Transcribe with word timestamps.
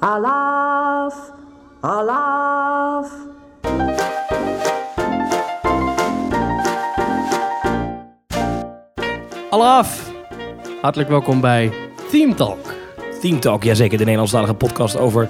Alaf, 0.00 1.32
alaf. 1.80 3.12
Alaf! 9.50 10.10
Hartelijk 10.80 11.08
welkom 11.08 11.40
bij 11.40 11.72
Team 12.10 12.36
Talk. 12.36 12.74
Team 13.20 13.40
Talk, 13.40 13.62
jazeker, 13.62 13.98
de 13.98 14.04
Nederlandstalige 14.04 14.54
podcast 14.54 14.96
over 14.96 15.28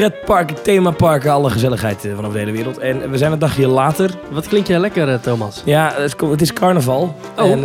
pretparken, 0.00 0.62
themaparken, 0.62 1.30
alle 1.32 1.50
gezelligheid 1.50 2.04
eh, 2.04 2.14
vanaf 2.14 2.32
de 2.32 2.38
hele 2.38 2.50
wereld. 2.52 2.78
En 2.78 3.10
we 3.10 3.18
zijn 3.18 3.32
een 3.32 3.38
dagje 3.38 3.66
later. 3.66 4.10
Wat 4.30 4.48
klinkt 4.48 4.68
jij 4.68 4.78
lekker, 4.78 5.08
eh, 5.08 5.14
Thomas? 5.14 5.62
Ja, 5.64 5.92
het 5.94 6.04
is- 6.22 6.28
het 6.30 6.40
is 6.40 6.52
carnaval. 6.52 7.14
Oh. 7.38 7.50
En 7.50 7.64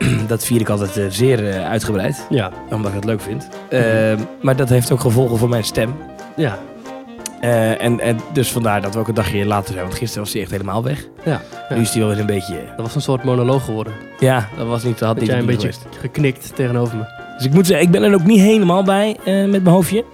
eh, 0.00 0.08
dat 0.28 0.44
vier 0.44 0.60
ik 0.60 0.68
altijd 0.68 0.96
eh, 0.96 1.04
zeer 1.08 1.48
eh, 1.48 1.68
uitgebreid, 1.68 2.26
Ja. 2.30 2.50
omdat 2.70 2.88
ik 2.90 2.94
het 2.96 3.04
leuk 3.04 3.20
vind. 3.20 3.48
Eh, 3.68 3.80
maar 4.40 4.56
dat 4.56 4.68
heeft 4.68 4.92
ook 4.92 5.00
gevolgen 5.00 5.38
voor 5.38 5.48
mijn 5.48 5.64
stem. 5.64 5.94
Ja. 6.36 6.58
Eh, 7.40 7.82
en, 7.84 8.00
en 8.00 8.18
dus 8.32 8.52
vandaar 8.52 8.80
dat 8.82 8.94
we 8.94 9.00
ook 9.00 9.08
een 9.08 9.14
dagje 9.14 9.46
later 9.46 9.72
zijn, 9.72 9.84
want 9.84 9.94
gisteren 9.98 10.24
was 10.24 10.32
hij 10.32 10.42
echt 10.42 10.50
helemaal 10.50 10.82
weg. 10.82 11.06
Ja. 11.24 11.40
ja. 11.68 11.74
Nu 11.74 11.80
is 11.80 11.90
hij 11.90 12.00
wel 12.00 12.08
weer 12.10 12.20
een 12.20 12.26
beetje... 12.26 12.54
Dat 12.76 12.86
was 12.86 12.94
een 12.94 13.00
soort 13.00 13.24
monoloog 13.24 13.64
geworden. 13.64 13.92
Ja, 14.18 14.48
dat 14.56 14.66
was 14.66 14.82
niet, 14.82 14.98
dat 14.98 15.08
had 15.08 15.16
Dat 15.18 15.18
niet 15.18 15.30
jij 15.30 15.38
een 15.38 15.46
beetje 15.46 15.70
geknikt 16.00 16.56
tegenover 16.56 16.96
me. 16.96 17.04
Dus 17.36 17.46
ik 17.46 17.52
moet 17.54 17.66
zeggen, 17.66 17.86
ik 17.86 17.92
ben 17.92 18.02
er 18.02 18.14
ook 18.14 18.24
niet 18.24 18.40
helemaal 18.40 18.82
bij 18.82 19.16
eh, 19.24 19.34
met 19.34 19.50
mijn 19.62 19.66
hoofdje. 19.74 20.04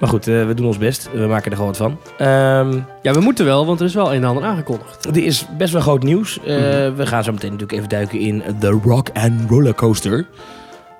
Maar 0.00 0.08
goed, 0.08 0.26
eh, 0.28 0.46
we 0.46 0.54
doen 0.54 0.66
ons 0.66 0.78
best. 0.78 1.08
We 1.12 1.26
maken 1.26 1.50
er 1.50 1.56
gewoon 1.56 1.72
wat 1.72 1.76
van. 1.76 1.98
Ehm 2.18 2.78
Ja, 3.02 3.12
we 3.12 3.20
moeten 3.20 3.44
wel, 3.44 3.66
want 3.66 3.80
er 3.80 3.86
is 3.86 3.94
wel 3.94 4.14
een 4.14 4.22
en 4.22 4.28
ander 4.28 4.44
aangekondigd. 4.44 5.04
Er 5.06 5.24
is 5.24 5.46
best 5.58 5.72
wel 5.72 5.82
groot 5.82 6.02
nieuws. 6.02 6.38
Eh, 6.44 6.56
Mhm. 6.56 6.94
We 6.94 7.06
gaan 7.06 7.24
zo 7.24 7.32
meteen 7.32 7.50
natuurlijk 7.50 7.78
even 7.78 7.88
duiken 7.88 8.18
in 8.18 8.42
The 8.60 8.80
Rock 8.84 9.08
and 9.12 9.50
Roller 9.50 9.74
Coaster. 9.74 10.26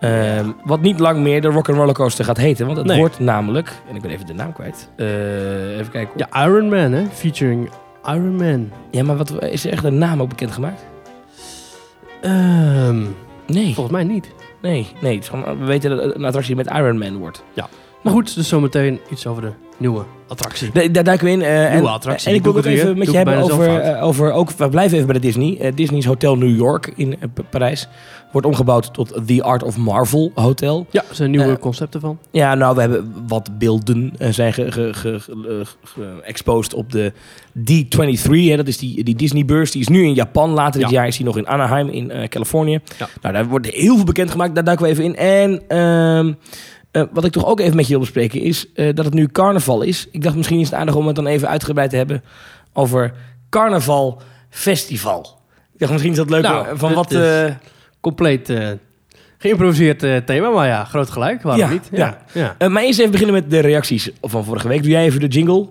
Ehm, 0.00 0.46
wat 0.64 0.80
niet 0.80 0.98
lang 1.00 1.18
meer 1.18 1.40
de 1.40 1.48
Rock 1.48 1.68
and 1.68 1.78
Roller 1.78 1.94
Coaster 1.94 2.24
gaat 2.24 2.36
heten. 2.36 2.66
Want 2.66 2.78
het 2.78 2.86
Nee. 2.86 2.98
wordt 2.98 3.18
namelijk... 3.18 3.72
En 3.88 3.96
ik 3.96 4.02
ben 4.02 4.10
even 4.10 4.26
de 4.26 4.34
naam 4.34 4.52
kwijt. 4.52 4.88
Eh, 4.96 5.78
even 5.78 5.92
kijken. 5.92 6.12
Ja. 6.16 6.28
Ja, 6.32 6.44
Iron 6.46 6.68
Man, 6.68 6.92
hè? 6.92 7.04
Featuring 7.12 7.70
Iron 8.04 8.36
Man. 8.36 8.70
ja, 8.90 9.02
maar 9.04 9.16
wat, 9.16 9.42
is 9.42 9.64
er 9.66 9.72
echt 9.72 9.84
een 9.84 9.98
naam 9.98 10.20
ook 10.22 10.28
bekendgemaakt? 10.28 10.84
Ehm, 12.20 13.00
Nee. 13.46 13.74
volgens 13.74 13.90
mij 13.96 14.04
niet. 14.04 14.30
Nee, 14.62 14.86
nee. 15.00 15.20
We 15.58 15.64
weten 15.64 15.90
dat 15.90 16.04
het 16.04 16.14
een 16.14 16.24
attractie 16.24 16.56
met 16.56 16.66
Iron 16.66 16.98
Man 16.98 17.16
wordt. 17.16 17.44
Maar 18.02 18.12
goed, 18.12 18.34
dus 18.34 18.48
zometeen 18.48 19.00
iets 19.10 19.26
over 19.26 19.42
de 19.42 19.52
nieuwe 19.78 20.04
attractie. 20.28 20.70
Da- 20.72 20.88
daar 20.88 21.04
duiken 21.04 21.26
we 21.26 21.32
in. 21.32 21.42
en, 21.42 21.72
Nieuwe 21.72 21.88
attractie, 21.88 22.28
En 22.28 22.34
ik 22.34 22.42
wil 22.42 22.54
het 22.54 22.64
even 22.64 22.98
met 22.98 23.10
je 23.10 23.16
hebben 23.16 23.36
over, 23.42 23.80
eh, 23.80 24.04
over... 24.04 24.32
Ook, 24.32 24.50
we 24.50 24.68
blijven 24.68 24.94
even 24.94 25.06
bij 25.06 25.20
de 25.20 25.26
Disney. 25.26 25.58
Eh, 25.60 25.72
Disney's 25.74 26.04
Hotel 26.04 26.36
New 26.36 26.56
York 26.56 26.92
in 26.96 27.16
Parijs. 27.50 27.88
Wordt 28.32 28.46
omgebouwd 28.46 28.94
tot 28.94 29.20
The 29.26 29.42
Art 29.42 29.62
of 29.62 29.76
Marvel 29.76 30.30
Hotel. 30.34 30.86
Ja, 30.90 31.04
er 31.08 31.14
zijn 31.14 31.30
nieuwe 31.30 31.58
concepten 31.58 32.00
van. 32.00 32.18
Ja, 32.30 32.54
nou, 32.54 32.74
we 32.74 32.80
hebben 32.80 33.12
wat 33.28 33.58
beelden 33.58 34.12
zijn 34.18 34.52
ge- 34.52 34.72
ge- 34.72 34.94
ge- 34.94 35.20
ge- 35.20 35.64
ge- 35.84 36.20
exposed 36.24 36.74
op 36.74 36.92
de 36.92 37.12
D23. 37.58 38.30
Hè, 38.48 38.56
dat 38.56 38.68
is 38.68 38.78
die, 38.78 39.04
die 39.04 39.14
Disney-beurs. 39.16 39.70
Die 39.70 39.80
is 39.80 39.88
nu 39.88 40.04
in 40.04 40.14
Japan. 40.14 40.50
Later 40.50 40.80
dit 40.80 40.90
Ja. 40.90 40.96
jaar 40.96 41.06
is 41.06 41.16
die 41.16 41.26
nog 41.26 41.36
in 41.36 41.46
Anaheim 41.48 41.88
in 41.88 42.28
Californië. 42.28 42.78
Ja. 42.98 43.08
Nou, 43.22 43.34
daar 43.34 43.46
wordt 43.48 43.66
heel 43.66 43.94
veel 43.96 44.04
bekendgemaakt. 44.04 44.54
Daar 44.54 44.64
duiken 44.64 44.86
we 44.86 44.92
even 44.92 45.04
in. 45.04 45.16
En 45.16 45.62
eh, 46.92 47.02
wat 47.12 47.24
ik 47.24 47.32
toch 47.32 47.46
ook 47.46 47.60
even 47.60 47.76
met 47.76 47.84
je 47.84 47.90
wil 47.90 48.00
bespreken 48.00 48.40
is 48.40 48.72
eh, 48.74 48.94
dat 48.94 49.04
het 49.04 49.14
nu 49.14 49.26
carnaval 49.26 49.82
is. 49.82 50.08
Ik 50.10 50.22
dacht 50.22 50.36
misschien 50.36 50.60
is 50.60 50.66
het 50.70 50.78
aardig 50.78 50.94
om 50.94 51.06
het 51.06 51.16
dan 51.16 51.26
even 51.26 51.48
uitgebreid 51.48 51.90
te 51.90 51.96
hebben 51.96 52.22
over 52.72 53.12
carnaval 53.50 54.22
festival. 54.50 55.40
Ik 55.72 55.78
dacht 55.78 55.90
misschien 55.92 56.12
is 56.12 56.18
dat 56.18 56.30
leuk 56.30 56.42
Nou, 56.42 56.78
van 56.78 56.92
wat... 56.94 57.10
is- 57.10 57.18
eh, 57.18 57.54
Compleet 58.00 58.52
geïmproviseerd 59.38 60.26
thema, 60.26 60.48
maar 60.50 60.66
ja, 60.66 60.84
groot 60.84 61.10
gelijk. 61.10 61.42
Waarom 61.42 61.62
Ja, 61.62 61.70
niet? 61.70 61.88
ja. 61.92 62.18
ja. 62.32 62.68
maar 62.68 62.82
eerst 62.82 62.98
even 62.98 63.10
beginnen 63.10 63.34
met 63.34 63.50
de 63.50 63.58
reacties 63.60 64.10
van 64.20 64.44
vorige 64.44 64.68
week. 64.68 64.82
Doe 64.82 64.90
jij 64.90 65.04
even 65.04 65.20
de 65.20 65.26
jingle? 65.26 65.68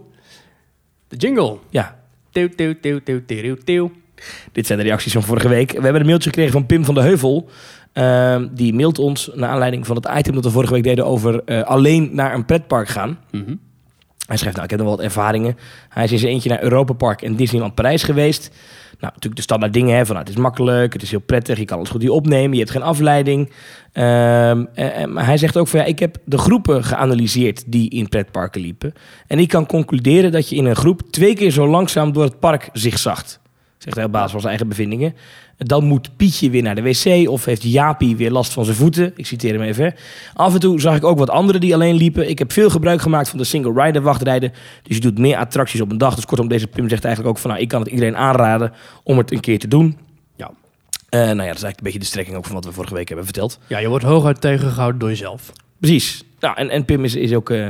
De 1.08 1.16
jingle. 1.16 1.58
Ja, 1.70 2.00
Teeuw, 2.32 2.50
teeuw, 2.56 2.74
teeuw, 2.82 3.00
teeuw, 3.04 3.22
teeuw, 3.26 3.56
teeuw. 3.64 3.92
Dit 4.52 4.66
zijn 4.68 4.80
de 4.80 4.84
reacties 4.86 5.14
van 5.14 5.24
vorige 5.24 5.48
week. 5.48 5.72
We 5.72 5.82
hebben 5.82 6.02
een 6.02 6.06
mailtje 6.08 6.30
gekregen 6.30 6.52
van 6.54 6.66
Pim 6.66 6.86
van 6.86 6.94
de 6.94 7.02
Heuvel. 7.02 7.50
Ehm, 7.94 8.48
die 8.52 8.74
mailt 8.74 9.00
ons 9.00 9.30
naar 9.34 9.50
aanleiding 9.50 9.88
van 9.88 9.96
het 9.96 10.10
item 10.18 10.34
dat 10.34 10.44
we 10.44 10.50
vorige 10.50 10.74
week 10.74 10.84
deden 10.84 11.06
over 11.06 11.44
eh, 11.44 11.62
alleen 11.62 12.10
naar 12.14 12.34
een 12.34 12.46
pretpark 12.46 12.88
gaan. 12.88 13.20
Mhm. 13.32 13.56
Hij 14.26 14.38
schrijft, 14.38 14.58
nou, 14.58 14.64
ik 14.64 14.70
heb 14.70 14.80
nog 14.80 14.88
wel 14.88 14.98
wat 14.98 15.06
ervaringen. 15.06 15.58
Hij 15.90 16.04
is 16.04 16.12
in 16.12 16.20
zijn 16.20 16.32
eentje 16.32 16.50
naar 16.50 16.64
Europa 16.64 16.94
Park 16.94 17.22
en 17.22 17.36
Disneyland 17.36 17.76
Parijs 17.76 18.04
geweest. 18.04 18.50
Nou, 19.02 19.14
natuurlijk 19.14 19.36
de 19.36 19.42
standaard 19.42 19.74
dingen, 19.74 19.96
hè, 19.96 20.06
van 20.06 20.16
nou, 20.16 20.28
het 20.28 20.36
is 20.36 20.42
makkelijk, 20.42 20.94
het 20.94 21.02
is 21.02 21.12
heel 21.12 21.20
prettig, 21.20 21.58
je 21.58 21.66
kan 21.66 21.78
alles 21.78 21.90
goed 21.90 22.02
hier 22.02 22.12
opnemen, 22.12 22.52
je 22.52 22.58
hebt 22.58 22.72
geen 22.72 22.82
afleiding. 22.82 23.52
Ehm, 23.92 24.66
eh, 24.74 25.02
eh, 25.02 25.10
maar 25.10 25.26
hij 25.26 25.38
zegt 25.38 25.58
ook 25.58 25.68
van, 25.68 25.80
ja, 25.80 25.86
ik 25.86 26.00
heb 26.00 26.18
de 26.26 26.38
groepen 26.38 26.84
geanalyseerd 26.84 27.64
die 27.72 27.90
in 27.90 28.10
pretparken 28.10 28.62
liepen. 28.62 28.94
En 29.28 29.40
ik 29.40 29.48
kan 29.48 29.66
concluderen 29.66 30.32
dat 30.32 30.50
je 30.50 30.56
in 30.56 30.66
een 30.66 30.76
groep 30.76 31.02
twee 31.10 31.36
keer 31.36 31.52
zo 31.52 31.68
langzaam 31.68 32.14
door 32.14 32.24
het 32.24 32.40
park 32.40 32.70
zigzagt. 32.74 33.40
Zegt 33.78 33.96
hij 33.96 34.06
op 34.06 34.12
basis 34.12 34.32
van 34.32 34.40
zijn 34.40 34.52
eigen 34.52 34.70
bevindingen. 34.70 35.16
Dan 35.66 35.84
moet 35.86 36.10
Pietje 36.18 36.50
weer 36.50 36.62
naar 36.62 36.76
de 36.76 36.82
wc 36.82 37.30
of 37.30 37.46
heeft 37.46 37.64
Jaapie 37.64 38.16
weer 38.16 38.32
last 38.32 38.54
van 38.54 38.66
zijn 38.66 38.78
voeten. 38.78 39.14
Ik 39.16 39.26
citeer 39.26 39.54
hem 39.54 39.62
even. 39.62 39.94
Af 40.34 40.54
en 40.54 40.60
toe 40.60 40.80
zag 40.82 40.96
ik 40.96 41.04
ook 41.04 41.18
wat 41.18 41.30
anderen 41.30 41.62
die 41.62 41.74
alleen 41.74 41.96
liepen. 41.96 42.30
Ik 42.30 42.40
heb 42.40 42.52
veel 42.52 42.70
gebruik 42.70 43.02
gemaakt 43.02 43.30
van 43.30 43.38
de 43.38 43.44
single 43.44 43.84
rider 43.84 44.02
wachtrijden. 44.02 44.52
Dus 44.84 44.96
je 44.96 45.02
doet 45.02 45.18
meer 45.18 45.38
attracties 45.38 45.82
op 45.82 45.92
een 45.92 45.98
dag. 45.98 46.16
Dus 46.16 46.26
kortom, 46.26 46.48
deze 46.48 46.68
Pim 46.68 46.90
zegt 46.90 47.04
eigenlijk 47.06 47.36
ook 47.36 47.42
van... 47.42 47.50
Nou, 47.50 47.62
ik 47.62 47.68
kan 47.68 47.82
het 47.82 47.90
iedereen 47.90 48.18
aanraden 48.18 48.74
om 49.04 49.18
het 49.18 49.32
een 49.32 49.40
keer 49.40 49.60
te 49.60 49.68
doen. 49.68 49.98
Ja. 50.36 50.52
Eh, 51.10 51.20
nou 51.20 51.28
ja, 51.30 51.36
dat 51.36 51.38
is 51.38 51.46
eigenlijk 51.46 51.78
een 51.78 51.84
beetje 51.84 52.00
de 52.00 52.06
strekking 52.06 52.38
ook 52.38 52.46
van 52.46 52.56
wat 52.56 52.66
we 52.66 52.72
vorige 52.72 52.94
week 52.94 53.08
hebben 53.08 53.26
verteld. 53.26 53.60
ja, 53.68 53.78
je 53.78 53.88
wordt 53.88 54.06
hooguit 54.06 54.42
tegengehouden 54.42 55.00
door 55.00 55.10
jezelf. 55.10 55.52
Precies. 55.80 56.24
Nou, 56.40 56.56
en, 56.58 56.70
en 56.70 56.86
Pim 56.86 57.04
is, 57.04 57.16
is 57.16 57.34
ook 57.34 57.50
eh, 57.50 57.68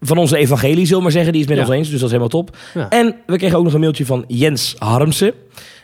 van 0.00 0.18
onze 0.18 0.36
evangelie, 0.36 0.80
zullen 0.82 0.96
we 0.96 1.02
maar 1.02 1.12
zeggen. 1.12 1.32
Die 1.32 1.42
is 1.42 1.48
met 1.48 1.56
Ja. 1.56 1.62
ons 1.62 1.72
eens, 1.72 1.88
dus 1.90 2.00
dat 2.00 2.10
is 2.12 2.16
helemaal 2.16 2.42
top. 2.42 2.56
Ja. 2.74 2.88
En 2.88 3.14
we 3.26 3.36
kregen 3.36 3.58
ook 3.58 3.64
nog 3.64 3.72
een 3.72 3.80
mailtje 3.80 4.06
van 4.06 4.24
Jens 4.26 4.74
Harmsen. 4.78 5.32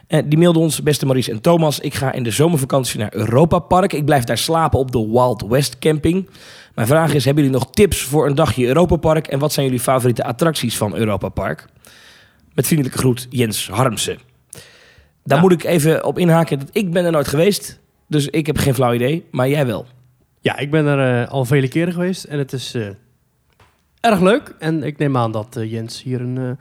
Eh, 0.06 0.22
die 0.24 0.38
mailde 0.38 0.58
ons, 0.58 0.82
beste 0.82 1.04
Maurice 1.04 1.30
en 1.30 1.40
Thomas. 1.40 1.80
Ik 1.80 1.94
ga 1.94 2.12
in 2.12 2.22
de 2.22 2.30
zomervakantie 2.30 2.98
naar 2.98 3.14
Europa 3.14 3.58
Park. 3.58 3.92
Ik 3.92 4.04
blijf 4.04 4.24
daar 4.24 4.38
slapen 4.38 4.78
op 4.78 4.92
de 4.92 4.98
Wild 4.98 5.44
West 5.48 5.78
Camping. 5.78 6.28
Mijn 6.74 6.86
vraag 6.86 7.14
is, 7.14 7.24
hebben 7.24 7.44
jullie 7.44 7.58
nog 7.58 7.70
tips 7.70 8.02
voor 8.02 8.26
een 8.26 8.34
dagje 8.34 8.66
Europa 8.66 8.96
Park? 8.96 9.26
En 9.26 9.38
wat 9.38 9.52
zijn 9.52 9.66
jullie 9.66 9.80
favoriete 9.80 10.24
attracties 10.24 10.76
van 10.76 10.96
Europa 10.96 11.28
Park? 11.28 11.66
Met 12.54 12.66
vriendelijke 12.66 12.98
groet, 12.98 13.26
Jens 13.30 13.68
Harmsen. 13.68 14.18
Daar 15.24 15.40
moet 15.40 15.52
ik 15.52 15.64
even 15.64 16.04
op 16.04 16.18
inhaken. 16.18 16.58
dat 16.58 16.68
Ik 16.72 16.92
ben 16.92 17.04
er 17.04 17.12
nooit 17.12 17.28
geweest, 17.28 17.80
dus 18.08 18.26
ik 18.26 18.46
heb 18.46 18.56
geen 18.56 18.74
flauw 18.74 18.92
idee. 18.92 19.24
Maar 19.30 19.48
jij 19.48 19.66
wel. 19.66 19.86
Ja, 20.40 20.58
ik 20.58 20.70
ben 20.70 20.86
er 20.86 21.22
eh, 21.22 21.32
al 21.32 21.44
vele 21.44 21.68
keren 21.68 21.92
geweest 21.92 22.24
en 22.24 22.38
het 22.38 22.52
is 22.52 22.74
eh, 22.74 22.88
erg 24.00 24.20
leuk. 24.20 24.54
En 24.58 24.82
ik 24.82 24.98
neem 24.98 25.16
aan 25.16 25.32
dat 25.32 25.58
Jens 25.60 26.02
hier 26.02 26.20
een 26.20 26.58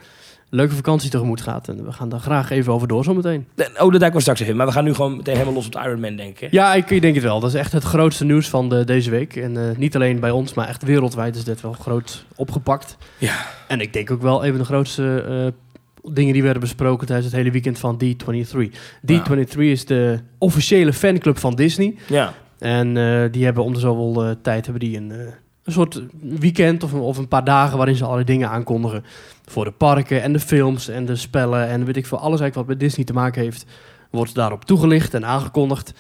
leuke 0.54 0.76
vakantie 0.76 1.10
tegemoet 1.10 1.42
gaat. 1.42 1.68
En 1.68 1.86
we 1.86 1.92
gaan 1.92 2.10
daar 2.10 2.20
graag 2.20 2.50
even 2.50 2.74
over 2.74 2.88
door 2.88 3.04
zometeen. 3.04 3.48
Oh, 3.58 3.92
dat 3.92 4.00
duiken 4.00 4.14
we 4.14 4.22
straks 4.22 4.40
even. 4.40 4.56
Maar 4.56 4.66
we 4.66 4.72
gaan 4.72 4.84
nu 4.84 4.94
gewoon 4.94 5.16
meteen 5.16 5.34
helemaal 5.34 5.54
los 5.56 5.66
op 5.66 5.72
de 5.72 5.80
Iron 5.80 6.00
Man 6.00 6.16
denken. 6.16 6.48
Ja, 6.52 6.74
ik, 6.74 6.90
ik 6.90 7.02
denk 7.02 7.16
het 7.16 7.24
wel. 7.24 7.40
Dat 7.40 7.50
is 7.50 7.60
echt 7.60 7.72
het 7.72 7.84
grootste 7.84 8.26
nieuws 8.26 8.50
van 8.50 8.70
de, 8.70 8.84
deze 8.84 9.10
week. 9.10 9.36
En 9.36 9.58
eh, 9.58 9.78
niet 9.78 9.96
alleen 9.96 10.20
bij 10.20 10.32
ons, 10.32 10.54
maar 10.54 10.68
echt 10.68 10.84
wereldwijd 10.84 11.36
is 11.36 11.44
dit 11.44 11.62
wel 11.62 11.74
groot 11.74 12.26
opgepakt. 12.36 12.98
Ja. 13.18 13.46
En 13.68 13.82
ik 13.82 13.94
denk 13.94 14.12
ook 14.12 14.22
wel 14.22 14.44
even 14.44 14.60
de 14.60 14.66
grootste 14.66 15.26
eh, 15.28 16.14
dingen 16.14 16.34
die 16.34 16.44
werden 16.44 16.62
besproken 16.62 17.08
tijdens 17.08 17.28
het 17.28 17.36
hele 17.36 17.52
weekend 17.52 17.80
van 17.80 18.02
D23. 18.04 18.70
D23 19.12 19.58
is 19.58 19.86
de 19.86 20.20
officiële 20.38 20.94
fanclub 20.94 21.38
van 21.38 21.56
Disney. 21.56 21.96
Ja. 22.08 22.34
En 22.60 22.98
eh, 22.98 23.32
die 23.32 23.46
hebben 23.46 23.64
om 23.64 23.74
de 23.74 23.80
zoveel 23.80 24.36
tijd 24.42 24.66
hebben 24.66 24.90
die 24.90 24.98
een, 24.98 25.14
een 25.64 25.74
soort 25.74 26.02
weekend 26.22 26.84
of 26.84 26.92
een, 26.92 27.00
of 27.00 27.18
een 27.18 27.28
paar 27.28 27.44
dagen 27.44 27.78
waarin 27.78 27.96
ze 27.96 28.04
allerlei 28.04 28.26
dingen 28.26 28.50
aankondigen. 28.50 29.04
Voor 29.46 29.66
de 29.66 29.72
parken 29.72 30.22
en 30.22 30.34
de 30.34 30.40
films 30.40 30.88
en 30.88 31.06
de 31.06 31.16
spellen 31.16 31.68
en 31.68 31.86
weet 31.86 31.98
ik 31.98 32.06
veel. 32.06 32.18
Alles 32.18 32.40
eigenlijk 32.40 32.56
wat 32.56 32.78
met 32.78 32.80
Disney 32.80 33.06
te 33.06 33.14
maken 33.14 33.42
heeft, 33.42 33.66
wordt 34.10 34.36
daarop 34.36 34.66
toegelicht 34.66 35.14
en 35.14 35.26
aangekondigd. 35.26 35.94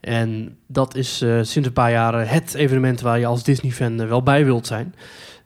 En 0.00 0.56
dat 0.66 0.94
is 0.94 1.22
eh, 1.22 1.38
sinds 1.42 1.68
een 1.68 1.72
paar 1.72 1.90
jaren 1.90 2.28
het 2.28 2.54
evenement 2.54 3.00
waar 3.00 3.18
je 3.18 3.26
als 3.26 3.42
Disney-fan 3.42 4.00
eh, 4.00 4.08
wel 4.08 4.22
bij 4.22 4.44
wilt 4.44 4.66
zijn. 4.66 4.94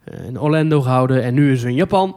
Eh, 0.05 0.25
in 0.25 0.41
Orlando 0.41 0.81
gehouden 0.81 1.23
en 1.23 1.35
nu 1.35 1.53
is 1.53 1.59
het 1.59 1.69
in 1.69 1.75
Japan. 1.75 2.17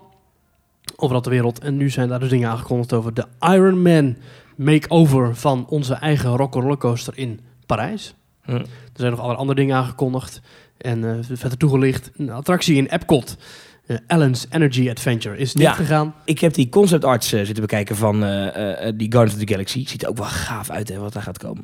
Overal 0.95 1.21
ter 1.21 1.31
wereld. 1.31 1.59
En 1.59 1.77
nu 1.77 1.89
zijn 1.89 2.07
daar 2.07 2.19
dus 2.19 2.29
dingen 2.29 2.49
aangekondigd 2.49 2.93
over 2.93 3.13
de 3.13 3.25
Iron 3.39 3.81
Man 3.81 4.17
makeover 4.55 5.35
van 5.35 5.65
onze 5.69 5.93
eigen 5.93 6.35
Rock 6.35 6.53
Rollercoaster 6.53 7.17
in 7.17 7.39
Parijs. 7.65 8.15
Hm. 8.41 8.51
Er 8.51 8.65
zijn 8.93 9.09
nog 9.09 9.19
allerlei 9.19 9.41
andere 9.41 9.59
dingen 9.59 9.75
aangekondigd. 9.75 10.41
En 10.77 11.03
eh 11.09 11.37
verder 11.37 11.57
toegelicht. 11.57 12.11
Een 12.17 12.29
attractie 12.31 12.75
in 12.75 12.85
Epcot. 12.87 13.37
eh, 13.85 13.97
Ellen's 14.07 14.45
Energy 14.49 14.89
Adventure 14.89 15.37
is 15.37 15.51
Ja. 15.53 15.59
dicht 15.59 15.75
gegaan. 15.75 16.13
Ik 16.25 16.39
heb 16.39 16.53
die 16.53 16.69
concept 16.69 17.05
arts 17.05 17.31
eh, 17.33 17.39
zitten 17.43 17.61
bekijken 17.61 17.95
van 17.95 18.23
eh, 18.23 18.87
eh, 18.87 18.93
die 18.97 19.11
Guardians 19.11 19.39
of 19.41 19.45
the 19.47 19.53
Galaxy. 19.53 19.87
Ziet 19.87 20.03
er 20.03 20.09
ook 20.09 20.17
wel 20.17 20.25
gaaf 20.27 20.69
uit, 20.69 20.89
hè, 20.89 20.97
wat 20.97 21.13
daar 21.13 21.23
gaat 21.23 21.37
komen. 21.37 21.63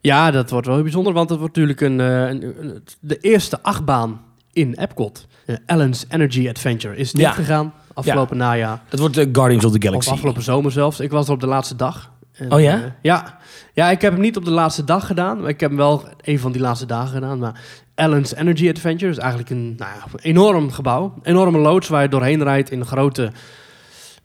Ja, 0.00 0.30
dat 0.30 0.50
wordt 0.50 0.66
wel 0.66 0.74
heel 0.74 0.84
bijzonder, 0.84 1.12
want 1.12 1.30
het 1.30 1.38
wordt 1.38 1.56
natuurlijk 1.56 1.80
een, 1.80 2.00
eh, 2.00 2.28
een, 2.28 2.54
een- 2.64 2.82
de 3.00 3.18
eerste 3.18 3.62
achtbaan 3.62 4.20
in 4.52 4.74
Epcot. 4.74 5.26
Eh, 5.46 5.56
Ellen's 5.66 6.04
Energy 6.08 6.48
Adventure 6.48 6.96
is 6.96 7.10
Ja. 7.12 7.18
dicht 7.18 7.34
gegaan 7.34 7.72
afgelopen 7.94 8.36
najaar. 8.36 8.82
Dat 8.88 9.00
wordt 9.00 9.14
de 9.14 9.28
Guardians 9.32 9.64
of 9.64 9.70
the 9.72 9.78
Of 9.78 9.84
Galaxy. 9.84 10.10
afgelopen 10.10 10.42
zomer 10.42 10.72
zelfs. 10.72 11.00
Ik 11.00 11.10
was 11.10 11.26
er 11.26 11.32
op 11.32 11.40
de 11.40 11.46
laatste 11.46 11.76
dag. 11.76 12.10
En, 12.32 12.52
Oh 12.52 12.60
ja? 12.60 12.74
eh, 12.74 12.80
ja. 13.02 13.38
Ja, 13.72 13.90
ik 13.90 14.00
heb 14.00 14.12
hem 14.12 14.20
niet 14.20 14.36
op 14.36 14.44
de 14.44 14.50
laatste 14.50 14.84
dag 14.84 15.06
gedaan. 15.06 15.40
Maar 15.40 15.48
ik 15.48 15.60
heb 15.60 15.68
hem 15.70 15.78
wel 15.78 16.04
een 16.22 16.38
van 16.38 16.52
die 16.52 16.60
laatste 16.60 16.86
dagen 16.86 17.12
gedaan. 17.14 17.38
Maar 17.38 17.60
Allen's 17.96 18.34
Energy 18.34 18.68
Adventure 18.68 19.10
is 19.10 19.18
eigenlijk 19.18 19.50
een, 19.50 19.74
nou 19.76 19.90
ja, 19.94 20.04
enorm 20.22 20.70
gebouw. 20.70 21.14
Enorme 21.22 21.58
loods 21.58 21.88
waar 21.88 22.02
je 22.02 22.08
doorheen 22.08 22.42
rijdt 22.42 22.70
in 22.70 22.84
grote 22.84 23.30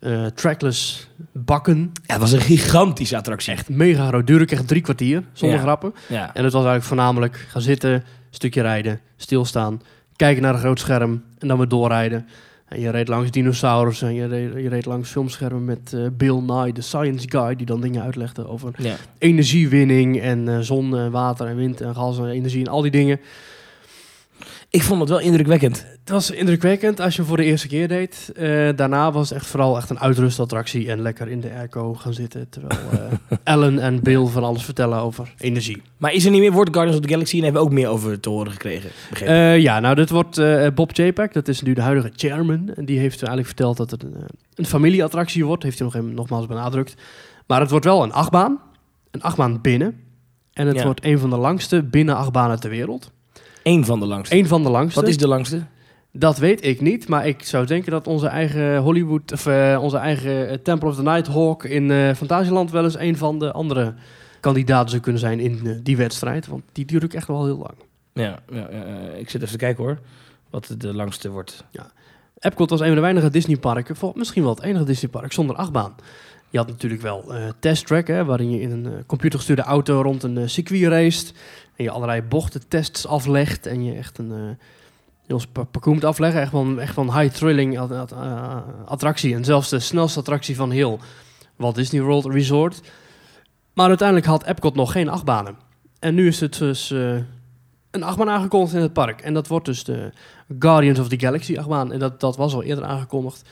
eh, 0.00 0.26
trackless 0.26 1.08
bakken. 1.32 1.78
Ja, 2.06 2.12
het 2.12 2.20
was 2.20 2.32
een 2.32 2.40
gigantische 2.40 3.16
attractie. 3.16 3.52
Echt 3.52 3.68
mega 3.68 4.06
groot. 4.08 4.26
Duurde 4.26 4.44
ook 4.44 4.50
echt 4.50 4.68
drie 4.68 4.82
kwartier, 4.82 5.22
zonder 5.32 5.56
Ja. 5.56 5.62
grappen. 5.62 5.94
Ja. 6.08 6.22
En 6.34 6.44
het 6.44 6.52
was 6.52 6.64
eigenlijk 6.64 6.84
voornamelijk 6.84 7.46
gaan 7.48 7.62
zitten, 7.62 8.04
stukje 8.30 8.62
rijden, 8.62 9.00
stilstaan, 9.16 9.80
kijken 10.16 10.42
naar 10.42 10.54
een 10.54 10.60
groot 10.60 10.78
scherm 10.80 11.22
en 11.38 11.48
dan 11.48 11.56
weer 11.58 11.68
doorrijden. 11.68 12.26
En 12.68 12.80
je 12.80 12.90
reed 12.90 13.08
langs 13.08 13.30
dinosaurus 13.30 14.02
en 14.02 14.14
je 14.14 14.26
reed, 14.26 14.52
je 14.62 14.68
reed 14.68 14.86
langs 14.86 15.10
filmschermen 15.10 15.64
met 15.64 15.92
eh, 15.92 16.00
Bill 16.12 16.40
Nye, 16.46 16.72
de 16.72 16.80
science 16.80 17.26
guy, 17.30 17.56
die 17.56 17.66
dan 17.66 17.80
dingen 17.80 18.02
uitlegde 18.02 18.48
over 18.48 18.72
Ja. 18.78 18.94
energiewinning 19.18 20.20
en 20.20 20.48
eh, 20.48 20.58
zon, 20.58 20.96
en 20.96 21.10
water 21.10 21.46
en 21.46 21.56
wind 21.56 21.80
en 21.80 21.94
gas 21.94 22.18
en 22.18 22.26
energie 22.28 22.64
en 22.64 22.70
al 22.72 22.82
die 22.82 22.90
dingen. 22.90 23.20
Ik 24.70 24.82
vond 24.82 25.00
het 25.00 25.08
wel 25.08 25.20
indrukwekkend. 25.20 25.86
Het 26.00 26.10
was 26.10 26.30
indrukwekkend 26.30 27.00
als 27.00 27.12
je 27.14 27.18
hem 27.20 27.28
voor 27.28 27.36
de 27.36 27.44
eerste 27.44 27.68
keer 27.68 27.88
deed. 27.88 28.32
Eh, 28.36 28.68
daarna 28.76 29.12
was 29.12 29.28
het 29.28 29.38
echt 29.38 29.46
vooral 29.46 29.76
echt 29.76 29.90
een 29.90 30.00
uitrustattractie 30.00 30.90
en 30.90 31.00
lekker 31.02 31.28
in 31.28 31.40
de 31.40 31.50
airco 31.50 31.94
gaan 31.94 32.14
zitten. 32.14 32.48
Terwijl 32.48 32.80
eh, 32.90 33.36
Ellen 33.44 33.78
en 33.78 34.02
Bill 34.02 34.26
van 34.26 34.44
alles 34.44 34.62
vertellen 34.64 34.98
over 34.98 35.34
energie. 35.38 35.82
Maar 35.96 36.12
is 36.12 36.24
er 36.24 36.30
niet 36.30 36.40
meer, 36.40 36.52
wordt 36.52 36.70
Guardians 36.72 36.98
of 36.98 37.06
the 37.06 37.12
Galaxy 37.12 37.36
en 37.36 37.42
hebben 37.42 37.60
we 37.62 37.66
ook 37.68 37.74
meer 37.74 37.88
over 37.88 38.20
te 38.20 38.28
horen 38.28 38.52
gekregen? 38.52 38.90
Eh, 39.24 39.58
ja, 39.58 39.80
nou, 39.80 39.94
dit 39.94 40.10
wordt 40.10 40.38
eh, 40.38 40.66
Bob 40.74 40.90
Chapek, 40.92 41.32
dat 41.32 41.48
is 41.48 41.62
nu 41.62 41.72
de 41.72 41.82
huidige 41.82 42.10
chairman. 42.16 42.70
En 42.74 42.84
die 42.84 42.98
heeft 42.98 43.16
eigenlijk 43.22 43.46
verteld 43.46 43.76
dat 43.76 43.90
het 43.90 44.02
een, 44.02 44.16
een 44.54 44.66
familieattractie 44.66 45.44
wordt. 45.44 45.62
Heeft 45.62 45.78
hij 45.78 45.86
nog 45.86 45.96
even 45.96 46.14
nogmaals 46.14 46.46
benadrukt. 46.46 46.94
Maar 47.46 47.60
het 47.60 47.70
wordt 47.70 47.84
wel 47.84 48.02
een 48.02 48.12
achtbaan. 48.12 48.60
Een 49.10 49.22
achtbaan 49.22 49.60
binnen. 49.60 50.00
En 50.52 50.66
het 50.66 50.76
Ja. 50.76 50.84
wordt 50.84 51.04
een 51.04 51.18
van 51.18 51.30
de 51.30 51.36
langste 51.36 51.82
binnen 51.82 52.16
achtbanen 52.16 52.60
ter 52.60 52.70
wereld. 52.70 53.10
Eén 53.62 53.84
van 53.84 54.00
de 54.00 54.06
langste. 54.06 54.36
Eén 54.36 54.46
van 54.46 54.62
de 54.62 54.70
langste. 54.70 55.00
Wat 55.00 55.08
is 55.08 55.16
de 55.16 55.28
langste? 55.28 55.62
Dat 56.12 56.38
weet 56.38 56.64
ik 56.64 56.80
niet, 56.80 57.08
maar 57.08 57.26
ik 57.26 57.42
zou 57.42 57.66
denken 57.66 57.90
dat 57.90 58.06
onze 58.06 58.26
eigen 58.26 58.78
Hollywood, 58.78 59.32
of 59.32 59.46
eh, 59.46 59.78
onze 59.82 59.96
eigen 59.96 60.48
eh, 60.48 60.56
Temple 60.62 60.88
of 60.88 60.94
the 60.94 61.02
Nighthawk 61.02 61.64
in 61.64 61.90
eh 61.90 62.14
Fantasieland 62.14 62.70
wel 62.70 62.84
eens 62.84 62.98
een 62.98 63.16
van 63.16 63.38
de 63.38 63.52
andere 63.52 63.94
kandidaten 64.40 64.90
zou 64.90 65.02
kunnen 65.02 65.20
zijn 65.20 65.40
in 65.40 65.80
die 65.82 65.96
wedstrijd. 65.96 66.46
Want 66.46 66.62
die 66.72 66.84
duurt 66.84 67.04
ook 67.04 67.12
echt 67.12 67.26
wel 67.26 67.44
heel 67.44 67.58
lang. 67.58 67.74
Ja, 68.12 68.38
ja, 68.52 68.68
ja, 68.70 68.86
ja, 68.86 69.10
ik 69.10 69.30
zit 69.30 69.40
even 69.40 69.52
te 69.52 69.64
kijken 69.64 69.84
hoor. 69.84 69.98
Wat 70.50 70.74
de 70.78 70.94
langste 70.94 71.30
wordt. 71.30 71.64
Epcot 72.38 72.70
was 72.70 72.80
een 72.80 72.86
van 72.86 72.94
de 72.94 73.00
weinige 73.00 73.30
Disneyparken, 73.30 73.96
misschien 74.14 74.42
wel 74.42 74.54
het 74.54 74.62
enige 74.62 74.84
Disneypark 74.84 75.32
zonder 75.32 75.56
achtbaan. 75.56 75.94
Je 76.52 76.58
had 76.58 76.66
natuurlijk 76.66 77.02
wel 77.02 77.34
eh 77.34 77.48
test 77.58 77.86
track, 77.86 78.06
hè, 78.06 78.24
waarin 78.24 78.50
je 78.50 78.60
in 78.60 78.70
een 78.70 78.86
eh, 78.86 78.92
computergestuurde 79.06 79.62
auto 79.62 80.00
rond 80.02 80.22
een 80.22 80.38
eh, 80.38 80.46
circuit 80.46 80.82
raced. 80.82 81.34
En 81.76 81.84
je 81.84 81.90
allerlei 81.90 82.22
bochtentests 82.22 83.06
aflegt 83.06 83.66
en 83.66 83.84
je 83.84 83.94
echt 83.94 84.18
een 84.18 84.58
parcours 85.52 85.94
moet 85.94 86.04
afleggen. 86.04 86.40
Echt 86.40 86.50
van, 86.50 86.80
echt 86.80 86.94
van 86.94 87.18
high 87.18 87.34
thrilling 87.34 87.78
at- 87.78 87.92
at- 87.92 88.14
attractie. 88.86 89.34
En 89.34 89.44
zelfs 89.44 89.68
de 89.68 89.78
snelste 89.78 90.18
attractie 90.18 90.56
van 90.56 90.70
heel 90.70 90.98
Walt 91.56 91.74
Disney 91.74 92.02
World 92.02 92.24
Resort. 92.26 92.80
Maar 93.74 93.88
uiteindelijk 93.88 94.26
had 94.26 94.44
Epcot 94.46 94.74
nog 94.74 94.92
geen 94.92 95.08
achtbanen. 95.08 95.56
En 95.98 96.14
nu 96.14 96.26
is 96.26 96.40
het 96.40 96.58
dus 96.58 96.90
een 97.90 98.02
achtbaan 98.02 98.28
aangekondigd 98.30 98.74
in 98.74 98.80
het 98.80 98.92
park. 98.92 99.20
En 99.20 99.34
dat 99.34 99.46
wordt 99.46 99.66
dus 99.66 99.84
de 99.84 100.12
Guardians 100.58 100.98
of 100.98 101.08
the 101.08 101.18
Galaxy 101.20 101.58
achtbaan. 101.58 101.92
En 101.92 101.98
dat, 101.98 102.20
dat 102.20 102.36
was 102.36 102.54
al 102.54 102.62
eerder 102.62 102.84
aangekondigd. 102.84 103.48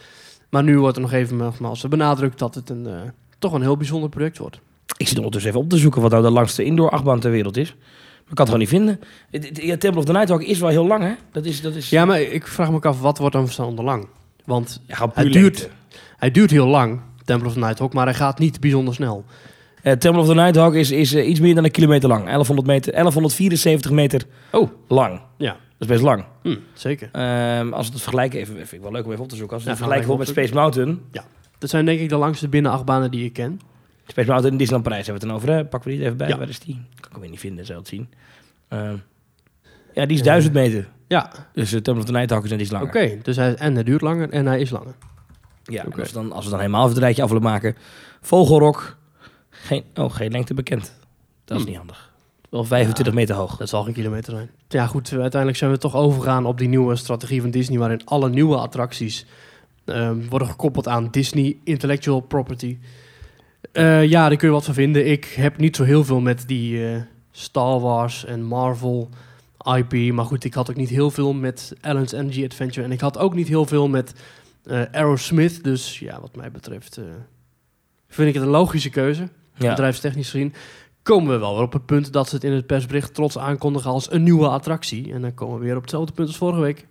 Maar 0.50 0.62
nu 0.62 0.78
wordt 0.78 0.96
er 0.96 1.02
nog 1.02 1.12
even 1.12 1.36
nogmaals 1.36 1.88
benadrukt 1.88 2.38
dat 2.38 2.54
het 2.54 2.70
een, 2.70 2.86
eh, 2.86 2.92
toch 3.38 3.52
een 3.52 3.60
heel 3.62 3.76
bijzonder 3.76 4.08
project 4.08 4.38
wordt. 4.38 4.60
Ik 4.96 5.08
zit 5.08 5.16
ondertussen 5.16 5.50
even 5.50 5.62
op 5.62 5.68
te 5.70 5.76
zoeken 5.76 6.02
wat 6.02 6.10
nou 6.10 6.22
de 6.22 6.30
langste 6.30 6.64
indoor 6.64 6.90
achtbaan 6.90 7.20
ter 7.20 7.30
wereld 7.30 7.56
is. 7.56 7.68
Maar 7.74 8.28
ik 8.28 8.34
kan 8.36 8.46
het 8.46 8.54
gewoon 8.54 8.58
niet 8.58 8.68
vinden. 8.68 9.00
Ja, 9.66 9.76
Temple 9.76 9.98
of 10.00 10.04
the 10.04 10.12
Nighthawk 10.12 10.42
is 10.42 10.58
wel 10.58 10.68
heel 10.68 10.86
lang, 10.86 11.02
hè? 11.02 11.12
Dat 11.32 11.44
is... 11.44 11.60
Dat 11.60 11.74
is 11.74 11.90
Ja, 11.90 12.04
maar 12.04 12.20
ik 12.20 12.46
vraag 12.46 12.70
me 12.70 12.74
ook 12.76 12.84
af, 12.86 13.00
wat 13.00 13.18
wordt 13.18 13.34
dan 13.34 13.44
verstaan 13.44 13.66
onder 13.66 13.84
lang? 13.84 14.06
Want 14.44 14.80
Ja, 14.86 15.06
puur 15.06 15.30
duurt, 15.32 15.58
lengte. 15.58 15.68
hij 16.16 16.30
duurt 16.30 16.50
heel 16.50 16.66
lang, 16.66 17.00
Temple 17.24 17.46
of 17.48 17.52
the 17.52 17.58
Nighthawk, 17.58 17.92
maar 17.92 18.04
hij 18.04 18.14
gaat 18.14 18.38
niet 18.38 18.60
bijzonder 18.60 18.94
snel. 18.94 19.24
Eh, 19.82 19.92
Temple 19.92 20.20
of 20.20 20.26
the 20.28 20.34
Nighthawk 20.34 20.74
is, 20.74 20.90
is 20.90 21.12
eh, 21.14 21.28
iets 21.28 21.40
meer 21.40 21.54
dan 21.54 21.64
een 21.64 21.70
kilometer 21.70 22.08
lang. 22.08 22.24
1100 22.24 22.66
meter, 22.68 22.92
1174 22.92 23.90
meter 23.90 24.26
Oh. 24.52 24.70
lang. 24.88 25.20
Ja, 25.36 25.56
is 25.80 25.86
best 25.86 26.02
lang. 26.02 26.24
hm, 26.42 26.56
zeker. 26.72 27.08
Ehm, 27.12 27.72
als 27.72 27.86
we 27.86 27.92
het 27.92 28.02
vergelijken, 28.02 28.38
even, 28.38 28.54
vind 28.54 28.72
ik 28.72 28.80
wel 28.80 28.92
leuk 28.92 29.04
om 29.04 29.10
even 29.12 29.22
op 29.22 29.28
te 29.30 29.36
zoeken. 29.36 29.54
Als 29.54 29.64
we 29.64 29.70
Ja, 29.70 29.76
het 29.76 29.84
vergelijken 29.86 30.18
met 30.18 30.28
Space 30.28 30.54
Mountain. 30.54 31.00
Dat 31.58 31.70
zijn 31.70 31.84
denk 31.84 32.00
ik 32.00 32.08
de 32.08 32.16
langste 32.16 32.48
binnen 32.48 32.72
achtbanen 32.72 33.10
die 33.10 33.24
ik 33.24 33.32
ken. 33.32 33.60
Space 34.06 34.26
Mountain 34.28 34.52
in 34.52 34.58
Disneyland 34.58 34.82
Parijs 34.88 35.06
hebben 35.06 35.22
we 35.28 35.32
het 35.32 35.42
dan 35.42 35.50
over. 35.50 35.62
Hè? 35.62 35.68
Pakken 35.68 35.90
we 35.90 35.96
die 35.96 36.04
even 36.04 36.16
bij. 36.16 36.28
Ja. 36.28 36.38
Waar 36.38 36.48
is 36.48 36.58
die? 36.58 36.74
Kan 36.74 37.04
ik 37.06 37.12
hem 37.12 37.20
weer 37.20 37.30
niet 37.30 37.38
vinden, 37.40 37.64
je 37.66 37.72
het 37.74 37.88
zien. 37.88 38.08
Ehm, 38.68 38.96
ja, 39.94 40.06
die 40.06 40.16
is 40.16 40.22
1000 40.22 40.54
meter. 40.54 40.88
Ja, 41.08 41.32
Dus 41.52 41.72
uh, 41.72 41.80
Temple 41.80 42.02
of 42.02 42.04
the 42.08 42.12
Nighthawk 42.12 42.44
is 42.44 42.50
net 42.50 42.60
iets 42.60 42.72
oké. 42.72 42.98
langer. 42.98 43.22
Dus 43.22 43.36
hij, 43.36 43.54
en 43.54 43.74
hij 43.74 43.82
duurt 43.82 44.00
langer 44.00 44.30
en 44.30 44.46
hij 44.46 44.60
is 44.60 44.70
langer. 44.70 44.94
Ja, 45.64 45.84
en 45.84 45.92
als, 45.92 46.08
we 46.08 46.14
dan, 46.14 46.32
als 46.32 46.44
we 46.44 46.50
dan 46.50 46.58
helemaal 46.58 46.80
even 46.82 46.94
het 46.94 47.02
rijtje 47.02 47.22
af 47.22 47.28
willen 47.28 47.42
maken. 47.44 47.76
Vogelrok. 48.20 48.96
Geen, 49.50 49.84
oh, 49.94 50.12
geen 50.14 50.30
lengte 50.30 50.54
bekend. 50.54 50.94
Dat 51.44 51.56
is 51.58 51.62
Hm. 51.62 51.68
niet 51.68 51.78
handig. 51.78 52.09
Wel 52.50 52.64
25 52.64 53.14
meter 53.14 53.34
hoog. 53.34 53.56
Dat 53.56 53.68
zal 53.68 53.82
geen 53.82 53.92
kilometer 53.94 54.32
zijn. 54.32 54.50
Ja, 54.68 54.86
goed. 54.86 55.12
Uiteindelijk 55.12 55.56
zijn 55.56 55.70
we 55.70 55.78
toch 55.78 55.94
overgegaan 55.96 56.46
op 56.46 56.58
die 56.58 56.68
nieuwe 56.68 56.96
strategie 56.96 57.40
van 57.40 57.50
Disney, 57.50 57.78
waarin 57.78 58.04
alle 58.04 58.28
nieuwe 58.28 58.56
attracties 58.56 59.26
ehm, 59.84 60.28
worden 60.28 60.48
gekoppeld 60.48 60.88
aan 60.88 61.08
Disney 61.10 61.56
Intellectual 61.64 62.20
Property. 62.20 62.78
Eh, 63.72 64.04
ja, 64.04 64.28
daar 64.28 64.36
kun 64.38 64.48
je 64.48 64.54
wat 64.54 64.64
van 64.64 64.74
vinden. 64.74 65.10
Ik 65.10 65.24
heb 65.24 65.56
niet 65.58 65.76
zo 65.76 65.84
heel 65.84 66.04
veel 66.04 66.20
met 66.20 66.44
die 66.46 66.86
eh, 66.88 67.00
Star 67.30 67.80
Wars 67.80 68.24
en 68.24 68.42
Marvel 68.42 69.08
IP. 69.76 70.12
Maar 70.12 70.24
goed, 70.24 70.44
ik 70.44 70.54
had 70.54 70.70
ook 70.70 70.76
niet 70.76 70.88
heel 70.88 71.10
veel 71.10 71.32
met 71.32 71.72
Allen's 71.80 72.12
Energy 72.12 72.44
Adventure. 72.44 72.86
En 72.86 72.92
ik 72.92 73.00
had 73.00 73.18
ook 73.18 73.34
niet 73.34 73.48
heel 73.48 73.66
veel 73.66 73.88
met 73.88 74.12
eh, 74.64 74.82
Aerosmith. 74.92 75.64
Dus 75.64 75.98
ja, 75.98 76.20
wat 76.20 76.36
mij 76.36 76.50
betreft 76.50 76.96
eh, 76.96 77.04
vind 78.08 78.28
ik 78.28 78.34
het 78.34 78.42
een 78.42 78.48
logische 78.50 78.90
keuze 78.90 79.28
Ja. 79.54 79.68
bedrijfstechnisch 79.70 80.30
gezien, 80.30 80.52
komen 81.02 81.32
we 81.32 81.38
wel 81.38 81.54
weer 81.54 81.62
op 81.64 81.72
het 81.72 81.86
punt 81.86 82.12
dat 82.12 82.28
ze 82.28 82.34
het 82.34 82.44
in 82.44 82.52
het 82.52 82.66
persbericht 82.66 83.14
trots 83.14 83.38
aankondigen 83.38 83.90
als 83.90 84.12
een 84.12 84.22
nieuwe 84.22 84.48
attractie. 84.48 85.12
En 85.12 85.20
dan 85.20 85.34
komen 85.34 85.58
we 85.58 85.64
weer 85.64 85.76
op 85.76 85.82
hetzelfde 85.82 86.12
punt 86.12 86.28
als 86.28 86.36
vorige 86.36 86.60
week. 86.60 86.86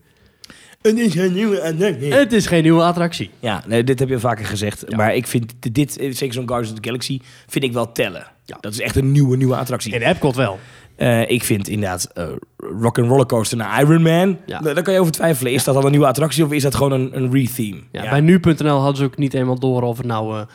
Het 0.81 0.97
is 0.97 1.15
een 1.15 1.33
nieuwe 1.33 1.61
attractie. 1.63 2.13
Het 2.13 2.33
is 2.33 2.45
geen 2.47 2.63
nieuwe 2.63 2.83
attractie. 2.83 3.29
Ja, 3.39 3.63
nee, 3.67 3.83
dit 3.83 3.99
heb 3.99 4.09
je 4.09 4.19
vaker 4.19 4.45
gezegd. 4.45 4.83
Ja. 4.87 4.97
Maar 4.97 5.15
ik 5.15 5.27
vind 5.27 5.53
dit- 5.59 5.75
dit, 5.75 5.91
zeker 5.93 6.33
zo'n 6.33 6.47
Guardians 6.47 6.71
of 6.71 6.79
the 6.79 6.87
Galaxy, 6.87 7.19
vind 7.47 7.63
ik 7.63 7.73
wel 7.73 7.91
tellen. 7.91 8.27
Ja. 8.45 8.57
Dat 8.61 8.71
is 8.73 8.79
echt 8.79 8.95
een 8.95 9.11
nieuwe, 9.11 9.37
nieuwe 9.37 9.55
attractie. 9.55 9.93
In 9.93 10.01
Epcot 10.01 10.35
wel. 10.35 10.59
Eh, 10.95 11.29
ik 11.29 11.43
vind 11.43 11.67
inderdaad 11.67 12.05
eh 12.13 12.27
Rock 12.57 12.97
and 12.99 13.07
Roller 13.07 13.25
Coaster 13.25 13.57
naar 13.57 13.81
Iron 13.81 14.01
Man. 14.01 14.37
Ja. 14.45 14.59
Daar, 14.59 14.73
daar 14.73 14.83
kan 14.83 14.93
je 14.93 14.99
over 14.99 15.11
twijfelen. 15.11 15.51
Is 15.53 15.63
dat 15.63 15.73
dan 15.75 15.85
een 15.85 15.91
nieuwe 15.91 16.07
attractie 16.07 16.43
of 16.45 16.51
is 16.51 16.63
dat 16.63 16.75
gewoon 16.75 16.91
een, 16.91 17.09
een 17.17 17.31
retheme? 17.31 17.81
Ja, 17.91 18.09
Bij 18.09 18.21
nu.nl 18.21 18.77
hadden 18.79 18.95
ze 18.97 19.03
ook 19.03 19.17
niet 19.17 19.33
eenmaal 19.33 19.59
door 19.59 19.81
of, 19.81 19.97
het 19.97 20.05
nou, 20.05 20.37
eh, 20.39 20.45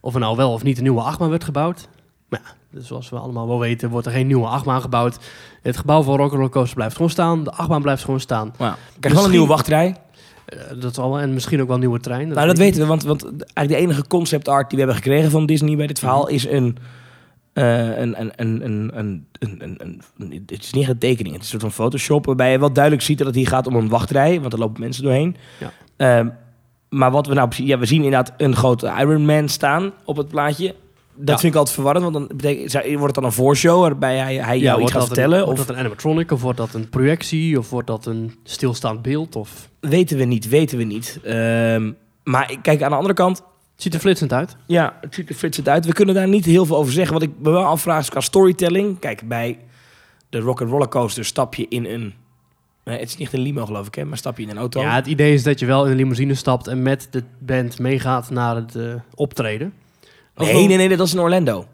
of 0.00 0.14
er 0.14 0.20
nou 0.20 0.36
wel 0.36 0.52
of 0.52 0.62
niet 0.62 0.76
een 0.76 0.82
nieuwe 0.82 1.00
achtbaan 1.00 1.30
werd 1.30 1.44
gebouwd. 1.44 1.88
Maar 2.28 2.40
ja, 2.44 2.54
dus 2.76 2.86
zoals 2.86 3.08
we 3.08 3.16
allemaal 3.16 3.48
wel 3.48 3.58
weten, 3.58 3.90
wordt 3.90 4.06
er 4.06 4.12
geen 4.12 4.26
nieuwe 4.26 4.46
achtbaan 4.46 4.80
gebouwd. 4.80 5.18
Het 5.62 5.76
gebouw 5.76 6.02
van 6.02 6.16
Rock'n'Roller 6.16 6.50
Coaster 6.50 6.76
blijft 6.76 6.94
gewoon 6.94 7.10
staan. 7.10 7.44
De 7.44 7.50
achtbaan 7.50 7.82
blijft 7.82 8.04
gewoon 8.04 8.20
staan. 8.20 8.52
er 8.58 8.76
krijg 9.00 9.14
wel 9.14 9.24
een 9.24 9.30
nieuwe 9.30 9.46
wachtrij. 9.46 9.96
Eh, 10.46 10.58
dat 10.68 10.80
dat 10.80 10.96
wel. 10.96 11.20
en 11.20 11.34
misschien 11.34 11.60
ook 11.60 11.66
wel 11.66 11.74
een 11.74 11.80
nieuwe 11.80 12.00
trein. 12.00 12.26
Dat 12.26 12.36
nou, 12.36 12.46
dat 12.46 12.58
weten 12.58 12.80
we, 12.80 12.86
want, 12.86 13.02
want 13.02 13.22
eigenlijk 13.24 13.68
de 13.68 13.76
enige 13.76 14.06
concept 14.06 14.48
art 14.48 14.70
die 14.70 14.78
we 14.78 14.84
hebben 14.84 15.02
gekregen 15.02 15.30
van 15.30 15.46
Disney 15.46 15.76
bij 15.76 15.86
dit 15.86 15.98
verhaal 15.98 16.22
mhm. 16.22 16.32
is 16.34 16.46
een... 16.46 16.76
Uh, 17.54 17.98
een, 17.98 18.20
een, 18.20 18.32
een, 18.36 18.92
een, 18.94 19.70
een, 19.78 20.02
het 20.46 20.62
is 20.62 20.72
niet 20.72 20.88
een 20.88 20.98
tekening, 20.98 21.34
het 21.34 21.44
is 21.44 21.52
een 21.52 21.60
soort 21.60 21.72
van 21.72 21.84
Photoshop 21.84 22.26
waarbij 22.26 22.52
je 22.52 22.58
wel 22.58 22.72
duidelijk 22.72 23.04
ziet 23.04 23.18
dat 23.18 23.26
het 23.26 23.36
hier 23.36 23.48
gaat 23.48 23.66
om 23.66 23.74
een 23.74 23.88
wachtrij, 23.88 24.40
want 24.40 24.52
er 24.52 24.58
lopen 24.58 24.80
mensen 24.80 25.02
doorheen. 25.02 25.36
Ja. 25.58 25.72
Ehm, 25.96 26.28
maar 26.88 27.10
wat 27.10 27.26
we 27.26 27.34
nou 27.34 27.48
ja, 27.56 27.78
we 27.78 27.86
zien 27.86 28.02
inderdaad 28.02 28.32
een 28.36 28.56
grote 28.56 28.92
Iron 28.98 29.24
Man 29.24 29.48
staan 29.48 29.92
op 30.04 30.16
het 30.16 30.28
plaatje. 30.28 30.74
Dat 31.18 31.28
Ja. 31.28 31.38
vind 31.38 31.52
ik 31.52 31.58
altijd 31.58 31.74
verwarrend, 31.74 32.04
want 32.04 32.14
dan 32.16 32.36
betekent, 32.36 32.72
wordt 32.84 33.04
het 33.04 33.14
dan 33.14 33.24
een 33.24 33.32
voorshow 33.32 33.80
waarbij 33.80 34.16
hij, 34.18 34.34
hij 34.34 34.58
jou 34.58 34.82
iets 34.82 34.92
gaat 34.92 35.06
vertellen? 35.06 35.36
Een, 35.38 35.40
of 35.44 35.46
wordt 35.48 35.66
dat 35.66 35.76
een 35.76 35.82
animatronic 35.82 36.30
of 36.32 36.42
wordt 36.42 36.58
dat 36.58 36.74
een 36.74 36.88
projectie 36.88 37.58
of 37.58 37.70
wordt 37.70 37.86
dat 37.86 38.06
een 38.06 38.34
stilstaand 38.44 39.02
beeld? 39.02 39.36
Of... 39.36 39.68
weten 39.80 40.16
we 40.18 40.24
niet, 40.24 40.48
weten 40.48 40.78
we 40.78 40.84
niet. 40.84 41.20
Ehm, 41.24 41.92
maar 42.24 42.56
kijk, 42.62 42.82
aan 42.82 42.90
de 42.90 42.96
andere 42.96 43.14
kant, 43.14 43.38
Het 43.38 43.82
ziet 43.84 43.94
er 43.94 44.00
flitsend 44.00 44.32
uit. 44.32 44.56
Ja, 44.66 44.96
het 45.00 45.14
ziet 45.14 45.28
er 45.28 45.34
flitsend 45.34 45.68
uit. 45.68 45.86
We 45.86 45.92
kunnen 45.92 46.14
daar 46.14 46.28
niet 46.28 46.44
heel 46.44 46.66
veel 46.66 46.76
over 46.76 46.92
zeggen. 46.92 47.12
Wat 47.12 47.22
ik 47.22 47.30
me 47.38 47.50
wel 47.50 47.64
afvraag 47.64 48.00
is 48.00 48.10
qua 48.10 48.20
storytelling. 48.20 48.98
Kijk, 48.98 49.28
bij 49.28 49.58
de 50.28 50.38
Rock 50.38 50.60
and 50.60 50.70
Roller 50.70 50.88
Coaster 50.88 51.24
stap 51.24 51.54
je 51.54 51.66
in 51.68 51.84
een... 51.84 52.14
Nee, 52.84 52.98
het 52.98 53.08
is 53.08 53.16
niet 53.16 53.32
een 53.32 53.40
limo, 53.40 53.66
geloof 53.66 53.86
ik, 53.86 53.94
hè? 53.94 54.04
Maar 54.04 54.18
stap 54.18 54.36
je 54.36 54.42
in 54.42 54.50
een 54.50 54.58
auto. 54.58 54.80
Ja, 54.80 54.94
het 54.94 55.06
idee 55.06 55.32
is 55.32 55.42
dat 55.42 55.58
je 55.58 55.66
wel 55.66 55.84
in 55.84 55.90
een 55.90 55.96
limousine 55.96 56.34
stapt 56.34 56.66
en 56.66 56.82
met 56.82 57.08
de 57.10 57.22
band 57.38 57.78
meegaat 57.78 58.30
naar 58.30 58.56
het 58.56 58.74
eh, 58.74 58.94
optreden. 59.14 59.72
Nee, 60.36 60.66
nee, 60.66 60.76
nee, 60.76 60.96
dat 60.96 61.06
is 61.06 61.12
in 61.14 61.20
Orlando. 61.20 61.66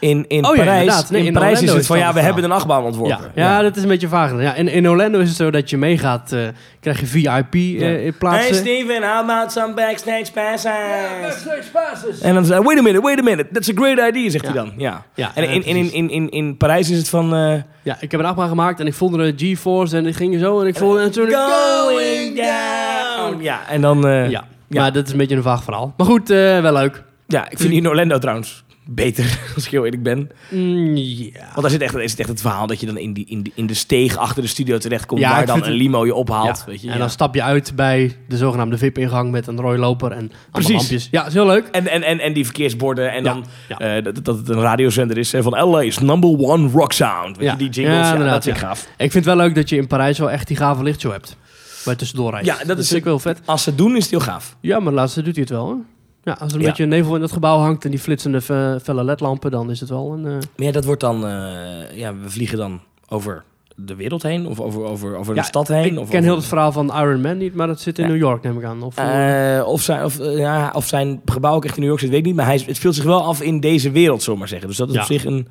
In, 0.00 0.24
in 0.28 0.46
Oh 0.46 0.56
ja, 0.56 0.62
Parijs. 0.64 1.08
Nee, 1.10 1.20
in 1.20 1.26
in 1.26 1.32
Parijs 1.32 1.62
is 1.62 1.72
het 1.72 1.86
van 1.86 1.98
ja, 1.98 2.12
we 2.12 2.20
hebben 2.20 2.44
een 2.44 2.52
achtbaan 2.52 2.82
ontworpen. 2.84 3.32
Ja, 3.34 3.42
ja, 3.44 3.62
dat 3.62 3.76
is 3.76 3.82
een 3.82 3.88
beetje 3.88 4.08
vaag. 4.08 4.40
Ja, 4.40 4.54
in, 4.54 4.68
in 4.68 4.88
Orlando 4.88 5.18
is 5.18 5.28
het 5.28 5.36
zo 5.36 5.50
dat 5.50 5.70
je 5.70 5.76
meegaat, 5.76 6.32
eh, 6.32 6.40
krijg 6.80 7.00
je 7.00 7.06
VIP 7.06 7.54
eh, 7.54 8.04
in 8.06 8.18
plaatsen. 8.18 8.50
Hey 8.54 8.58
Steven, 8.58 9.02
how 9.02 9.30
about 9.30 9.52
some 9.52 9.74
backstage 9.74 10.32
passes? 10.32 12.20
En 12.20 12.34
dan 12.34 12.44
zei 12.44 12.62
wait 12.62 12.78
a 12.78 12.82
minute, 12.82 13.02
wait 13.02 13.18
a 13.18 13.22
minute, 13.22 13.48
that's 13.52 13.68
a 13.68 13.72
great 13.74 14.08
idea, 14.08 14.30
zegt 14.30 14.44
Ja. 14.46 14.52
hij 14.52 14.60
dan. 14.62 14.72
Ja. 14.76 15.04
Ja, 15.14 15.30
En 15.34 15.42
in, 15.50 15.64
in, 15.64 15.76
in, 15.76 15.92
in, 15.92 16.10
in, 16.10 16.28
in 16.30 16.56
Parijs 16.56 16.90
is 16.90 16.98
het 16.98 17.08
van... 17.08 17.34
eh, 17.34 17.54
Ja, 17.82 17.96
ik 18.00 18.10
heb 18.10 18.20
een 18.20 18.26
achtbaan 18.26 18.48
gemaakt 18.48 18.80
en 18.80 18.86
ik 18.86 18.94
voelde 18.94 19.34
de 19.34 19.46
G-force 19.54 19.96
en 19.96 20.06
ik 20.06 20.16
ging 20.16 20.38
zo 20.40 20.60
en 20.60 20.66
ik 20.66 20.76
voelde... 20.76 21.00
En 21.00 21.10
toen 21.10 21.30
going 21.30 22.36
down. 22.36 23.42
Ja, 23.42 23.60
en 23.68 23.80
dan... 23.80 24.06
eh, 24.06 24.30
Ja, 24.30 24.44
maar 24.68 24.92
dat 24.92 25.06
is 25.06 25.12
een 25.12 25.18
beetje 25.18 25.36
een 25.36 25.42
vaag 25.42 25.62
verhaal. 25.62 25.94
Maar 25.96 26.06
goed, 26.06 26.30
eh, 26.30 26.60
wel 26.60 26.72
leuk. 26.72 27.02
Ja, 27.28 27.50
ik 27.50 27.58
vind 27.58 27.70
die 27.70 27.78
in 27.80 27.88
Orlando 27.88 28.18
trouwens 28.18 28.64
beter, 28.90 29.38
als 29.54 29.64
ik 29.64 29.70
heel 29.70 29.84
eerlijk 29.84 30.02
ben. 30.02 30.30
Mm. 30.50 30.94
Want 30.94 31.60
daar 31.60 31.70
zit 31.70 31.80
echt, 31.80 31.94
is 31.94 32.10
het 32.10 32.20
echt 32.20 32.28
het 32.28 32.40
verhaal 32.40 32.66
dat 32.66 32.80
je 32.80 32.86
dan 32.86 32.96
in, 32.98 33.12
die, 33.12 33.24
in, 33.28 33.42
die, 33.42 33.52
in 33.56 33.66
de 33.66 33.74
steeg 33.74 34.16
achter 34.16 34.42
de 34.42 34.48
studio 34.48 34.78
terechtkomt... 34.78 35.20
Ja, 35.20 35.30
waar 35.30 35.46
dan 35.46 35.64
een 35.64 35.72
limo 35.72 36.06
je 36.06 36.14
ophaalt. 36.14 36.58
Ja. 36.58 36.64
Weet 36.66 36.80
je, 36.80 36.86
en 36.86 36.92
ja. 36.92 36.98
dan 36.98 37.10
stap 37.10 37.34
je 37.34 37.42
uit 37.42 37.72
bij 37.76 38.16
de 38.28 38.36
zogenaamde 38.36 38.78
VIP-ingang 38.78 39.30
met 39.30 39.46
een 39.46 39.60
rode 39.60 39.78
loper 39.78 40.12
en 40.12 40.32
Precies. 40.52 40.74
lampjes. 40.74 41.08
Ja, 41.10 41.26
is 41.26 41.32
heel 41.32 41.46
leuk. 41.46 41.66
En, 41.72 41.86
en, 41.86 42.02
en, 42.02 42.18
en 42.18 42.32
die 42.32 42.44
verkeersborden 42.44 43.12
en 43.12 43.22
dan 43.24 43.44
ja. 43.68 43.78
eh, 43.78 44.04
dat, 44.04 44.24
dat 44.24 44.36
het 44.36 44.48
een 44.48 44.60
radiozender 44.60 45.18
is 45.18 45.30
van 45.38 45.68
LA's 45.70 45.98
number 45.98 46.30
one 46.30 46.68
rock 46.70 46.92
sound. 46.92 47.36
Weet 47.36 47.46
Ja. 47.46 47.52
je, 47.52 47.58
die 47.58 47.68
jingles, 47.68 48.08
Ja, 48.08 48.16
dat 48.30 48.46
is 48.46 48.58
gaaf. 48.58 48.80
Ik 48.80 49.12
vind 49.12 49.14
het 49.14 49.24
wel 49.24 49.36
leuk 49.36 49.54
dat 49.54 49.68
je 49.68 49.76
in 49.76 49.86
Parijs 49.86 50.18
wel 50.18 50.30
echt 50.30 50.46
die 50.48 50.56
gave 50.56 50.82
lichtshow 50.82 51.12
hebt. 51.12 51.36
Waar 51.84 51.94
je 51.94 52.00
tussendoor 52.00 52.30
rijdt. 52.30 52.46
Ja, 52.46 52.56
dat 52.66 52.78
is- 52.78 52.92
ik 52.92 53.04
wel 53.04 53.18
vet. 53.18 53.40
Als 53.44 53.62
ze 53.62 53.68
het 53.68 53.78
doen, 53.78 53.96
is 53.96 54.02
het 54.02 54.10
heel 54.10 54.20
gaaf. 54.20 54.56
Ja, 54.60 54.80
maar 54.80 54.92
laatste 54.92 55.22
doet 55.22 55.32
hij 55.34 55.42
het 55.42 55.52
wel, 55.52 55.64
hoor. 55.64 55.78
Ja, 56.22 56.32
als 56.40 56.50
er 56.50 56.56
een 56.56 56.62
Ja. 56.62 56.68
beetje 56.68 56.86
nevel 56.86 57.14
in 57.16 57.22
het 57.22 57.32
gebouw 57.32 57.58
hangt 57.58 57.84
en 57.84 57.90
die 57.90 57.98
flitsende 58.00 58.40
fe- 58.40 58.78
felle 58.82 59.04
ledlampen, 59.04 59.50
dan 59.50 59.70
is 59.70 59.80
het 59.80 59.88
wel 59.88 60.12
een... 60.12 60.26
eh, 60.26 60.32
Maar 60.32 60.66
ja, 60.66 60.72
dat 60.72 60.84
wordt 60.84 61.00
dan... 61.00 61.26
eh, 61.26 61.96
ja, 61.96 62.14
we 62.16 62.30
vliegen 62.30 62.58
dan 62.58 62.80
over 63.08 63.44
de 63.76 63.94
wereld 63.94 64.22
heen 64.22 64.46
of 64.46 64.60
over, 64.60 64.82
over, 64.84 65.16
over 65.16 65.34
Ja, 65.34 65.40
een 65.40 65.46
stad 65.46 65.68
heen. 65.68 65.84
ik 65.92 65.98
of 65.98 66.08
ken 66.08 66.18
over- 66.18 66.22
heel 66.22 66.34
het 66.36 66.44
verhaal 66.46 66.72
van 66.72 66.86
Iron 66.96 67.20
Man 67.20 67.38
niet, 67.38 67.54
maar 67.54 67.66
dat 67.66 67.80
zit 67.80 67.98
in 67.98 68.04
Ja. 68.04 68.10
New 68.10 68.18
York, 68.20 68.42
neem 68.42 68.58
ik 68.58 68.64
aan. 68.64 68.82
Of, 68.82 68.96
eh, 68.96 69.62
of, 69.66 69.82
zijn, 69.82 70.04
of, 70.04 70.18
ja, 70.36 70.70
of 70.74 70.86
zijn 70.86 71.20
gebouw 71.24 71.54
ook 71.54 71.64
echt 71.64 71.74
in 71.74 71.80
New 71.80 71.88
York 71.88 72.00
zit, 72.02 72.10
weet 72.10 72.18
ik 72.18 72.24
niet. 72.26 72.34
Maar 72.34 72.44
hij, 72.46 72.62
het 72.66 72.76
speelt 72.76 72.94
zich 72.94 73.04
wel 73.04 73.22
af 73.24 73.42
in 73.42 73.60
deze 73.60 73.90
wereld, 73.90 74.18
zullen 74.18 74.32
we 74.34 74.38
maar 74.38 74.48
zeggen. 74.48 74.68
Dus 74.68 74.76
dat 74.76 74.88
is 74.88 74.94
Ja. 74.94 75.00
op 75.00 75.06
zich 75.06 75.24
een... 75.24 75.48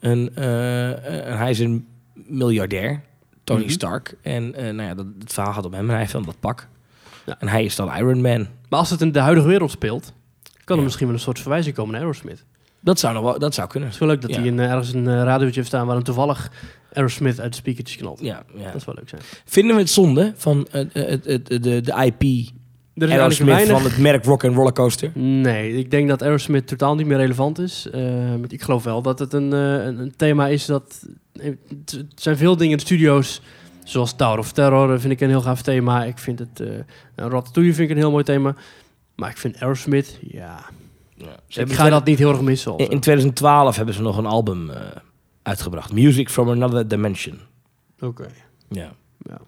een 0.00 0.30
een- 0.34 1.36
hij 1.38 1.50
is 1.50 1.58
een 1.58 1.86
miljardair, 2.14 3.02
Tony 3.44 3.60
Mhm. 3.62 3.70
Stark. 3.70 4.14
En 4.22 4.50
nou 4.50 4.82
ja, 4.82 4.94
dat, 4.94 5.06
het 5.18 5.32
verhaal 5.32 5.52
gaat 5.52 5.64
om 5.66 5.72
hem 5.72 5.84
en 5.84 5.90
hij 5.90 5.98
heeft 5.98 6.12
dan 6.12 6.22
dat 6.24 6.40
pak. 6.40 6.68
Ja. 7.30 7.36
En 7.38 7.48
hij 7.48 7.64
is 7.64 7.76
dan 7.76 7.96
Iron 7.96 8.20
Man. 8.20 8.46
maar 8.68 8.78
als 8.78 8.90
het 8.90 9.00
in 9.00 9.12
de 9.12 9.18
huidige 9.18 9.46
wereld 9.48 9.70
speelt, 9.70 10.12
kan 10.64 10.76
er 10.78 10.84
misschien 10.84 11.06
wel 11.06 11.14
een 11.14 11.20
soort 11.22 11.40
verwijzing 11.40 11.74
komen 11.74 11.92
naar 11.92 12.00
Aerosmith. 12.00 12.44
Dat 12.80 12.98
zou, 12.98 13.14
nog 13.14 13.22
wel, 13.22 13.38
dat 13.38 13.54
zou 13.54 13.68
kunnen. 13.68 13.88
Het 13.88 13.94
is 14.00 14.04
wel 14.04 14.14
leuk 14.14 14.22
dat 14.22 14.34
hij 14.36 14.44
in, 14.46 14.60
eh, 14.60 14.70
ergens 14.70 14.92
een 14.92 15.04
uh, 15.04 15.22
radiootje 15.22 15.54
heeft 15.54 15.66
staan 15.66 15.86
waar 15.86 15.94
dan 15.94 16.04
toevallig 16.04 16.50
Aerosmith 16.92 17.40
uit 17.40 17.50
de 17.52 17.56
speakertjes 17.58 17.96
knalt. 17.96 18.20
Ja, 18.20 18.42
ja. 18.56 18.64
Dat 18.64 18.74
is 18.74 18.84
wel 18.84 18.94
leuk 18.94 19.08
zijn. 19.08 19.20
Vinden 19.44 19.74
we 19.74 19.80
het 19.82 19.90
zonde 19.90 20.32
van 20.36 20.66
eh, 20.70 20.80
eh, 20.80 20.88
het- 21.08 21.24
het- 21.24 21.46
de, 21.46 21.80
de 21.80 22.04
IP 22.04 22.22
Er 22.94 23.08
is 23.08 23.14
Aerosmith 23.14 23.48
weinig... 23.48 23.72
van 23.80 23.90
het 23.90 23.98
merk 23.98 24.24
Rock 24.24 24.44
and 24.44 24.54
Rollercoaster? 24.54 25.10
Nee, 25.14 25.72
ik 25.76 25.90
denk 25.90 26.08
dat 26.08 26.22
Aerosmith 26.22 26.66
totaal 26.66 26.94
niet 26.94 27.06
meer 27.06 27.16
relevant 27.16 27.58
is. 27.58 27.86
Eh, 27.92 28.34
ik 28.48 28.62
geloof 28.62 28.84
wel 28.84 29.02
dat 29.02 29.18
het 29.18 29.32
een, 29.32 29.52
eh, 29.52 29.84
een, 29.84 29.98
een 29.98 30.12
thema 30.16 30.46
is 30.48 30.66
dat... 30.66 31.06
Het 31.84 32.06
zijn 32.14 32.36
veel 32.36 32.56
dingen 32.56 32.70
in 32.72 32.76
de 32.78 32.82
studio's, 32.84 33.40
zoals 33.84 34.16
Tower 34.16 34.38
of 34.38 34.52
Terror, 34.52 34.94
eh, 34.94 35.00
vind 35.00 35.12
ik 35.12 35.20
een 35.20 35.28
heel 35.28 35.40
gaaf 35.40 35.62
thema. 35.62 36.04
Ik 36.04 36.18
vind 36.18 36.38
het... 36.38 36.60
eh 36.60 36.68
Ratatouille 37.14 37.74
vind 37.74 37.90
ik 37.90 37.96
een 37.96 38.02
heel 38.02 38.10
mooi 38.10 38.24
thema. 38.24 38.54
Maar 39.14 39.30
ik 39.30 39.38
vind 39.38 39.60
Aerosmith, 39.60 40.18
ja... 40.20 40.64
Ze 41.46 41.60
ik 41.60 41.72
ga 41.72 41.88
dat 41.88 42.04
niet 42.04 42.18
heel 42.18 42.30
erg 42.30 42.40
missen. 42.40 42.76
in, 42.76 42.88
in 42.90 43.00
2012 43.00 43.76
hebben 43.76 43.94
ze 43.94 44.02
nog 44.02 44.16
een 44.16 44.26
album 44.26 44.70
eh, 44.70 44.80
uitgebracht. 45.42 45.92
Music 45.92 46.30
from 46.30 46.50
Another 46.50 46.88
Dimension. 46.88 47.40
Oké. 48.00 48.26
Ja. 48.68 48.92
Ja. 49.18 49.38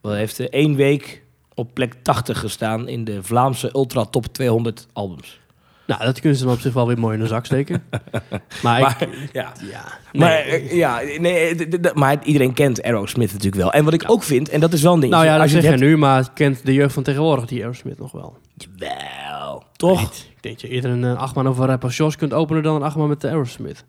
Dat 0.00 0.12
heeft 0.12 0.40
eh, 0.40 0.46
één 0.50 0.74
week 0.74 1.22
op 1.54 1.74
plek 1.74 1.94
80 2.02 2.38
gestaan 2.38 2.88
in 2.88 3.04
de 3.04 3.22
Vlaamse 3.22 3.70
Ultra 3.74 4.04
Top 4.04 4.26
200 4.26 4.86
albums. 4.92 5.40
Nou, 5.86 6.04
dat 6.04 6.20
kunnen 6.20 6.38
ze 6.38 6.44
dan 6.44 6.52
op 6.54 6.60
zich 6.60 6.72
wel 6.72 6.86
weer 6.86 6.98
mooi 6.98 7.14
in 7.16 7.20
de 7.22 7.26
zak 7.28 7.44
steken. 7.44 7.84
maar, 8.62 8.80
Maar, 8.80 8.96
ik... 9.02 9.08
ja. 9.32 9.52
Ja, 9.70 9.84
Maar, 10.12 10.28
nee. 10.28 10.42
eh, 10.42 10.72
ja, 10.76 11.00
nee, 11.18 11.54
eh, 11.66 11.92
maar 11.94 12.16
iedereen 12.24 12.52
kent 12.52 12.82
Aerosmith 12.82 13.28
natuurlijk 13.32 13.62
wel. 13.62 13.72
En 13.72 13.84
wat 13.84 13.94
ik 13.94 14.04
ook 14.06 14.22
vind, 14.22 14.48
en 14.48 14.60
dat 14.60 14.72
is 14.72 14.82
wel 14.82 14.94
een 14.94 15.00
ding. 15.00 15.12
nou 15.12 15.24
ja, 15.24 15.38
als 15.38 15.52
je 15.52 15.60
zeg 15.60 15.70
je 15.78 15.84
nu, 15.84 15.96
maar 15.96 16.32
kent 16.34 16.66
de 16.66 16.72
jeugd 16.74 16.94
van 16.94 17.02
tegenwoordig 17.02 17.46
die 17.46 17.60
Aerosmith 17.62 17.98
nog 17.98 18.12
wel? 18.12 18.38
hebt- 18.58 18.68
Jawel, 18.78 19.62
toch? 19.76 20.00
Ik 20.02 20.08
denk 20.40 20.60
dat 20.60 20.60
je 20.60 20.68
eerder 20.68 20.90
een 20.90 21.02
uh, 21.02 21.16
achtman 21.16 21.48
over 21.48 21.66
rapper 21.66 21.90
Jos 21.90 22.16
kunt 22.16 22.32
openen 22.32 22.62
dan 22.62 22.74
een 22.74 22.82
achtman 22.82 23.08
met 23.08 23.20
de 23.20 23.28
Aerosmith. 23.28 23.84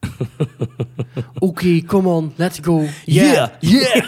Oké, 1.38 1.82
come 1.86 2.08
on, 2.08 2.32
let's 2.36 2.58
go. 2.62 2.84
Yeah, 3.04 3.48
yeah, 3.60 4.04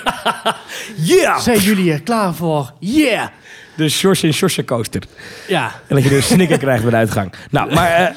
yeah! 0.97 1.39
Zijn 1.47 1.59
jullie 1.61 1.93
er 1.93 2.03
klaar 2.03 2.35
voor? 2.35 2.73
Yeah! 2.81 3.29
De 3.77 3.89
Sjors 3.89 4.57
en 4.57 4.65
coaster. 4.65 5.03
Ja, 5.49 5.81
En 5.89 5.95
dat 5.95 6.05
je 6.05 6.11
dus 6.11 6.27
snikker 6.27 6.59
krijgt 6.59 6.83
bij 6.83 6.91
de 6.91 6.97
uitgang. 6.97 7.33
Nou, 7.51 7.75
maar... 7.75 8.15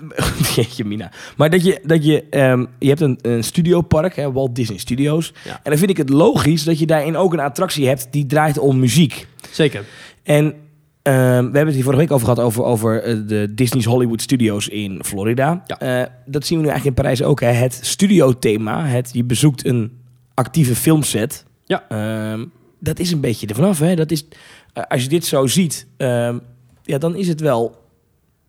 jeetje, 0.54 0.84
Mina. 0.84 1.10
Maar 1.36 1.50
dat 1.50 1.64
je... 1.64 1.80
Dat 1.82 2.04
je, 2.04 2.24
ehm, 2.30 2.64
je 2.78 2.88
hebt 2.88 3.00
een, 3.00 3.18
een 3.22 3.44
studiopark, 3.44 4.16
hè, 4.16 4.32
Walt 4.32 4.54
Disney 4.54 4.78
Studios. 4.78 5.32
Ja. 5.44 5.50
En 5.50 5.70
dan 5.70 5.78
vind 5.78 5.90
ik 5.90 5.96
het 5.96 6.08
logisch 6.08 6.64
dat 6.64 6.78
je 6.78 6.86
daarin 6.86 7.16
ook 7.16 7.32
een 7.32 7.40
attractie 7.40 7.86
hebt... 7.86 8.08
die 8.10 8.26
draait 8.26 8.58
om 8.58 8.78
muziek. 8.78 9.26
zeker. 9.50 9.84
En 10.22 10.54
ehm, 11.02 11.14
we 11.24 11.40
hebben 11.40 11.66
het 11.66 11.74
hier 11.74 11.84
vorige 11.84 12.00
week 12.00 12.12
over 12.12 12.26
gehad... 12.26 12.44
over, 12.44 12.64
over 12.64 13.02
eh, 13.02 13.16
de 13.26 13.54
Disney's 13.54 13.84
Hollywood 13.84 14.22
Studios 14.22 14.68
in 14.68 15.00
Florida. 15.04 15.62
Ja. 15.66 15.78
Eh, 15.78 16.06
dat 16.26 16.46
zien 16.46 16.58
we 16.58 16.64
nu 16.64 16.70
eigenlijk 16.70 16.98
in 16.98 17.04
Parijs 17.04 17.22
ook. 17.22 17.40
Hè. 17.40 17.50
Het 17.50 17.78
studiothema. 17.82 18.84
Het, 18.84 19.10
je 19.12 19.24
bezoekt 19.24 19.66
een 19.66 19.92
actieve 20.34 20.74
filmset. 20.74 21.44
Ja. 21.66 21.84
Dat 22.80 22.98
is 22.98 23.12
een 23.12 23.20
beetje 23.20 23.46
ervan 23.46 23.64
af. 23.64 23.78
Hè. 23.78 23.94
Dat 23.94 24.10
is, 24.10 24.24
als 24.88 25.02
je 25.02 25.08
dit 25.08 25.24
zo 25.24 25.46
ziet... 25.46 25.86
ehm, 25.96 26.38
ja, 26.82 26.98
dan 26.98 27.14
is 27.16 27.28
het 27.28 27.40
wel 27.40 27.78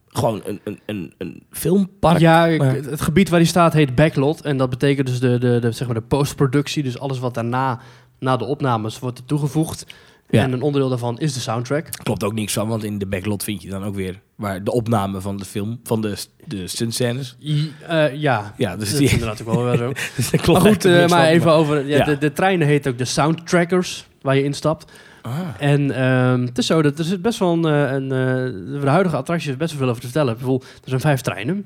gewoon 0.08 0.42
een, 0.46 0.60
een, 0.64 0.80
een, 0.86 1.14
een 1.18 1.44
filmpark. 1.52 2.20
Ja, 2.20 2.46
ik- 2.46 2.62
het 2.86 3.02
gebied 3.02 3.30
waar 3.30 3.40
die 3.40 3.48
staat 3.48 3.74
heet 3.74 3.96
backlot. 3.96 4.42
En 4.42 4.58
dat 4.58 4.70
betekent 4.70 5.08
dus 5.08 5.20
de, 5.20 5.38
de, 5.38 5.60
de, 5.60 5.72
zeg 5.72 5.88
maar 5.88 5.96
de 5.96 6.02
postproductie. 6.02 6.84
Dus 6.84 7.00
alles 7.00 7.20
wat 7.20 7.34
daarna, 7.34 7.80
na 8.20 8.38
de 8.38 8.46
opnames, 8.46 9.00
wordt 9.00 9.22
toegevoegd. 9.28 9.86
Ja. 10.30 10.44
En 10.44 10.52
een 10.54 10.62
onderdeel 10.62 10.90
daarvan 10.90 11.20
is 11.20 11.34
de 11.34 11.40
soundtrack. 11.40 11.88
Klopt 12.04 12.24
ook 12.24 12.34
niks 12.34 12.54
van, 12.54 12.68
want 12.68 12.84
in 12.84 12.98
de 12.98 13.06
backlot 13.06 13.44
vind 13.44 13.62
je 13.62 13.70
dan 13.70 13.84
ook 13.84 13.96
weer... 13.96 14.20
waar 14.36 14.64
de 14.64 14.72
opname 14.72 15.22
van 15.22 15.38
de 15.38 15.46
film, 15.46 15.80
van 15.84 16.02
de, 16.02 16.16
de 16.46 16.68
stuntscènes. 16.68 17.36
I- 17.44 17.72
eh, 17.88 18.14
ja, 18.16 18.54
Ja, 18.58 18.78
dus 18.78 18.90
dat 18.90 18.98
die... 18.98 19.08
is 19.08 19.14
inderdaad 19.14 19.42
ook 19.48 19.54
wel 19.54 19.64
weer 19.66 19.78
zo. 19.78 19.92
dus 20.16 20.30
klopt 20.30 20.64
maar 20.64 20.72
goed, 20.72 20.86
eh, 20.86 20.92
maar 20.94 21.08
van, 21.10 21.20
even 21.20 21.52
over... 21.52 21.88
Ja, 21.88 21.98
ja. 21.98 22.04
De, 22.04 22.18
de 22.18 22.34
treinen 22.34 22.68
heet 22.68 22.88
ook 22.88 22.98
de 22.98 23.06
soundtrackers, 23.06 24.08
waar 24.22 24.36
je 24.36 24.44
instapt. 24.44 24.92
Ah. 25.22 25.40
En 25.60 25.92
ehm, 25.96 26.42
het 26.46 26.58
is 26.58 26.66
zo, 26.66 26.82
dat 26.82 27.00
er 27.00 27.06
zit 27.06 27.22
best 27.22 27.40
wel 27.40 27.52
een... 27.54 27.66
eh, 27.66 27.92
een 27.92 28.04
eh, 28.04 28.82
de 28.82 28.90
huidige 28.90 29.16
attractie 29.16 29.52
is 29.52 29.58
best 29.58 29.70
wel 29.72 29.80
veel 29.80 29.90
over 29.90 30.02
te 30.02 30.08
vertellen. 30.08 30.34
Bijvoorbeeld, 30.38 30.70
er 30.84 30.90
zijn 30.90 31.02
vijf 31.02 31.22
treinen. 31.22 31.66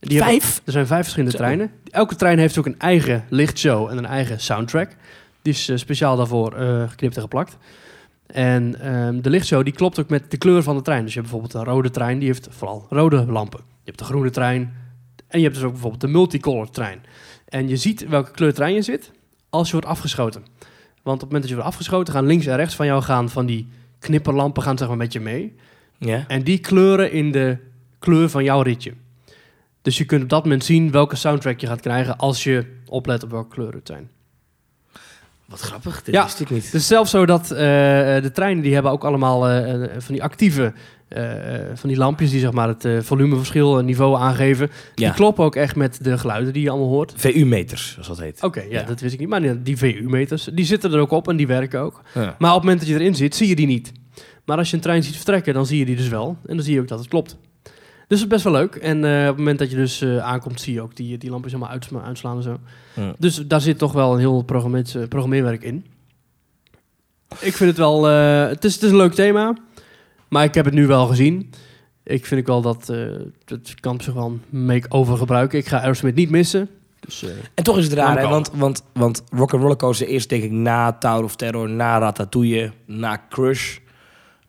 Die 0.00 0.18
hebben- 0.22 0.40
Vijf? 0.40 0.62
er 0.64 0.72
zijn 0.72 0.86
vijf 0.86 1.00
verschillende 1.02 1.36
Zo. 1.36 1.42
treinen. 1.42 1.70
Elke 1.90 2.16
trein 2.16 2.38
heeft 2.38 2.58
ook 2.58 2.66
een 2.66 2.78
eigen 2.78 3.24
lichtshow 3.28 3.90
en 3.90 3.98
een 3.98 4.06
eigen 4.06 4.40
soundtrack. 4.40 4.96
Die 5.42 5.52
is 5.52 5.68
eh, 5.68 5.76
speciaal 5.76 6.16
daarvoor 6.16 6.52
eh, 6.56 6.88
geknipt 6.88 7.14
en 7.16 7.22
geplakt. 7.22 7.56
En 8.26 8.80
ehm, 8.80 9.20
de 9.20 9.30
lichtshow 9.30 9.64
die 9.64 9.72
klopt 9.72 9.98
ook 10.00 10.08
met 10.08 10.30
de 10.30 10.36
kleur 10.36 10.62
van 10.62 10.76
de 10.76 10.82
trein. 10.82 11.04
Dus 11.04 11.14
je 11.14 11.20
hebt 11.20 11.30
bijvoorbeeld 11.32 11.66
een 11.66 11.72
rode 11.74 11.90
trein, 11.90 12.18
die 12.18 12.28
heeft 12.28 12.48
vooral 12.50 12.86
rode 12.90 13.24
lampen. 13.26 13.60
Je 13.60 13.84
hebt 13.84 13.98
de 13.98 14.04
groene 14.04 14.30
trein 14.30 14.72
en 15.28 15.38
je 15.38 15.44
hebt 15.44 15.54
dus 15.56 15.64
ook 15.64 15.70
bijvoorbeeld 15.72 16.00
de 16.00 16.08
multicolor 16.08 16.70
trein. 16.70 17.00
En 17.48 17.68
je 17.68 17.76
ziet 17.76 18.08
welke 18.08 18.30
kleur 18.30 18.54
trein 18.54 18.74
je 18.74 18.82
zit 18.82 19.10
als 19.50 19.66
je 19.66 19.72
wordt 19.72 19.86
afgeschoten. 19.88 20.44
Want 21.02 21.16
op 21.16 21.20
het 21.22 21.32
moment 21.32 21.40
dat 21.40 21.48
je 21.48 21.54
wordt 21.54 21.68
afgeschoten, 21.68 22.14
gaan 22.14 22.26
links 22.26 22.46
en 22.46 22.56
rechts 22.56 22.74
van 22.74 22.86
jou 22.86 23.02
gaan 23.02 23.30
van 23.30 23.46
die 23.46 23.68
knipperlampen 23.98 24.62
gaan 24.62 24.78
zeg 24.78 24.88
maar 24.88 24.96
met 24.96 25.12
je 25.12 25.20
mee. 25.20 25.54
Ja. 25.98 26.24
En 26.28 26.42
die 26.42 26.58
kleuren 26.58 27.12
in 27.12 27.32
de 27.32 27.56
kleur 27.98 28.28
van 28.28 28.44
jouw 28.44 28.62
ritje. 28.62 28.92
Dus 29.82 29.98
je 29.98 30.04
kunt 30.04 30.22
op 30.22 30.28
dat 30.28 30.42
moment 30.42 30.64
zien 30.64 30.90
welke 30.90 31.16
soundtrack 31.16 31.60
je 31.60 31.66
gaat 31.66 31.80
krijgen 31.80 32.18
als 32.18 32.44
je 32.44 32.66
oplet 32.86 33.22
op 33.22 33.30
welke 33.30 33.54
kleuren 33.54 33.78
het 33.78 33.86
zijn. 33.86 34.10
Wat 35.52 35.60
grappig, 35.60 36.02
dit 36.02 36.14
Ja. 36.14 36.22
wist 36.22 36.40
ik 36.40 36.50
niet. 36.50 36.64
Het 36.64 36.74
is 36.74 36.86
zelfs 36.86 37.10
zo 37.10 37.26
dat 37.26 37.50
eh, 37.50 37.58
de 38.22 38.30
treinen 38.32 38.62
die 38.62 38.74
hebben 38.74 38.92
ook 38.92 39.04
allemaal 39.04 39.48
eh, 39.48 39.74
eh, 39.84 39.90
van 39.98 40.14
die 40.14 40.22
actieve, 40.22 40.72
van 41.74 41.88
die 41.88 41.98
lampjes 41.98 42.30
die 42.30 42.40
zeg 42.40 42.52
maar 42.52 42.68
het 42.68 42.86
volumeverschil 43.04 43.78
en 43.78 43.84
niveau 43.84 44.16
aangeven. 44.16 44.70
Ja. 44.94 45.06
Die 45.06 45.14
kloppen 45.16 45.44
ook 45.44 45.56
echt 45.56 45.76
met 45.76 45.98
de 46.04 46.18
geluiden 46.18 46.52
die 46.52 46.62
je 46.62 46.70
allemaal 46.70 46.88
hoort. 46.88 47.12
VU-meters, 47.16 47.92
zoals 47.92 48.08
dat 48.08 48.20
heet. 48.20 48.42
Oké, 48.42 48.60
ja, 48.60 48.66
Ja. 48.80 48.82
dat 48.82 49.00
wist 49.00 49.14
ik 49.14 49.20
niet. 49.20 49.28
Maar 49.28 49.62
die 49.62 49.76
VU-meters, 49.76 50.48
die 50.52 50.64
zitten 50.64 50.92
er 50.92 50.98
ook 50.98 51.10
op 51.10 51.28
en 51.28 51.36
die 51.36 51.46
werken 51.46 51.80
ook. 51.80 52.00
Maar 52.14 52.24
op 52.32 52.40
het 52.40 52.48
moment 52.62 52.78
dat 52.78 52.88
je 52.88 52.94
erin 52.94 53.14
zit, 53.14 53.34
zie 53.34 53.48
je 53.48 53.56
die 53.56 53.66
niet. 53.66 53.92
Maar 54.44 54.56
als 54.58 54.70
je 54.70 54.76
een 54.76 54.82
trein 54.82 55.02
ziet 55.02 55.16
vertrekken, 55.16 55.54
dan 55.54 55.66
zie 55.66 55.78
je 55.78 55.84
die 55.84 55.96
dus 55.96 56.08
wel. 56.08 56.36
En 56.46 56.56
dan 56.56 56.64
zie 56.64 56.74
je 56.74 56.80
ook 56.80 56.88
dat 56.88 56.98
het 56.98 57.08
klopt. 57.08 57.36
Dus 58.08 58.18
dat 58.18 58.18
is 58.18 58.26
best 58.26 58.44
wel 58.44 58.52
leuk. 58.52 58.74
En 58.74 59.04
eh, 59.04 59.20
op 59.20 59.26
het 59.26 59.36
moment 59.36 59.58
dat 59.58 59.70
je 59.70 59.76
dus 59.76 60.00
eh, 60.00 60.18
aankomt, 60.18 60.60
zie 60.60 60.74
je 60.74 60.80
ook 60.80 60.96
die, 60.96 61.18
die 61.18 61.30
lampjes 61.30 61.52
helemaal 61.52 61.74
uitslaan 62.06 62.36
en 62.36 62.42
zo. 62.42 62.58
Ja. 62.94 63.14
Dus 63.18 63.36
daar 63.36 63.60
zit 63.60 63.78
toch 63.78 63.92
wel 63.92 64.12
een 64.12 64.18
heel 64.18 64.38
eh, 64.38 65.08
programmeerwerk 65.08 65.62
in. 65.62 65.86
Ik 67.40 67.54
vind 67.56 67.70
het 67.70 67.78
wel... 67.78 68.08
eh, 68.08 68.46
het, 68.48 68.64
is, 68.64 68.74
het 68.74 68.82
is 68.82 68.90
een 68.90 68.96
leuk 68.96 69.14
thema. 69.14 69.56
Maar 70.28 70.44
ik 70.44 70.54
heb 70.54 70.64
het 70.64 70.74
nu 70.74 70.86
wel 70.86 71.06
gezien. 71.06 71.50
Ik 72.04 72.26
vind 72.26 72.40
ik 72.40 72.46
wel 72.46 72.62
dat 72.62 72.88
eh 72.88 72.98
het 73.44 73.74
kan 73.80 74.00
zich 74.00 74.14
wel 74.14 74.26
een 74.26 74.64
make-over 74.66 75.16
gebruiken. 75.16 75.58
Ik 75.58 75.66
ga 75.66 75.80
Aerosmith 75.80 76.14
niet 76.14 76.30
missen. 76.30 76.68
Dus, 77.00 77.22
eh, 77.22 77.30
En 77.54 77.64
toch 77.64 77.78
is 77.78 77.84
het 77.84 77.92
raar, 77.92 78.14
Laat 78.14 78.24
hè? 78.24 78.30
Want, 78.30 78.50
want, 78.54 78.84
want 78.92 79.22
Rock 79.30 79.50
Roller 79.50 79.76
Coaster 79.76 80.08
is 80.08 80.26
denk 80.28 80.42
ik 80.42 80.50
na 80.50 80.92
Tower 80.92 81.24
of 81.24 81.36
Terror, 81.36 81.68
na 81.68 81.98
Ratatouille, 81.98 82.72
na 82.86 83.26
Crush... 83.28 83.78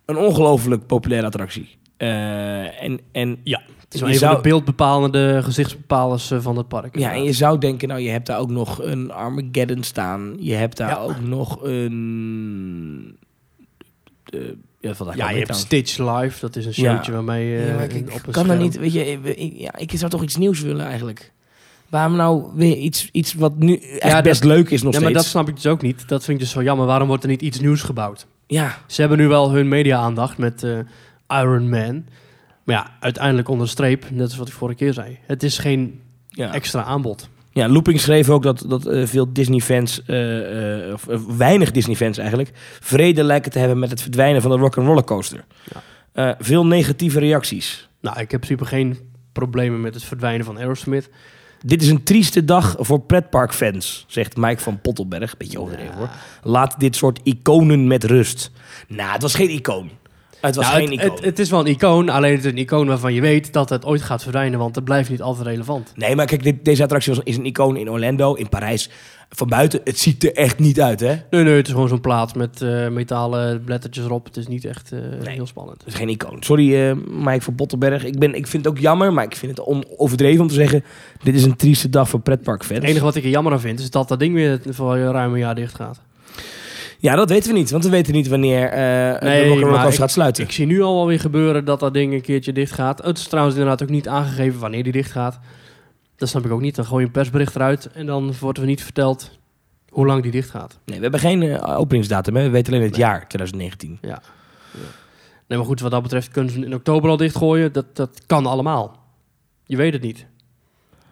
een 0.06 0.18
ongelooflijk 0.18 0.86
populaire 0.86 1.28
attractie. 1.28 1.78
Eh, 2.08 2.84
en, 2.84 3.00
en 3.12 3.38
ja, 3.44 3.62
het 3.80 3.94
is 3.94 4.00
Je 4.00 4.06
wel 4.06 4.10
een 4.14 4.20
zou- 4.20 4.34
van 4.34 4.42
de 4.44 4.50
beeldbepalende 4.50 5.40
gezichtsbepalers 5.44 6.32
eh, 6.32 6.40
van 6.42 6.58
het 6.58 6.68
park. 6.68 6.98
Ja, 7.00 7.14
en 7.14 7.24
je 7.24 7.34
zou 7.34 7.58
denken, 7.58 7.88
nou, 7.88 8.00
je 8.02 8.10
hebt 8.10 8.26
daar 8.28 8.40
ook 8.40 8.50
nog 8.50 8.82
een 8.84 9.12
Armageddon 9.12 9.84
staan. 9.84 10.36
Je 10.40 10.54
hebt 10.54 10.78
daar 10.78 10.90
Ja. 10.90 10.98
ook 10.98 11.20
nog 11.22 11.58
een... 11.64 13.18
eh, 14.26 14.40
ja, 14.80 14.94
Ja, 15.16 15.30
je 15.30 15.38
hebt. 15.38 15.56
Stitch 15.56 15.98
Live. 15.98 16.40
Dat 16.40 16.56
is 16.56 16.66
een 16.66 16.74
Ja. 16.76 16.94
showtje 16.94 17.12
waarmee 17.12 17.50
je 17.50 17.66
Ja, 17.66 17.80
ik, 17.80 18.14
op 18.14 18.28
een 18.28 18.32
kan 18.34 18.48
dat 18.48 18.58
niet, 18.60 18.78
weet 18.78 18.94
je, 18.94 19.20
ik, 19.36 19.54
ja, 19.58 19.76
ik 19.78 19.92
zou 19.96 20.12
toch 20.12 20.24
iets 20.24 20.38
nieuws 20.38 20.62
willen 20.62 20.86
eigenlijk. 20.86 21.32
Waarom 21.90 22.16
nou 22.16 22.44
weer 22.56 22.76
iets, 22.78 23.10
iets 23.12 23.34
wat 23.34 23.58
nu 23.58 23.78
echt 23.78 24.12
Ja, 24.12 24.22
best 24.22 24.44
leuk 24.44 24.70
is 24.70 24.82
nog 24.84 24.94
Ja, 24.94 25.00
maar 25.00 25.14
dat 25.14 25.26
snap 25.26 25.48
ik 25.48 25.56
dus 25.56 25.68
ook 25.68 25.82
niet. 25.82 26.08
Dat 26.08 26.24
vind 26.24 26.38
ik 26.38 26.44
dus 26.44 26.54
zo 26.54 26.64
jammer. 26.64 26.86
Waarom 26.86 27.08
wordt 27.08 27.24
er 27.24 27.30
niet 27.30 27.42
iets 27.42 27.60
nieuws 27.60 27.82
gebouwd? 27.82 28.28
Ja, 28.48 28.78
Ze 28.88 29.02
hebben 29.02 29.20
nu 29.20 29.28
wel 29.28 29.52
hun 29.52 29.68
media-aandacht 29.68 30.38
met 30.38 30.68
Iron 31.28 31.70
Man. 31.70 32.06
Maar 32.64 32.76
ja, 32.76 32.92
uiteindelijk 33.00 33.50
onder 33.50 33.66
de 33.66 33.72
streep, 33.72 34.10
net 34.10 34.24
als 34.24 34.38
wat 34.38 34.48
ik 34.48 34.54
vorige 34.54 34.78
keer 34.78 34.94
zei. 34.94 35.18
Het 35.26 35.44
is 35.44 35.58
geen 35.58 36.02
ja. 36.30 36.54
extra 36.54 36.84
aanbod. 36.84 37.30
ja, 37.52 37.70
Looping 37.70 38.00
schreef 38.00 38.30
ook 38.30 38.44
dat, 38.44 38.66
dat 38.68 38.86
eh, 38.86 39.06
veel 39.06 39.34
Disney-fans, 39.34 40.02
eh, 40.06 40.88
eh, 40.88 40.94
of 40.94 41.08
weinig 41.38 41.72
Disney-fans 41.72 42.18
eigenlijk, 42.18 42.52
vrede 42.80 43.24
lijken 43.24 43.52
te 43.52 43.60
hebben 43.60 43.80
met 43.80 43.90
het 43.90 44.02
verdwijnen 44.02 44.42
van 44.42 44.52
de 44.52 44.58
Rock'n'Roller 44.58 45.04
Coaster. 45.04 45.46
Ja. 46.14 46.36
Veel 46.40 46.66
negatieve 46.66 47.20
reacties. 47.20 47.90
Nou, 48.02 48.20
ik 48.20 48.32
heb 48.32 48.44
super 48.44 48.66
geen 48.66 48.98
problemen 49.32 49.82
met 49.82 49.94
het 49.94 50.04
verdwijnen 50.04 50.46
van 50.46 50.58
Aerosmith. 50.58 51.10
Dit 51.66 51.82
is 51.82 51.88
een 51.88 52.04
trieste 52.04 52.46
dag 52.46 52.76
voor 52.80 53.02
pretparkfans, 53.02 54.06
zegt 54.08 54.38
Mike 54.38 54.62
van 54.62 54.82
Pottelberg. 54.82 55.38
Beetje 55.38 55.60
overdreven 55.60 55.96
hoor. 55.96 56.10
Laat 56.44 56.80
dit 56.80 56.96
soort 56.96 57.20
iconen 57.24 57.88
met 57.88 58.04
rust. 58.04 58.52
Nou, 58.88 59.12
het 59.12 59.22
was 59.22 59.36
geen 59.36 59.50
icoon. 59.50 59.90
Het 60.46 60.56
was 60.56 60.66
Nou, 60.66 60.78
geen 60.78 60.92
het, 60.92 61.00
icoon. 61.02 61.16
het, 61.16 61.26
het 61.26 61.40
is 61.40 61.50
wel 61.50 61.60
een 61.60 61.66
icoon, 61.68 62.10
alleen 62.10 62.36
het 62.36 62.46
is 62.46 62.52
een 62.52 62.58
icoon 62.58 62.88
waarvan 62.88 63.14
je 63.14 63.22
weet 63.22 63.54
dat 63.54 63.70
het 63.70 63.86
ooit 63.86 64.02
gaat 64.02 64.22
verdwijnen, 64.24 64.60
want 64.60 64.76
het 64.76 64.84
blijft 64.84 65.10
niet 65.10 65.22
altijd 65.22 65.48
relevant. 65.48 65.92
Nee, 65.96 66.16
maar 66.16 66.26
kijk, 66.26 66.44
dit, 66.44 66.66
deze 66.66 66.84
attractie 66.84 67.14
was, 67.14 67.24
is 67.24 67.38
een 67.38 67.46
icoon 67.46 67.78
in 67.78 67.90
Orlando, 67.90 68.34
in 68.34 68.50
Parijs. 68.50 68.90
Van 69.30 69.48
buiten, 69.48 69.82
het 69.84 70.00
ziet 70.00 70.24
er 70.24 70.34
echt 70.36 70.60
niet 70.60 70.82
uit, 70.82 71.00
hè? 71.00 71.16
Nee, 71.30 71.44
nee, 71.44 71.56
het 71.56 71.68
is 71.68 71.74
gewoon 71.74 71.88
zo'n 71.88 72.02
plaat 72.02 72.36
met 72.36 72.62
eh, 72.62 72.88
metalen 72.90 73.64
blettertjes 73.64 74.06
erop. 74.06 74.26
Het 74.26 74.38
is 74.38 74.48
niet 74.48 74.66
echt 74.66 74.92
eh, 74.92 75.00
heel 75.28 75.48
spannend. 75.48 75.78
Het 75.78 75.88
is 75.88 75.94
geen 76.00 76.10
icoon. 76.10 76.38
Sorry, 76.44 76.76
eh, 76.90 76.96
Mike 77.12 77.42
van 77.42 77.56
Pottelberg. 77.56 78.04
Ik, 78.06 78.20
ben, 78.20 78.36
ik 78.36 78.48
vind 78.48 78.66
het 78.66 78.74
ook 78.74 78.80
jammer, 78.80 79.14
maar 79.14 79.24
ik 79.24 79.36
vind 79.36 79.58
het 79.58 79.66
on- 79.66 79.86
overdreven 79.98 80.42
om 80.42 80.48
te 80.48 80.54
zeggen... 80.54 80.84
dit 81.24 81.36
is 81.36 81.44
een 81.44 81.56
trieste 81.56 81.90
dag 81.90 82.10
voor 82.10 82.20
pretparkfans. 82.20 82.80
Het 82.80 82.90
enige 82.90 83.04
wat 83.06 83.16
ik 83.16 83.24
er 83.24 83.30
jammer 83.30 83.54
aan 83.54 83.60
vind, 83.60 83.80
is 83.80 83.90
dat 83.90 84.08
dat 84.08 84.20
ding 84.20 84.34
weer 84.34 84.60
voor 84.70 84.98
ruim 84.98 85.34
een 85.34 85.40
jaar 85.40 85.56
dicht 85.56 85.76
gaat. 85.76 86.00
Ja, 87.04 87.16
dat 87.16 87.30
weten 87.30 87.52
we 87.54 87.58
niet, 87.58 87.72
want 87.72 87.84
we 87.84 87.90
weten 87.90 88.14
niet 88.14 88.28
wanneer 88.28 88.70
eh 88.70 89.22
Nee, 89.22 89.56
de 89.56 89.62
Coaster 89.62 89.94
gaat 89.94 90.12
sluiten. 90.12 90.44
Ik 90.44 90.52
zie 90.52 90.66
nu 90.66 90.82
al 90.82 90.96
wel 90.96 91.08
weer 91.08 91.20
gebeuren 91.20 91.66
dat 91.66 91.80
dat 91.80 91.94
ding 91.94 92.14
een 92.14 92.22
keertje 92.22 92.54
dicht 92.54 92.72
gaat. 92.72 93.04
Het 93.04 93.18
is 93.18 93.28
trouwens 93.28 93.56
inderdaad 93.56 93.84
ook 93.84 93.90
niet 93.90 94.08
aangegeven 94.08 94.60
wanneer 94.60 94.84
die 94.84 94.92
dicht 94.92 95.12
gaat. 95.12 95.40
Dat 96.16 96.30
snap 96.30 96.46
ik 96.46 96.52
ook 96.52 96.62
niet. 96.62 96.76
Dan 96.76 96.86
gooi 96.86 97.00
je 97.02 97.06
een 97.06 97.12
persbericht 97.12 97.56
eruit 97.56 97.92
en 97.92 98.06
dan 98.06 98.34
wordt 98.40 98.58
er 98.60 98.66
niet 98.66 98.84
verteld 98.84 99.32
hoe 99.90 100.06
lang 100.06 100.22
die 100.24 100.32
dicht 100.32 100.50
gaat. 100.50 100.80
Nee, 100.86 100.96
we 100.96 101.02
hebben 101.02 101.20
geen 101.20 101.44
eh, 101.44 101.80
openingsdatum, 101.80 102.36
hè? 102.36 102.44
we 102.44 102.50
weten 102.50 102.74
alleen 102.74 102.86
het 102.86 102.98
Nee. 102.98 103.02
jaar, 103.02 103.28
2019. 103.28 103.98
Nee, 104.02 105.58
maar 105.58 105.68
goed, 105.68 105.80
wat 105.80 105.92
dat 105.92 106.02
betreft 106.02 106.32
kunnen 106.32 106.54
ze 106.54 106.66
in 106.66 106.74
oktober 106.74 107.10
al 107.10 107.18
dichtgooien. 107.18 107.72
Dat, 107.74 107.96
dat 107.96 108.22
kan 108.26 108.46
allemaal. 108.46 109.00
Je 109.66 109.78
weet 109.78 109.94
het 109.94 110.02
niet. 110.02 110.26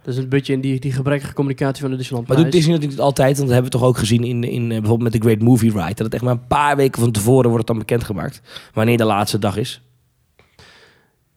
Dat 0.04 0.14
is 0.14 0.20
een 0.20 0.30
beetje 0.30 0.54
in 0.54 0.62
die, 0.62 0.80
die 0.80 0.92
gebrekkige 0.92 1.34
communicatie 1.34 1.82
van 1.82 1.92
de 1.92 1.98
Disneyland 1.98 2.28
Maar 2.28 2.38
doet. 2.38 2.52
Disney 2.52 2.74
natuurlijk 2.74 3.02
altijd, 3.02 3.38
want 3.38 3.50
dat 3.50 3.56
hebben 3.58 3.72
we 3.72 3.78
toch 3.78 3.88
ook 3.88 3.98
gezien 3.98 4.24
in, 4.24 4.44
in 4.44 4.62
eh, 4.64 4.68
bijvoorbeeld 4.80 5.12
met 5.14 5.22
de 5.22 5.28
Great 5.28 5.42
Movie 5.42 5.72
Ride, 5.72 5.88
dat 5.94 5.98
het 5.98 6.14
echt 6.14 6.24
maar 6.24 6.34
een 6.34 6.48
paar 6.48 6.76
weken 6.76 7.02
van 7.02 7.12
tevoren 7.12 7.44
wordt 7.50 7.58
het 7.58 7.68
dan 7.68 7.78
bekendgemaakt, 7.78 8.42
wanneer 8.74 8.98
de 8.98 9.04
laatste 9.04 9.40
dag 9.40 9.58
is. 9.58 9.82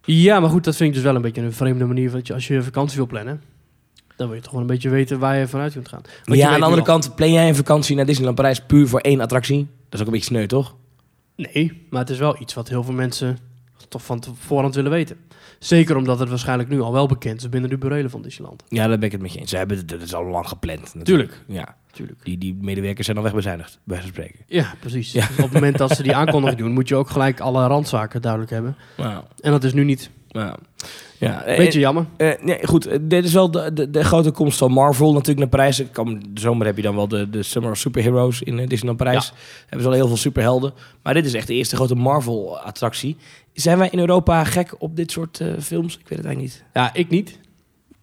Ja, 0.04 0.40
maar 0.40 0.50
goed, 0.50 0.64
dat 0.64 0.76
vind 0.76 0.88
ik 0.88 0.94
dus 0.94 1.04
wel 1.04 1.14
een 1.14 1.22
beetje 1.22 1.42
een 1.42 1.52
vreemde 1.52 1.84
manier. 1.84 2.10
Want 2.10 2.26
je, 2.26 2.34
als 2.34 2.46
je 2.46 2.62
vakantie 2.62 2.96
wil 2.96 3.06
plannen, 3.06 3.42
dan 4.16 4.26
wil 4.26 4.36
je 4.36 4.42
toch 4.42 4.52
wel 4.52 4.60
een 4.60 4.66
beetje 4.66 4.88
weten 4.88 5.18
waar 5.18 5.36
je 5.36 5.48
vanuit 5.48 5.72
kunt 5.72 5.88
gaan. 5.88 6.00
Want 6.24 6.38
ja, 6.38 6.48
aan 6.48 6.58
de 6.58 6.64
andere 6.64 6.80
al- 6.80 6.86
kant, 6.86 7.14
plan 7.14 7.32
jij 7.32 7.48
een 7.48 7.54
vakantie 7.54 7.96
naar 7.96 8.06
Disneyland 8.06 8.36
Parijs 8.36 8.60
puur 8.60 8.88
voor 8.88 9.00
één 9.00 9.20
attractie? 9.20 9.58
Dat 9.58 9.94
is 9.94 10.00
ook 10.00 10.06
een 10.06 10.12
beetje 10.12 10.26
sneu, 10.26 10.46
toch? 10.46 10.74
Nee, 11.36 11.86
maar 11.90 12.00
het 12.00 12.10
is 12.10 12.18
wel 12.18 12.36
iets 12.40 12.54
wat 12.54 12.68
heel 12.68 12.84
veel 12.84 12.94
mensen 12.94 13.38
toch 13.88 14.04
van 14.04 14.22
voorhand 14.38 14.74
willen 14.74 14.90
weten. 14.90 15.16
Zeker 15.58 15.96
omdat 15.96 16.18
het 16.18 16.28
waarschijnlijk 16.28 16.68
nu 16.68 16.80
al 16.80 16.92
wel 16.92 17.06
bekend 17.06 17.40
is 17.40 17.48
binnen 17.48 17.70
de 17.70 17.78
burelen 17.78 18.10
van 18.10 18.22
Disneyland. 18.22 18.62
Ja, 18.68 18.86
daar 18.86 18.96
ben 18.98 19.06
ik 19.06 19.12
het 19.12 19.20
met 19.22 19.32
je 19.32 19.38
eens. 19.40 19.50
Ze 19.50 19.56
hebben 19.56 19.76
het, 19.76 19.88
dat 19.88 20.00
is 20.00 20.14
al 20.14 20.24
lang 20.24 20.48
gepland. 20.48 20.94
natuurlijk. 20.94 21.30
Tuurlijk. 21.30 21.44
Ja, 21.48 21.76
Tuurlijk. 21.92 22.24
die, 22.24 22.38
die 22.38 22.58
medewerkers 22.60 23.04
zijn 23.06 23.16
al 23.18 23.22
wegbezuinigd, 23.22 23.78
bij 23.84 24.00
spreken. 24.02 24.40
Ja, 24.46 24.74
precies. 24.80 25.12
Ja. 25.12 25.26
Dus 25.26 25.36
op 25.36 25.42
het 25.44 25.52
moment 25.52 25.78
dat 25.78 25.96
ze 25.96 26.02
die 26.02 26.16
aankondiging 26.16 26.58
doen, 26.62 26.72
moet 26.72 26.88
je 26.88 26.96
ook 26.96 27.10
gelijk 27.10 27.40
alle 27.40 27.66
randzaken 27.66 28.22
duidelijk 28.22 28.50
hebben. 28.52 28.76
Nou, 28.96 29.24
En 29.40 29.50
dat 29.50 29.64
is 29.64 29.72
nu 29.72 29.84
niet. 29.84 30.10
Nou. 30.42 30.56
Ja, 31.18 31.42
Beetje 31.46 31.78
jammer. 31.78 32.06
Eh, 32.16 32.30
nee, 32.42 32.66
goed, 32.66 32.86
eh, 32.86 32.98
dit 33.02 33.24
is 33.24 33.32
wel 33.32 33.50
de, 33.50 33.72
de, 33.72 33.90
de 33.90 34.04
grote 34.04 34.30
komst 34.30 34.58
van 34.58 34.70
Marvel 34.72 35.12
natuurlijk 35.12 35.38
naar 35.38 35.48
Parijs. 35.48 35.80
Ik 35.80 35.92
kan- 35.92 36.22
De 36.28 36.40
zomer 36.40 36.66
heb 36.66 36.76
je 36.76 36.82
dan 36.82 36.94
wel 36.94 37.08
de, 37.08 37.30
de 37.30 37.42
Summer 37.42 37.70
of 37.70 37.78
Superheroes 37.78 38.42
in 38.42 38.58
eh, 38.58 38.66
Disneyland 38.68 38.98
Parijs. 38.98 39.32
Hebben 39.60 39.80
ze 39.80 39.86
al 39.86 39.92
heel 39.94 40.06
veel 40.06 40.16
superhelden. 40.16 40.72
Maar 41.02 41.14
dit 41.14 41.24
is 41.24 41.34
echt 41.34 41.46
de 41.46 41.54
eerste 41.54 41.76
grote 41.76 41.94
Marvel-attractie. 41.94 43.16
Zijn 43.52 43.78
wij 43.78 43.88
in 43.90 43.98
Europa 43.98 44.44
gek 44.44 44.74
op 44.78 44.96
dit 44.96 45.10
soort 45.10 45.40
eh, 45.40 45.48
films? 45.60 45.98
Ik 45.98 46.08
weet 46.08 46.18
het 46.18 46.26
eigenlijk 46.26 46.54
niet. 46.56 46.64
Ja, 46.74 46.94
ik 46.94 47.08
niet. 47.08 47.38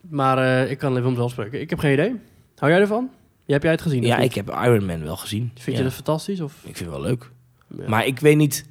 Maar 0.09 0.37
eh, 0.63 0.71
ik 0.71 0.77
kan 0.77 0.91
even 0.91 1.05
om 1.05 1.11
mezelf 1.11 1.31
spreken. 1.31 1.61
Ik 1.61 1.69
heb 1.69 1.79
geen 1.79 1.93
idee. 1.93 2.15
Hou 2.57 2.71
jij 2.71 2.81
ervan? 2.81 3.09
Ja, 3.45 3.53
heb 3.53 3.63
jij 3.63 3.71
het 3.71 3.81
gezien? 3.81 4.03
Ja, 4.03 4.17
ik 4.17 4.33
heb 4.33 4.49
Iron 4.63 4.85
Man 4.85 5.03
wel 5.03 5.17
gezien. 5.17 5.51
Vind 5.53 5.65
Ja, 5.65 5.77
je 5.77 5.83
dat 5.83 5.93
fantastisch? 5.93 6.41
Of? 6.41 6.53
Ik 6.63 6.77
vind 6.77 6.89
het 6.89 6.99
wel 6.99 7.01
leuk. 7.07 7.29
Ja. 7.77 7.83
Maar 7.87 8.05
ik 8.05 8.19
weet 8.19 8.37
niet 8.37 8.65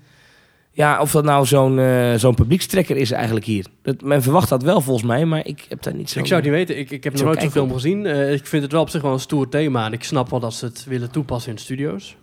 ja, 0.72 1.00
of 1.00 1.10
dat 1.10 1.24
nou 1.24 1.46
zo'n 1.46 1.78
eh, 1.78 2.14
zo'n 2.14 2.34
publiekstrekker 2.34 2.96
is 2.96 3.10
eigenlijk 3.10 3.46
hier. 3.46 3.66
Dat, 3.82 4.02
men 4.02 4.22
verwacht 4.22 4.48
dat 4.48 4.62
wel 4.62 4.80
volgens 4.80 5.06
mij, 5.06 5.24
maar 5.24 5.46
ik 5.46 5.66
heb 5.68 5.82
daar 5.82 5.94
niet 5.94 6.10
zo... 6.10 6.18
Ik 6.18 6.26
zou 6.26 6.40
het 6.40 6.50
niet 6.50 6.58
weten. 6.58 6.78
Ik, 6.78 6.90
ik 6.90 7.04
heb 7.04 7.12
nog 7.12 7.22
nooit 7.22 7.40
zo'n 7.40 7.50
film 7.50 7.72
gezien. 7.72 8.06
Eh, 8.06 8.32
ik 8.32 8.46
vind 8.46 8.62
het 8.62 8.72
wel 8.72 8.80
op 8.80 8.90
zich 8.90 9.02
wel 9.02 9.12
een 9.12 9.20
stoer 9.20 9.48
thema. 9.48 9.86
En 9.86 9.92
ik 9.92 10.04
snap 10.04 10.30
wel 10.30 10.40
dat 10.40 10.54
ze 10.54 10.64
het 10.64 10.84
willen 10.84 11.10
toepassen 11.10 11.50
in 11.50 11.56
de 11.56 11.62
studio's. 11.62 12.16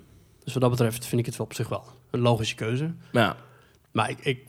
Dus 0.44 0.54
wat 0.54 0.62
dat 0.62 0.72
betreft 0.72 1.06
vind 1.06 1.22
ik 1.22 1.26
het 1.26 1.38
wel 1.38 1.46
op 1.46 1.54
zich 1.54 1.70
wel 1.70 1.84
een 2.12 2.20
logische 2.20 2.56
keuze. 2.56 2.92
Ja. 3.12 3.36
Maar 3.92 4.10
ik, 4.10 4.18
ik, 4.22 4.40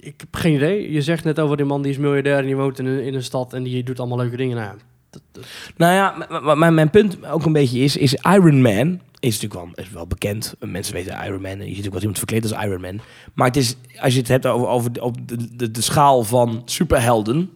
ik 0.00 0.20
heb 0.20 0.34
geen 0.34 0.54
idee. 0.54 0.92
Je 0.92 1.02
zegt 1.02 1.24
net 1.24 1.40
over 1.40 1.56
die 1.56 1.66
man 1.66 1.82
die 1.82 1.92
is 1.92 1.98
miljardair 1.98 2.38
en 2.38 2.46
die 2.46 2.56
woont 2.56 2.78
in 2.78 2.86
een, 2.86 3.02
in 3.02 3.14
een 3.14 3.22
stad 3.22 3.52
en 3.52 3.62
die 3.62 3.82
doet 3.82 3.98
allemaal 3.98 4.18
leuke 4.18 4.36
dingen. 4.36 4.56
Nou, 4.56 4.68
ja, 4.68 4.76
dat, 5.10 5.22
dat- 5.32 5.44
Nou 5.76 5.92
ja, 5.92 6.14
m- 6.28 6.34
m- 6.50 6.58
maar 6.58 6.72
mijn 6.72 6.90
punt 6.90 7.26
ook 7.26 7.44
een 7.44 7.52
beetje 7.52 7.78
is, 7.78 7.96
is 7.96 8.14
Iron 8.14 8.62
Man 8.62 9.00
is 9.20 9.40
natuurlijk 9.40 9.74
wel, 9.76 9.84
is 9.84 9.90
wel 9.90 10.06
bekend. 10.06 10.54
Mensen 10.60 10.94
weten 10.94 11.24
Iron 11.24 11.40
Man. 11.40 11.50
en 11.50 11.68
Je 11.68 11.74
ziet 11.74 11.84
ook 11.86 11.90
wel 11.92 12.00
iemand 12.00 12.18
verkleed 12.18 12.42
als 12.52 12.64
Iron 12.64 12.80
Man. 12.80 13.00
Maar 13.34 13.46
het 13.46 13.56
is, 13.56 13.76
als 14.00 14.12
je 14.12 14.18
het 14.18 14.28
hebt 14.28 14.46
over, 14.46 14.66
over 14.68 14.92
de, 14.92 15.02
op 15.02 15.28
de, 15.28 15.56
de, 15.56 15.70
de 15.70 15.80
schaal 15.80 16.22
van 16.24 16.62
superhelden, 16.64 17.50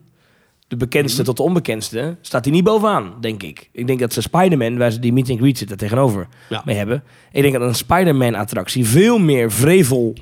de 0.69 0.77
bekendste 0.77 1.23
tot 1.23 1.37
de 1.37 1.43
onbekendste, 1.43 2.17
staat 2.21 2.45
hij 2.45 2.55
niet 2.55 2.65
bovenaan, 2.65 3.13
denk 3.21 3.43
ik. 3.43 3.69
Ik 3.73 3.87
denk 3.87 3.99
dat 4.01 4.13
ze 4.13 4.21
Spider-Man, 4.21 4.79
waar 4.79 4.91
ze 4.91 4.99
die 4.99 5.13
meet 5.13 5.31
and 5.31 5.39
greet 5.39 5.59
zitten 5.59 5.77
tegenover, 5.77 6.29
Ja. 6.49 6.63
mee 6.65 6.77
hebben. 6.77 7.03
Ik 7.33 7.43
denk 7.43 7.55
dat 7.55 7.63
een 7.63 7.75
Spider-Man-attractie 7.75 8.87
veel 8.87 9.19
meer 9.19 9.53
vrevel 9.53 10.15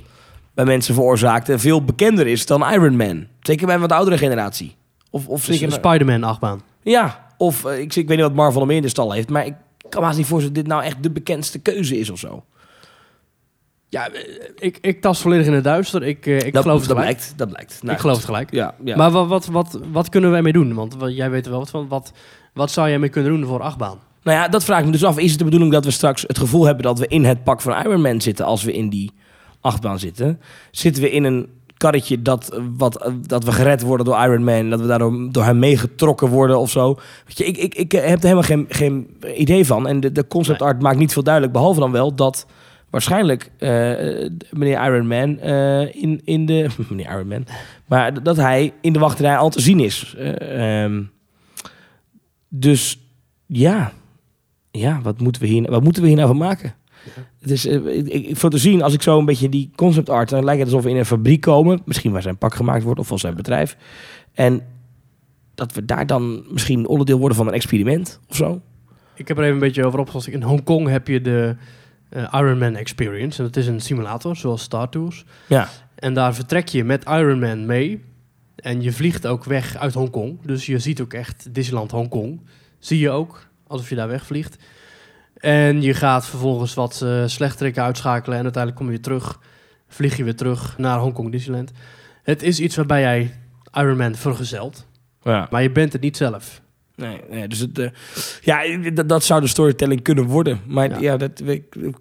bij 0.55 0.65
mensen 0.65 0.95
veroorzaakt 0.95 1.49
en 1.49 1.61
veel 1.61 1.85
bekender 1.85 2.27
is 2.27 2.47
dan 2.47 2.71
Iron 2.73 2.97
Man. 2.97 3.27
Zeker 3.41 3.67
bij 3.67 3.75
een 3.75 3.81
wat 3.81 3.93
oudere 3.93 4.19
generatie. 4.19 4.75
Of, 5.11 5.27
of 5.29 5.45
dus 5.45 5.57
zeker 5.59 5.73
een 5.75 5.81
Spider-Man 5.85 6.23
achtbaan. 6.25 6.63
Ja, 6.83 7.27
of 7.37 7.65
eh, 7.65 7.79
ik, 7.79 7.95
ik 7.97 8.09
weet 8.09 8.17
niet 8.17 8.27
wat 8.27 8.35
Marvel 8.35 8.67
meer 8.67 8.77
in 8.77 8.83
de 8.83 8.89
stal 8.89 9.13
heeft, 9.13 9.29
maar 9.29 9.47
ik 9.47 9.55
kan 9.89 10.01
me 10.01 10.07
haast 10.07 10.19
niet 10.19 10.27
voorstellen 10.27 10.55
dat 10.55 10.65
dit 10.65 10.75
nou 10.75 10.87
echt 10.87 11.03
de 11.03 11.11
bekendste 11.11 11.59
keuze 11.59 11.99
is 11.99 12.11
of 12.11 12.19
zo. 12.19 12.45
Ja, 13.89 14.11
eh, 14.11 14.21
ik, 14.59 14.79
ik 14.81 15.01
tas 15.01 15.21
volledig 15.21 15.47
in 15.47 15.53
het 15.53 15.65
duister. 15.65 16.03
Ik, 16.03 16.27
eh, 16.27 16.41
ik 16.41 16.53
dat, 16.53 16.63
geloof 16.63 16.79
het 16.79 16.89
dat 16.89 16.99
gelijk. 16.99 17.17
blijkt, 17.17 17.39
dat 17.39 17.49
blijkt. 17.49 17.83
Nou, 17.83 17.95
ik 17.95 18.01
geloof 18.01 18.17
het 18.17 18.25
gelijk. 18.25 18.53
Ja, 18.53 18.75
ja. 18.85 18.97
Maar 18.97 19.11
wat, 19.11 19.29
wat, 19.29 19.47
wat, 19.47 19.81
wat 19.93 20.09
kunnen 20.09 20.31
we 20.31 20.37
ermee 20.37 20.53
doen? 20.53 20.75
Want 20.75 20.97
jij 21.07 21.31
weet 21.31 21.45
er 21.45 21.51
wel 21.51 21.61
wat 21.61 21.71
van. 21.71 21.89
Wat, 21.89 22.13
wat 22.55 22.71
zou 22.71 22.89
jij 22.89 22.99
mee 22.99 23.09
kunnen 23.09 23.33
doen 23.33 23.45
voor 23.45 23.63
achtbaan? 23.63 23.99
nou 24.23 24.41
ja, 24.41 24.49
dat 24.49 24.65
vraag 24.65 24.79
ik 24.79 24.85
me 24.85 24.93
dus 24.93 25.05
af. 25.05 25.19
Is 25.19 25.31
het 25.31 25.39
de 25.39 25.45
bedoeling 25.45 25.73
dat 25.73 25.85
we 25.85 25.91
straks 25.91 26.25
het 26.27 26.39
gevoel 26.39 26.65
hebben 26.65 26.85
dat 26.85 26.99
we 26.99 27.07
in 27.07 27.25
het 27.25 27.45
pak 27.45 27.61
van 27.61 27.85
Iron 27.85 28.01
Man 28.01 28.21
zitten 28.21 28.45
als 28.45 28.63
we 28.63 28.73
in 28.73 28.89
die 28.89 29.13
achtbaan 29.61 29.99
zitten? 29.99 30.41
Zitten 30.71 31.03
we 31.03 31.11
in 31.11 31.25
een 31.25 31.49
karretje 31.79 32.23
dat, 32.23 32.53
eh, 32.53 32.61
wat, 32.77 33.03
eh, 33.03 33.13
dat 33.21 33.45
we 33.45 33.53
gered 33.53 33.83
worden 33.83 34.07
door 34.07 34.23
Iron 34.23 34.45
Man, 34.45 34.71
dat 34.71 34.81
we 34.81 34.87
daardoor 34.87 35.29
door 35.33 35.45
hem 35.45 35.59
meegetrokken 35.59 36.29
worden 36.29 36.59
of 36.59 36.71
zo? 36.71 36.99
Weet 37.27 37.39
je, 37.39 37.45
ik, 37.45 37.57
ik, 37.57 37.75
ik 37.75 37.93
heb 37.93 38.05
er 38.05 38.23
helemaal 38.23 38.43
geen, 38.43 38.67
geen 38.69 39.17
idee 39.37 39.67
van. 39.67 39.87
En 39.87 40.01
de, 40.01 40.13
de 40.13 40.27
concept 40.27 40.63
art 40.63 40.83
maakt 40.83 40.99
niet 40.99 41.13
veel 41.13 41.23
duidelijk, 41.23 41.53
behalve 41.53 41.81
dan 41.81 41.93
wel 41.93 42.15
dat 42.15 42.47
waarschijnlijk 42.91 43.51
eh, 43.59 43.71
meneer 44.51 44.85
Iron 44.85 45.07
Man 45.07 45.39
eh, 45.39 45.95
in, 45.95 46.21
in 46.25 46.47
de... 46.47 46.67
meneer 46.91 47.11
Iron 47.11 47.29
Man. 47.29 47.47
Maar 47.87 48.23
dat 48.23 48.37
hij 48.37 48.73
in 48.81 48.93
de 48.93 48.99
wachterij 48.99 49.37
al 49.37 49.51
te 49.51 49.61
zien 49.61 49.81
is. 49.81 50.15
Eh, 50.19 50.83
ehm, 50.85 51.03
dus 52.49 52.99
ja... 53.47 53.93
Ja, 54.71 55.01
wat 55.03 55.21
moeten 55.21 55.43
we 55.43 55.49
hier, 55.49 55.71
wat 55.71 55.83
moeten 55.83 56.03
we 56.03 56.09
hier 56.09 56.17
nou 56.17 56.29
van 56.29 56.37
maken? 56.37 56.75
Is, 57.41 57.67
eh, 57.67 57.87
ik, 57.87 58.07
ik 58.09 58.37
vond 58.37 58.53
te 58.53 58.59
zien, 58.59 58.83
als 58.83 58.95
ik 58.95 59.03
zo 59.03 59.19
een 59.19 59.25
beetje 59.25 59.49
die 59.49 59.71
concept 59.75 60.11
art, 60.11 60.29
dan 60.29 60.45
lijkt 60.45 60.61
het 60.61 60.69
alsof 60.69 60.85
we 60.85 60.91
in 60.91 60.97
een 60.97 61.05
fabriek 61.05 61.41
komen. 61.41 61.81
Misschien 61.85 62.13
waar 62.13 62.23
zijn 62.23 62.39
pak 62.39 62.55
gemaakt 62.55 62.83
wordt 62.83 63.01
of 63.01 63.07
van 63.07 63.19
zijn 63.19 63.35
bedrijf. 63.35 63.77
En 64.33 64.63
dat 65.55 65.73
we 65.73 65.85
daar 65.85 66.07
dan 66.07 66.45
misschien 66.49 66.87
onderdeel 66.87 67.19
worden 67.19 67.37
van 67.37 67.47
een 67.47 67.53
experiment 67.53 68.21
of 68.29 68.37
zo. 68.37 68.61
Ik 69.15 69.29
heb 69.29 69.37
er 69.37 69.43
even 69.43 69.55
een 69.55 69.61
beetje 69.61 69.85
over 69.85 69.99
opgelost. 69.99 70.27
In 70.27 70.43
Hongkong 70.43 70.89
heb 70.89 71.09
je 71.09 71.21
de 71.21 71.57
eh, 72.09 72.23
Ironman 72.33 72.75
Experience. 72.75 73.39
En 73.39 73.45
dat 73.45 73.57
is 73.57 73.67
een 73.67 73.81
simulator, 73.81 74.37
zoals 74.37 74.63
Star 74.63 74.89
Tours. 74.89 75.25
Ja. 75.47 75.69
En 75.95 76.15
daar 76.15 76.35
vertrek 76.35 76.69
je 76.69 76.85
met 76.85 77.05
Ironman 77.05 77.67
mee. 77.67 78.05
En 78.57 78.83
je 78.83 78.93
vliegt 78.93 79.27
ook 79.27 79.45
weg 79.45 79.77
uit 79.77 79.95
Hongkong. 79.95 80.39
Dus 80.43 80.67
je 80.67 80.79
ziet 80.79 81.01
ook 81.01 81.13
echt 81.13 81.55
Disneyland 81.55 81.91
Hongkong. 81.91 82.41
Zie 82.79 82.99
je 82.99 83.11
ook, 83.11 83.49
alsof 83.67 83.89
je 83.89 83.95
daar 83.95 84.09
wegvliegt. 84.09 84.57
En 85.39 85.83
je 85.83 85.95
gaat 85.95 86.27
vervolgens 86.27 86.75
wat 86.75 87.01
uh, 87.05 87.23
slechterikken 87.27 87.83
uitschakelen. 87.83 88.39
En 88.39 88.43
uiteindelijk 88.43 88.83
kom 88.85 88.93
je 88.93 89.01
terug. 89.01 89.41
Vlieg 89.89 90.17
je 90.17 90.25
weer 90.25 90.37
terug 90.37 90.79
naar 90.79 90.99
Hongkong 90.99 91.31
Disneyland. 91.33 91.73
Het 92.23 92.43
is 92.43 92.61
iets 92.61 92.77
waarbij 92.77 93.01
jij 93.01 93.35
Ironman 93.73 94.15
vergezelt. 94.15 94.87
Ja. 95.23 95.49
Maar 95.51 95.63
je 95.63 95.71
bent 95.71 95.93
het 95.93 96.03
niet 96.03 96.17
zelf. 96.17 96.61
Nee, 96.95 97.21
nee 97.31 97.49
dus 97.49 97.59
het, 97.59 97.79
eh, 97.79 97.89
ja, 98.41 98.91
dat, 98.91 99.09
dat 99.09 99.25
zou 99.25 99.41
de 99.41 99.47
storytelling 99.47 100.03
kunnen 100.03 100.25
worden. 100.25 100.61
Maar 100.67 100.91
ja, 100.91 100.99
Ja. 101.01 101.17
dat, 101.17 101.43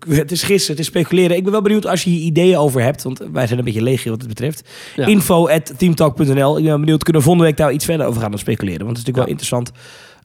het 0.10 0.32
is 0.32 0.44
gissen, 0.44 0.72
het 0.72 0.80
is 0.80 0.86
speculeren. 0.86 1.36
Ik 1.38 1.44
ben 1.44 1.52
wel 1.52 1.62
benieuwd 1.62 1.86
als 1.88 2.04
je 2.04 2.10
hier 2.10 2.26
ideeën 2.26 2.58
over 2.58 2.82
hebt. 2.82 3.04
Want 3.04 3.20
wij 3.32 3.48
zijn 3.48 3.60
een 3.60 3.66
beetje 3.66 3.82
leeg 3.82 4.04
wat 4.04 4.20
het 4.20 4.28
betreft. 4.28 4.70
Ja. 4.96 5.06
Info 5.06 5.48
at 5.48 5.74
teamtalk.nl. 5.78 6.58
Ik 6.58 6.64
ben 6.64 6.80
benieuwd, 6.80 7.04
kunnen 7.04 7.22
we 7.22 7.28
volgende 7.28 7.50
week 7.50 7.58
daar 7.58 7.72
iets 7.72 7.86
verder 7.86 8.06
over 8.06 8.22
gaan 8.22 8.30
dan 8.30 8.40
speculeren. 8.40 8.86
Want 8.86 8.98
het 8.98 9.08
is 9.08 9.14
natuurlijk 9.14 9.28
wel 9.28 9.38
interessant 9.38 9.72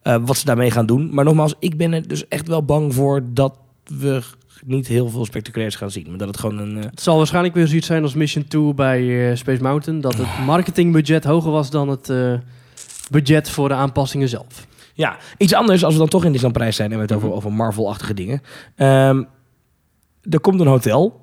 eh, 0.03 0.17
wat 0.21 0.37
ze 0.37 0.45
daarmee 0.45 0.71
gaan 0.71 0.87
doen. 0.87 1.15
Maar 1.15 1.25
nogmaals, 1.25 1.55
ik 1.59 1.77
ben 1.77 1.93
er 1.93 2.09
dus 2.09 2.29
echt 2.29 2.49
wel 2.49 2.65
bang 2.65 2.95
voor 2.95 3.21
dat 3.25 3.59
we 3.85 4.23
niet 4.67 4.87
heel 4.87 5.09
veel 5.09 5.25
spectaculairs 5.25 5.75
gaan 5.77 5.91
zien. 5.91 6.07
Maar 6.09 6.19
dat 6.19 6.29
het 6.29 6.39
gewoon 6.39 6.59
een... 6.59 6.77
eh, 6.79 6.85
Het 6.85 7.01
zal 7.01 7.17
waarschijnlijk 7.17 7.55
weer 7.55 7.67
zoiets 7.67 7.87
zijn 7.87 8.03
als 8.03 8.15
Mission 8.15 8.45
2 8.49 8.75
bij 8.75 9.31
eh, 9.31 9.37
Space 9.37 9.63
Mountain. 9.63 10.01
Dat 10.01 10.15
het 10.17 10.27
marketingbudget 10.47 11.25
hoger 11.25 11.51
was 11.51 11.71
dan 11.71 11.89
het 11.89 12.13
budget 13.11 13.51
voor 13.51 13.69
de 13.69 13.75
aanpassingen 13.75 14.29
zelf. 14.29 14.67
Ja, 14.95 15.17
iets 15.39 15.55
anders 15.55 15.85
als 15.85 15.93
we 15.93 15.99
dan 15.99 16.09
toch 16.09 16.21
in 16.25 16.33
Disneyland 16.33 16.57
Parijs 16.59 16.77
zijn 16.77 16.91
en 16.91 16.97
we 16.97 17.03
het 17.03 17.13
over, 17.13 17.29
Mhm. 17.29 17.37
over 17.37 17.53
Marvel-achtige 17.53 18.15
dingen. 18.15 18.41
Ehm, 18.77 19.23
er 20.31 20.41
komt 20.41 20.61
een 20.61 20.67
hotel, 20.67 21.21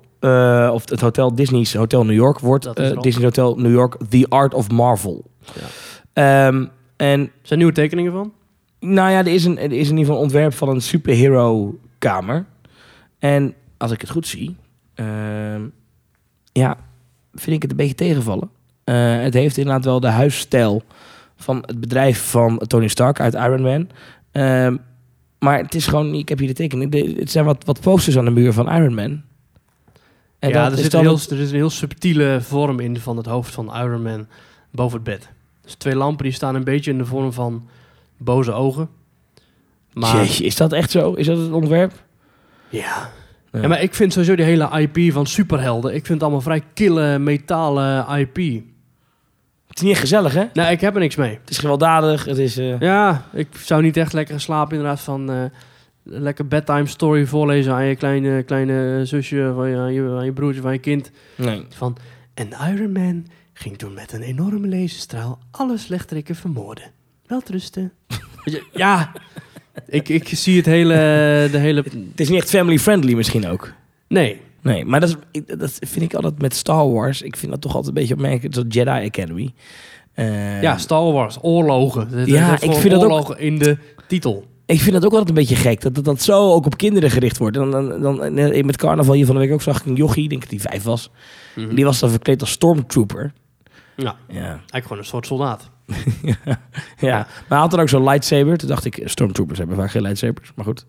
of 0.72 0.88
het 0.90 1.00
hotel 1.00 1.34
Disney's 1.34 1.74
Hotel 1.74 2.04
New 2.04 2.14
York 2.14 2.38
wordt. 2.38 2.76
Disney 3.02 3.24
Hotel 3.24 3.54
New 3.56 3.72
York 3.72 3.96
The 4.08 4.26
Art 4.28 4.54
of 4.54 4.70
Marvel. 4.70 5.30
Ja. 5.54 5.66
Ehm, 6.46 6.66
en 6.96 7.30
Zijn 7.42 7.58
nieuwe 7.58 7.74
tekeningen 7.74 8.12
van? 8.12 8.32
Nou 8.80 9.10
ja, 9.10 9.18
er 9.18 9.26
is, 9.26 9.44
een, 9.44 9.58
er 9.58 9.72
is 9.72 9.88
in 9.88 9.96
ieder 9.96 9.98
geval 9.98 10.16
een 10.16 10.22
ontwerp 10.22 10.54
van 10.54 10.68
een 10.68 10.82
superhero 10.82 11.78
kamer. 11.98 12.46
En 13.18 13.54
als 13.76 13.90
ik 13.90 14.00
het 14.00 14.10
goed 14.10 14.26
zie, 14.26 14.56
ehm, 14.94 15.62
ja, 16.52 16.76
vind 17.34 17.56
ik 17.56 17.62
het 17.62 17.70
een 17.70 17.76
beetje 17.76 17.94
tegenvallen. 17.94 18.50
Eh, 18.84 19.20
het 19.20 19.34
heeft 19.34 19.56
inderdaad 19.56 19.84
wel 19.84 20.00
de 20.00 20.08
huisstijl 20.08 20.82
van 21.36 21.62
het 21.66 21.80
bedrijf 21.80 22.30
van 22.30 22.58
Tony 22.58 22.88
Stark 22.88 23.20
uit 23.20 23.34
Iron 23.34 23.62
Man. 23.62 23.88
Ehm, 24.32 24.76
maar 25.38 25.58
het 25.58 25.74
is 25.74 25.86
gewoon, 25.86 26.14
ik 26.14 26.28
heb 26.28 26.38
hier 26.38 26.48
de 26.48 26.54
tekening. 26.54 27.16
Het 27.18 27.30
zijn 27.30 27.44
wat, 27.44 27.64
wat 27.64 27.80
posters 27.80 28.18
aan 28.18 28.24
de 28.24 28.30
muur 28.30 28.52
van 28.52 28.72
Iron 28.72 28.94
Man. 28.94 29.22
En 30.38 30.48
ja, 30.48 30.66
er 30.66 30.72
is 30.72 30.80
zit, 30.80 30.92
heel, 30.92 31.18
er 31.30 31.40
is 31.40 31.50
een 31.50 31.56
heel 31.56 31.70
subtiele 31.70 32.38
vorm 32.40 32.80
in 32.80 33.00
van 33.00 33.16
het 33.16 33.26
hoofd 33.26 33.54
van 33.54 33.76
Iron 33.76 34.02
Man 34.02 34.26
boven 34.70 34.94
het 34.94 35.04
bed. 35.04 35.30
Dus 35.62 35.74
twee 35.74 35.96
lampen 35.96 36.24
die 36.24 36.32
staan 36.32 36.54
een 36.54 36.64
beetje 36.64 36.90
in 36.90 36.98
de 36.98 37.04
vorm 37.04 37.32
van 37.32 37.68
boze 38.20 38.52
ogen. 38.52 38.88
Maar, 39.92 40.16
Jeetje, 40.16 40.44
is 40.44 40.56
dat 40.56 40.72
echt 40.72 40.90
zo? 40.90 41.12
Is 41.12 41.26
dat 41.26 41.38
het 41.38 41.52
ontwerp? 41.52 41.92
ja. 42.68 43.10
Ja. 43.52 43.60
Ja, 43.60 43.68
maar 43.68 43.82
ik 43.82 43.94
vind 43.94 44.12
sowieso 44.12 44.34
die 44.36 44.44
hele 44.44 44.68
IP 44.80 45.12
van 45.12 45.26
superhelden, 45.26 45.90
ik 45.94 45.96
vind 46.06 46.08
het 46.14 46.22
allemaal 46.22 46.40
vrij 46.40 46.62
kille 46.74 47.18
metalen 47.18 48.18
IP. 48.18 48.36
Het 49.66 49.76
is 49.78 49.82
niet 49.82 49.90
echt 49.90 50.00
gezellig, 50.00 50.32
hè? 50.34 50.44
Nou, 50.52 50.70
ik 50.72 50.80
heb 50.80 50.94
er 50.94 51.00
niks 51.00 51.16
mee. 51.16 51.38
Het 51.40 51.50
is 51.50 51.58
gewelddadig, 51.58 52.24
het 52.24 52.38
is... 52.38 52.56
eh, 52.58 52.80
Ja, 52.80 53.24
ik 53.32 53.46
zou 53.56 53.82
niet 53.82 53.96
echt 53.96 54.12
lekker 54.12 54.40
slapen 54.40 54.76
inderdaad 54.76 55.00
van 55.00 55.30
eh, 55.30 55.40
een 55.42 55.50
lekker 56.22 56.46
bedtime 56.48 56.86
story 56.86 57.26
voorlezen 57.26 57.72
aan 57.74 57.84
je 57.84 57.96
kleine, 57.96 58.42
kleine 58.42 59.00
zusje, 59.04 59.52
van 59.54 59.68
je, 59.68 59.76
aan, 59.76 59.92
je, 59.92 60.14
aan 60.18 60.24
je 60.24 60.32
broertje, 60.32 60.60
van 60.60 60.72
je 60.72 60.78
kind. 60.78 61.10
Nee. 61.36 61.66
Van, 61.68 61.96
en 62.34 62.48
Iron 62.74 62.92
Man 62.92 63.26
ging 63.52 63.78
toen 63.78 63.94
met 63.94 64.12
een 64.12 64.22
enorme 64.22 64.68
laserstraal 64.68 65.38
alle 65.50 65.76
slechterikken 65.78 66.34
vermoorden. 66.34 66.84
Welterusten. 67.30 67.92
Ja, 68.72 69.12
ik, 69.86 70.08
ik 70.08 70.28
zie 70.28 70.56
het 70.56 70.66
hele, 70.66 70.94
de 71.52 71.58
hele... 71.58 71.82
Het 72.10 72.20
is 72.20 72.28
niet 72.28 72.38
echt 72.40 72.50
family-friendly 72.50 73.14
misschien 73.14 73.48
ook. 73.48 73.72
Nee, 74.08 74.40
Nee, 74.62 74.84
maar 74.84 75.00
dat, 75.00 75.08
is, 75.08 75.16
ik- 75.30 75.58
dat 75.58 75.78
vind 75.80 76.02
ik 76.04 76.14
altijd 76.14 76.38
met 76.40 76.54
Star 76.54 76.90
Wars. 76.92 77.22
Ik 77.22 77.36
vind 77.36 77.52
dat 77.52 77.60
toch 77.60 77.74
altijd 77.74 77.94
een 77.94 78.00
beetje 78.00 78.14
opmerkelijk. 78.14 78.54
Zoals 78.54 78.74
Jedi 78.74 78.90
Academy. 79.06 79.52
Eh, 80.14 80.62
ja, 80.62 80.78
Star 80.78 81.12
Wars, 81.12 81.38
oorlogen. 81.40 82.26
Ja, 82.26 82.52
ik 82.52 82.72
vind 82.72 82.82
dat 82.90 82.92
ook- 82.94 83.02
oorlogen 83.10 83.38
in 83.38 83.58
de 83.58 83.76
titel. 84.08 84.44
Ik 84.66 84.80
vind 84.80 84.92
dat 84.92 85.04
ook 85.04 85.10
altijd 85.10 85.28
een 85.28 85.34
beetje 85.34 85.56
gek. 85.56 85.80
Dat 85.80 85.94
dat, 85.94 86.04
dat 86.04 86.22
zo 86.22 86.52
ook 86.52 86.66
op 86.66 86.76
kinderen 86.76 87.10
gericht 87.10 87.38
wordt. 87.38 87.56
En 87.56 87.70
dan, 87.70 87.88
dan, 87.88 88.00
dan, 88.02 88.36
eh, 88.38 88.64
met 88.64 88.76
carnaval 88.76 89.14
hier 89.14 89.26
van 89.26 89.34
de 89.34 89.40
week 89.40 89.52
ook 89.52 89.62
zag 89.62 89.80
ik 89.80 89.86
een 89.86 89.94
jochie. 89.94 90.22
Ik 90.22 90.28
denk 90.28 90.40
dat 90.40 90.50
die 90.50 90.60
vijf 90.60 90.82
was. 90.82 91.10
Die 91.74 91.84
was 91.84 91.98
dan 92.00 92.10
verkleed 92.10 92.40
als 92.40 92.50
stormtrooper. 92.50 93.32
Ja, 93.96 94.16
Ja. 94.28 94.40
eigenlijk 94.48 94.82
gewoon 94.82 94.98
een 94.98 95.04
soort 95.04 95.26
soldaat. 95.26 95.70
ja. 96.98 97.16
Maar 97.16 97.26
hij 97.48 97.58
had 97.58 97.70
dan 97.70 97.80
ook 97.80 97.88
zo'n 97.88 98.04
lightsaber. 98.04 98.56
Toen 98.56 98.68
dacht 98.68 98.84
ik, 98.84 99.00
stormtroopers 99.04 99.58
hebben 99.58 99.76
vaak 99.76 99.90
geen 99.90 100.02
lightsabers. 100.02 100.52
Maar 100.54 100.64
goed. 100.64 100.86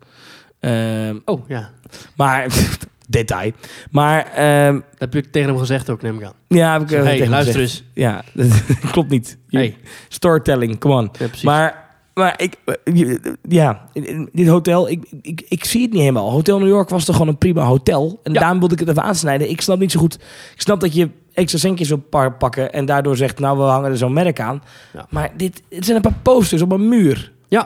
Ehm, 0.60 1.16
Oh, 1.26 1.48
ja. 1.50 1.70
maar, 2.16 2.48
detail. 3.08 3.52
Maar, 3.92 4.26
ehm, 4.26 4.74
Dat 4.74 4.84
heb 5.00 5.16
ik 5.16 5.32
tegen 5.32 5.50
hem 5.50 5.58
gezegd 5.58 5.90
ook, 5.90 6.02
neem 6.02 6.18
ik 6.18 6.24
aan. 6.24 6.34
ja, 6.48 6.74
heb 6.74 6.82
ik 6.82 6.92
eh, 6.92 6.98
hey, 6.98 7.06
tegen 7.06 7.22
hem 7.24 7.32
luister 7.32 7.60
gezegd. 7.60 7.80
eens. 7.80 7.92
Ja, 7.94 8.24
dat 8.34 8.48
klopt 8.92 9.10
niet. 9.10 9.38
Hey. 9.48 9.78
Storytelling, 10.08 10.80
come 10.80 10.94
on. 10.96 11.12
Ja. 11.20 11.28
Maar, 11.44 11.90
maar 12.14 12.34
ik, 12.42 12.56
eh, 12.84 13.16
ja, 13.50 13.86
dit 14.32 14.48
hotel, 14.48 14.90
ik, 14.90 15.04
ik, 15.22 15.42
ik 15.50 15.66
zie 15.66 15.82
het 15.82 15.92
niet 15.92 16.00
helemaal. 16.00 16.32
Hotel 16.32 16.60
New 16.60 16.68
York 16.68 16.90
was 16.90 17.06
toch 17.06 17.16
gewoon 17.16 17.32
een 17.32 17.38
prima 17.38 17.64
hotel. 17.64 18.20
En 18.24 18.34
Ja. 18.34 18.40
daarom 18.40 18.60
wilde 18.60 18.74
ik 18.74 18.80
het 18.80 18.90
even 18.90 19.04
aansnijden. 19.04 19.50
Ik 19.50 19.62
snap 19.62 19.80
niet 19.80 19.92
zo 19.92 20.00
goed. 20.00 20.14
Ik 20.54 20.62
snap 20.62 20.80
dat 20.80 20.94
je 20.96 21.10
extra 21.34 21.60
centjes 21.60 21.88
wil 21.88 21.98
pa- 21.98 22.30
pakken 22.30 22.74
en 22.74 22.86
daardoor 22.86 23.18
zegt, 23.18 23.40
nou, 23.40 23.58
we 23.58 23.64
hangen 23.64 23.90
er 23.92 23.98
zo'n 23.98 24.14
merk 24.14 24.40
aan. 24.40 24.64
Ja. 24.94 25.06
Maar 25.10 25.32
dit, 25.38 25.64
het 25.70 25.84
zijn 25.86 25.96
een 25.96 26.02
paar 26.04 26.20
posters 26.22 26.62
op 26.62 26.72
een 26.72 26.88
muur. 26.90 27.32
Ja. 27.48 27.66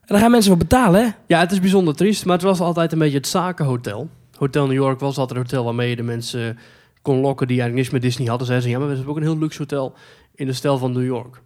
En 0.00 0.12
daar 0.14 0.18
gaan 0.20 0.30
mensen 0.30 0.50
voor 0.50 0.58
betalen, 0.60 1.04
hè? 1.04 1.08
ja, 1.26 1.40
het 1.40 1.52
is 1.52 1.60
bijzonder 1.60 1.94
triest, 1.96 2.24
maar 2.24 2.34
het 2.34 2.44
was 2.44 2.60
altijd 2.60 2.92
een 2.92 2.98
beetje 2.98 3.16
het 3.16 3.26
zakenhotel. 3.26 4.08
Hotel 4.38 4.66
New 4.66 4.74
York 4.76 5.00
was 5.00 5.18
altijd 5.18 5.38
een 5.38 5.44
hotel 5.44 5.64
waarmee 5.64 5.88
je 5.90 5.96
de 5.96 6.02
mensen 6.02 6.58
kon 7.02 7.20
lokken 7.20 7.46
die 7.46 7.60
eigenlijk 7.60 7.74
niks 7.90 7.90
met 8.02 8.10
Disney 8.10 8.28
hadden. 8.28 8.46
Zeiden 8.46 8.68
ze, 8.68 8.72
ja, 8.74 8.78
maar 8.80 8.88
we 8.88 8.94
hebben 8.94 9.12
ook 9.12 9.20
een 9.20 9.26
heel 9.26 9.38
luxe 9.38 9.58
hotel 9.58 9.94
in 10.34 10.46
de 10.46 10.52
stijl 10.52 10.78
van 10.78 10.92
New 10.92 11.04
York. 11.04 11.40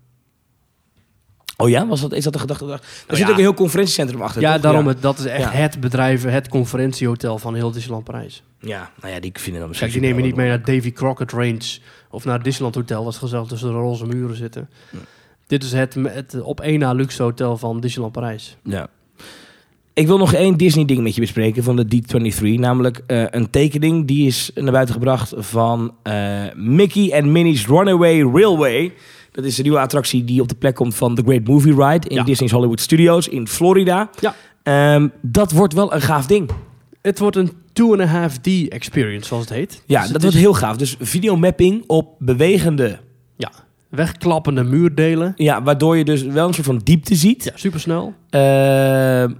Oh 1.56 1.68
ja, 1.68 1.86
was 1.86 2.00
dat, 2.00 2.12
is 2.12 2.24
dat 2.24 2.32
de 2.32 2.38
gedachte? 2.38 2.64
Er 2.72 2.80
zit 3.06 3.18
ja. 3.18 3.24
ook 3.24 3.30
een 3.30 3.40
heel 3.42 3.54
conferentiecentrum 3.54 4.22
achter. 4.22 4.40
Ja, 4.42 4.52
toch? 4.52 4.62
daarom, 4.62 4.82
Ja. 4.84 4.88
Het, 4.90 5.02
dat 5.02 5.18
is 5.18 5.24
echt 5.24 5.42
Ja. 5.42 5.50
het 5.50 5.80
bedrijf, 5.80 6.22
het 6.22 6.48
conferentiehotel 6.48 7.38
van 7.38 7.54
heel 7.54 7.70
Disneyland 7.70 8.04
Parijs. 8.04 8.42
Ja, 8.60 8.90
nou 9.00 9.14
ja, 9.14 9.20
die 9.20 9.32
vinden 9.34 9.60
dan 9.60 9.68
misschien... 9.68 9.90
Kijk, 9.90 10.00
die 10.00 10.10
neem 10.10 10.20
je 10.20 10.26
niet 10.26 10.36
mee 10.36 10.48
naar 10.48 10.64
Davy 10.64 10.92
Crockett 10.92 11.32
Range 11.32 11.78
of 12.10 12.24
naar 12.24 12.34
het 12.34 12.44
Disneyland 12.44 12.74
Hotel, 12.74 13.04
dat 13.04 13.16
gezellig 13.16 13.48
tussen 13.48 13.68
de 13.68 13.74
roze 13.74 14.06
muren 14.06 14.36
zitten. 14.36 14.70
Ja. 14.90 14.98
Dit 15.46 15.62
is 15.62 15.72
het, 15.72 15.94
het 16.02 16.40
op 16.42 16.60
één 16.60 16.78
na 16.78 16.92
luxe 16.92 17.22
hotel 17.22 17.56
van 17.56 17.80
Disneyland 17.80 18.12
Parijs. 18.12 18.56
Ja. 18.64 18.88
Ik 19.94 20.06
wil 20.06 20.18
nog 20.18 20.32
één 20.32 20.56
Disney-ding 20.56 21.02
met 21.02 21.14
je 21.14 21.20
bespreken 21.20 21.62
van 21.62 21.76
de 21.76 21.86
D23. 21.86 22.42
Namelijk 22.60 23.02
eh, 23.06 23.24
een 23.30 23.50
tekening 23.50 24.06
die 24.06 24.26
is 24.26 24.50
naar 24.54 24.72
buiten 24.72 24.94
gebracht 24.94 25.32
van 25.36 25.94
eh, 26.02 26.42
Mickey 26.54 27.10
en 27.10 27.32
Minnie's 27.32 27.66
Runaway 27.66 28.22
Railway. 28.22 28.92
Dat 29.32 29.44
is 29.44 29.56
een 29.56 29.62
nieuwe 29.62 29.78
attractie 29.78 30.24
die 30.24 30.40
op 30.40 30.48
de 30.48 30.54
plek 30.54 30.74
komt 30.74 30.94
van 30.94 31.14
The 31.14 31.22
Great 31.22 31.46
Movie 31.46 31.74
Ride 31.74 32.08
in 32.08 32.16
Ja. 32.16 32.22
Disney's 32.22 32.52
Hollywood 32.52 32.80
Studios 32.80 33.28
in 33.28 33.48
Florida. 33.48 34.10
Ja. 34.20 34.34
Ehm, 34.62 35.08
dat 35.22 35.52
wordt 35.52 35.74
wel 35.74 35.94
een 35.94 36.00
gaaf 36.00 36.26
ding. 36.26 36.50
Het 37.02 37.18
wordt 37.18 37.36
een 37.36 37.52
2.5D 37.80 38.68
experience, 38.68 39.26
zoals 39.28 39.44
het 39.44 39.52
heet. 39.54 39.82
Ja, 39.86 40.00
Dus 40.00 40.08
dat 40.10 40.16
is- 40.16 40.22
wordt 40.22 40.36
heel 40.38 40.54
gaaf. 40.54 40.76
Dus 40.76 40.96
videomapping 41.00 41.84
op 41.86 42.14
bewegende... 42.18 42.98
Ja, 43.36 43.50
wegklappende 43.88 44.62
muurdelen. 44.64 45.32
Ja, 45.36 45.62
waardoor 45.62 45.96
je 45.96 46.04
dus 46.04 46.22
wel 46.22 46.46
een 46.48 46.54
soort 46.54 46.66
van 46.66 46.80
diepte 46.84 47.14
ziet. 47.14 47.44
Ja, 47.44 47.52
supersnel. 47.54 48.14
Ehm, 48.30 49.32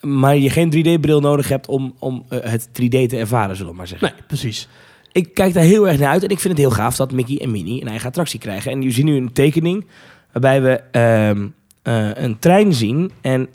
maar 0.00 0.36
je 0.36 0.50
geen 0.50 0.70
3D-bril 0.70 1.20
nodig 1.20 1.48
hebt 1.48 1.66
om, 1.68 1.94
om 1.98 2.24
eh, 2.28 2.38
het 2.42 2.66
3D 2.72 3.06
te 3.08 3.16
ervaren, 3.16 3.56
zullen 3.56 3.70
we 3.70 3.76
maar 3.78 3.86
zeggen. 3.86 4.12
Nee, 4.16 4.26
precies. 4.26 4.68
Ik 5.12 5.34
kijk 5.34 5.54
daar 5.54 5.64
heel 5.64 5.88
erg 5.88 5.98
naar 5.98 6.08
uit 6.10 6.22
en 6.22 6.28
ik 6.28 6.38
vind 6.40 6.52
het 6.58 6.62
heel 6.66 6.76
gaaf 6.76 6.96
dat 6.96 7.12
Mickey 7.12 7.38
en 7.38 7.50
Minnie 7.50 7.80
een 7.80 7.88
eigen 7.88 8.08
attractie 8.08 8.38
krijgen. 8.40 8.70
En 8.72 8.82
je 8.82 8.90
ziet 8.90 9.04
nu 9.04 9.16
een 9.16 9.32
tekening 9.32 9.86
waarbij 10.32 10.62
we 10.62 10.70
ehm, 10.90 11.46
eh, 11.82 12.10
een 12.24 12.38
trein 12.38 12.72
zien. 12.74 13.10
En 13.20 13.48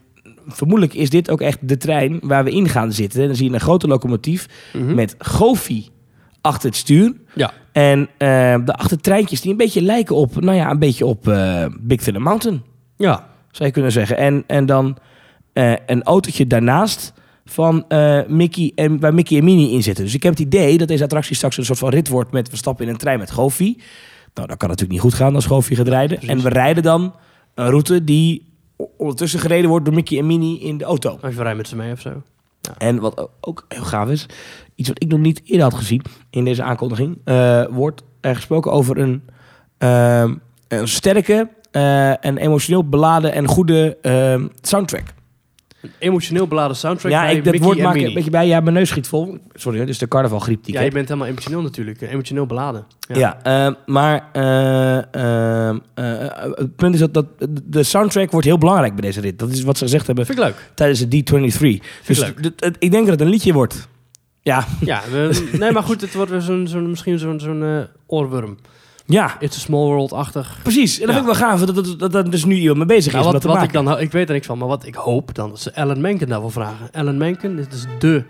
vermoedelijk 0.52 0.94
is 0.94 1.10
dit 1.10 1.30
ook 1.30 1.42
echt 1.42 1.58
de 1.62 1.78
trein 1.78 2.20
waar 2.22 2.44
we 2.44 2.52
in 2.52 2.70
gaan 2.70 2.92
zitten. 2.94 3.22
En 3.22 3.28
dan 3.28 3.36
zie 3.36 3.48
je 3.48 3.54
een 3.54 3.60
grote 3.60 3.88
locomotief 3.88 4.46
Mhm. 4.74 4.96
met 4.96 5.16
Goofy 5.18 5.86
achter 6.42 6.70
het 6.70 6.78
stuur. 6.78 7.14
Ja. 7.36 7.52
En 7.72 8.10
ehm 8.18 8.66
de 8.66 8.74
achtertreintjes 8.74 9.42
die 9.42 9.52
een 9.52 9.58
beetje 9.58 9.82
lijken 9.82 10.16
op, 10.16 10.42
nou 10.42 10.58
ja, 10.58 10.70
een 10.72 10.80
beetje 10.80 11.06
op 11.06 11.28
eh, 11.28 11.66
Big 11.80 12.02
Thunder 12.02 12.22
Mountain 12.22 12.62
Ja, 12.98 13.28
zou 13.52 13.66
je 13.68 13.72
kunnen 13.74 13.92
zeggen. 13.92 14.18
En, 14.18 14.44
en 14.48 14.66
dan 14.66 14.98
eh, 15.54 15.74
een 15.86 16.04
autootje 16.04 16.48
daarnaast 16.48 17.14
van 17.46 17.86
Mickey 18.28 18.72
en, 18.76 19.00
waar 19.00 19.14
Mickey 19.14 19.38
en 19.38 19.44
Minnie 19.44 19.72
in 19.72 19.84
zitten. 19.84 20.04
Dus 20.04 20.14
ik 20.14 20.24
heb 20.24 20.32
het 20.32 20.42
idee 20.42 20.78
dat 20.78 20.88
deze 20.88 21.04
attractie 21.04 21.36
straks 21.36 21.58
een 21.58 21.66
soort 21.66 21.80
van 21.80 21.90
rit 21.90 22.08
wordt 22.08 22.32
met 22.32 22.50
we 22.50 22.58
stappen 22.58 22.86
in 22.86 22.92
een 22.92 22.98
trein 22.98 23.20
met 23.20 23.32
Goofy. 23.32 23.76
Nou, 24.34 24.48
dat 24.48 24.58
kan 24.58 24.70
natuurlijk 24.70 24.92
niet 24.92 25.12
goed 25.12 25.14
gaan 25.20 25.36
als 25.36 25.46
Goofy 25.46 25.76
gaat 25.76 25.88
rijden. 25.88 26.20
En 26.22 26.42
we 26.42 26.50
rijden 26.50 26.84
dan 26.84 27.14
een 27.56 27.70
route 27.70 28.04
die 28.04 28.49
ondertussen 28.98 29.40
gereden 29.40 29.70
wordt 29.70 29.86
door 29.86 29.94
Mickey 29.94 30.18
en 30.18 30.28
Minnie 30.28 30.60
in 30.60 30.78
de 30.78 30.84
auto. 30.84 31.16
Even 31.22 31.34
rijden 31.34 31.58
met 31.58 31.68
ze 31.68 31.76
mee 31.76 31.92
of 31.92 32.00
zo. 32.00 32.22
En 32.78 33.00
wat 33.00 33.30
ook 33.42 33.66
heel 33.68 33.84
gaaf 33.84 34.10
is, 34.10 34.26
iets 34.76 34.88
wat 34.88 35.04
ik 35.04 35.08
nog 35.08 35.20
niet 35.20 35.42
eerder 35.46 35.64
had 35.64 35.74
gezien 35.74 36.02
in 36.30 36.46
deze 36.46 36.64
aankondiging, 36.64 37.18
eh, 37.24 37.66
wordt 37.70 38.04
er 38.22 38.36
gesproken 38.36 38.72
over 38.72 38.98
een, 38.98 39.24
ehm, 39.78 40.36
een 40.68 40.88
sterke 40.88 41.50
eh, 41.72 42.26
en 42.26 42.38
emotioneel 42.38 42.90
beladen 42.90 43.34
en 43.34 43.48
goede 43.48 43.98
ehm, 44.02 44.48
soundtrack. 44.62 45.14
Een 45.82 45.92
emotioneel 46.00 46.48
beladen 46.48 46.76
soundtrack 46.76 47.12
ja, 47.12 47.22
bij 47.22 47.36
ik, 47.36 47.44
dat 47.44 47.54
Mickey 47.54 47.68
woord 47.68 47.78
en 47.78 47.84
maak 47.84 47.94
ik 47.94 48.00
Minnie. 48.02 48.18
een 48.18 48.24
beetje 48.24 48.38
bij. 48.40 48.48
Ja, 48.48 48.60
mijn 48.60 48.74
neus 48.76 48.90
schiet 48.90 49.08
vol. 49.08 49.38
Sorry, 49.54 49.80
is 49.80 49.98
de 49.98 50.08
carnavalgriep 50.08 50.58
die 50.64 50.68
ik 50.68 50.74
Ja, 50.74 50.80
je 50.80 50.86
heb. 50.86 50.94
bent 50.94 51.08
helemaal 51.08 51.28
emotioneel 51.30 51.62
natuurlijk. 51.62 52.02
eh, 52.02 52.12
Emotioneel 52.12 52.46
beladen. 52.46 52.86
Ja, 53.14 53.40
ehm, 53.44 53.74
maar 53.86 54.30
eh, 54.34 54.98
eh, 55.14 55.70
eh, 55.70 55.76
het 56.56 56.76
punt 56.76 56.94
is 56.94 57.00
dat, 57.00 57.14
dat 57.14 57.26
de 57.64 57.84
soundtrack 57.84 58.32
wordt 58.32 58.46
heel 58.48 58.58
belangrijk 58.58 58.94
bij 58.96 59.02
deze 59.02 59.22
rit. 59.22 59.40
Dat 59.40 59.50
is 59.50 59.64
wat 59.64 59.78
ze 59.78 59.84
gezegd 59.84 60.08
hebben 60.08 60.26
Vind 60.26 60.38
ik 60.40 60.44
leuk. 60.44 60.72
tijdens 60.74 61.00
de 61.08 61.24
D23. 61.24 61.86
Dus 62.06 62.20
leuk. 62.20 62.52
het- 62.56 62.76
ik 62.80 62.92
denk 62.92 63.04
dat 63.04 63.20
het 63.20 63.22
een 63.22 63.30
liedje 63.34 63.54
wordt. 63.54 63.88
Ja, 64.42 64.66
Ja, 64.82 65.02
we- 65.12 65.50
nee, 65.60 65.72
maar 65.72 65.84
goed, 65.84 66.02
het 66.02 66.14
wordt 66.14 66.32
weer 66.32 66.42
zo'n, 66.42 66.68
zo'n, 66.68 66.90
misschien 66.90 67.20
zo'n, 67.20 67.40
zo'n 67.40 67.64
eh, 67.64 67.80
oorworm. 68.08 68.58
Ja. 69.10 69.36
It's 69.40 69.58
a 69.58 69.60
small 69.60 69.86
world-achtig. 69.86 70.60
Precies, 70.64 71.00
en 71.00 71.06
dat 71.06 71.16
Ja. 71.16 71.22
vind 71.22 71.32
ik 71.34 71.40
wel 71.40 71.50
gaaf 71.50 71.60
dat, 71.66 71.76
dat, 71.76 72.00
dat, 72.00 72.12
dat 72.12 72.32
dus 72.32 72.46
nu 72.46 72.56
iemand 72.56 72.78
mee 72.78 72.86
bezig 72.88 73.06
is 73.14 73.20
Nou, 73.20 73.24
wat, 73.24 73.44
wat 73.44 73.56
ik 73.56 73.60
maken. 73.74 73.86
dan, 73.86 74.00
ik 74.00 74.12
weet 74.12 74.28
er 74.28 74.34
niks 74.34 74.46
van, 74.48 74.58
maar 74.58 74.68
wat 74.68 74.86
ik 74.86 74.96
hoop 74.96 75.36
dan, 75.36 75.50
dat 75.50 75.60
ze 75.60 75.76
Alan 75.76 76.02
Menken 76.02 76.28
daarvoor 76.28 76.52
vragen. 76.52 76.90
Alan 76.92 77.18
Menken, 77.18 77.56
dit 77.56 77.74
is 77.74 77.86
de 78.00 78.24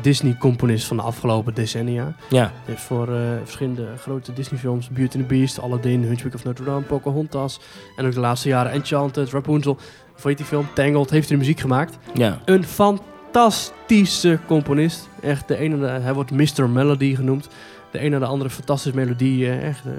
Disney-componist 0.00 0.86
van 0.86 0.96
de 0.96 1.02
afgelopen 1.02 1.54
decennia. 1.54 2.14
Ja, 2.28 2.40
Hij 2.42 2.50
heeft 2.64 2.82
voor 2.82 3.08
eh, 3.14 3.20
verschillende 3.42 3.86
grote 4.00 4.32
Disney-films, 4.32 4.88
Beauty 4.88 5.18
and 5.18 5.28
the 5.28 5.34
Beast, 5.34 5.60
Aladdin, 5.60 6.02
Hunchback 6.04 6.34
of 6.34 6.44
Notre 6.44 6.64
Dame, 6.64 6.80
Pocahontas. 6.80 7.60
En 7.96 8.06
ook 8.06 8.14
de 8.14 8.20
laatste 8.20 8.48
jaren 8.48 8.72
Enchanted, 8.72 9.30
Rapunzel. 9.30 9.76
Heet 10.22 10.36
die 10.36 10.46
film? 10.46 10.66
Tangled, 10.74 11.10
heeft 11.10 11.28
hij 11.28 11.36
de 11.36 11.42
muziek 11.42 11.60
gemaakt. 11.60 11.98
ja. 12.14 12.38
Een 12.44 12.64
fantastische 12.64 14.38
componist. 14.46 15.08
Echt, 15.22 15.48
de 15.48 15.56
ene, 15.56 15.86
hij 15.86 16.14
wordt 16.14 16.30
Mr. 16.30 16.68
Melody 16.68 17.14
genoemd. 17.14 17.48
De 17.92 18.04
een 18.04 18.10
na 18.10 18.18
de 18.18 18.24
andere 18.24 18.50
fantastische 18.50 18.96
melodieën. 18.96 19.60
Echt, 19.60 19.84
eh, 19.84 19.92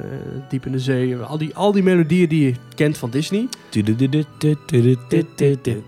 diep 0.50 0.66
in 0.66 0.72
de 0.72 0.80
zee. 0.80 1.18
Al 1.18 1.38
die, 1.38 1.56
al 1.56 1.72
die 1.72 1.84
melodieën 1.84 2.30
die 2.30 2.46
je 2.46 2.56
kent 2.76 2.98
van 2.98 3.10
Disney. 3.10 3.48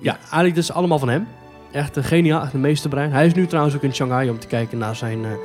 Ja, 0.01 0.17
eigenlijk 0.19 0.55
dus 0.55 0.71
allemaal 0.71 0.99
van 0.99 1.09
hem. 1.09 1.27
Echt 1.71 1.95
een 1.95 2.03
geniaal, 2.03 2.41
echt 2.41 2.53
een 2.53 2.61
meesterbrein. 2.61 3.11
Hij 3.11 3.25
is 3.25 3.33
nu 3.33 3.47
trouwens 3.47 3.75
ook 3.75 3.83
in 3.83 3.95
Shanghai 3.95 4.29
om 4.29 4.39
te 4.39 4.47
kijken 4.47 4.77
naar 4.77 4.95
zijn 4.95 5.25
eh, 5.25 5.31
eh, 5.31 5.37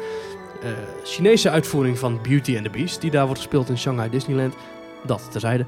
Chinese 1.04 1.50
uitvoering 1.50 1.98
van 1.98 2.18
Beauty 2.22 2.54
and 2.56 2.64
the 2.64 2.70
Beast. 2.70 3.00
Die 3.00 3.10
daar 3.10 3.26
wordt 3.26 3.40
gespeeld 3.40 3.68
in 3.68 3.78
Shanghai 3.78 4.10
Disneyland. 4.10 4.54
Dat 5.06 5.28
terzijde. 5.30 5.66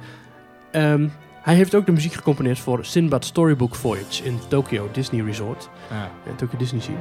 Ehm 0.71 1.09
hij 1.43 1.55
heeft 1.55 1.75
ook 1.75 1.87
de 1.87 1.93
muziek 1.93 2.13
gecomponeerd 2.13 2.59
voor 2.59 2.85
Sinbad 2.85 3.25
Storybook 3.25 3.75
Voyage 3.75 4.25
in 4.25 4.39
Tokyo 4.49 4.89
Disney 4.93 5.25
Resort. 5.25 5.69
En 6.27 6.37
Tokyo 6.37 6.59
Disney 6.59 6.81
Sea. 6.81 6.95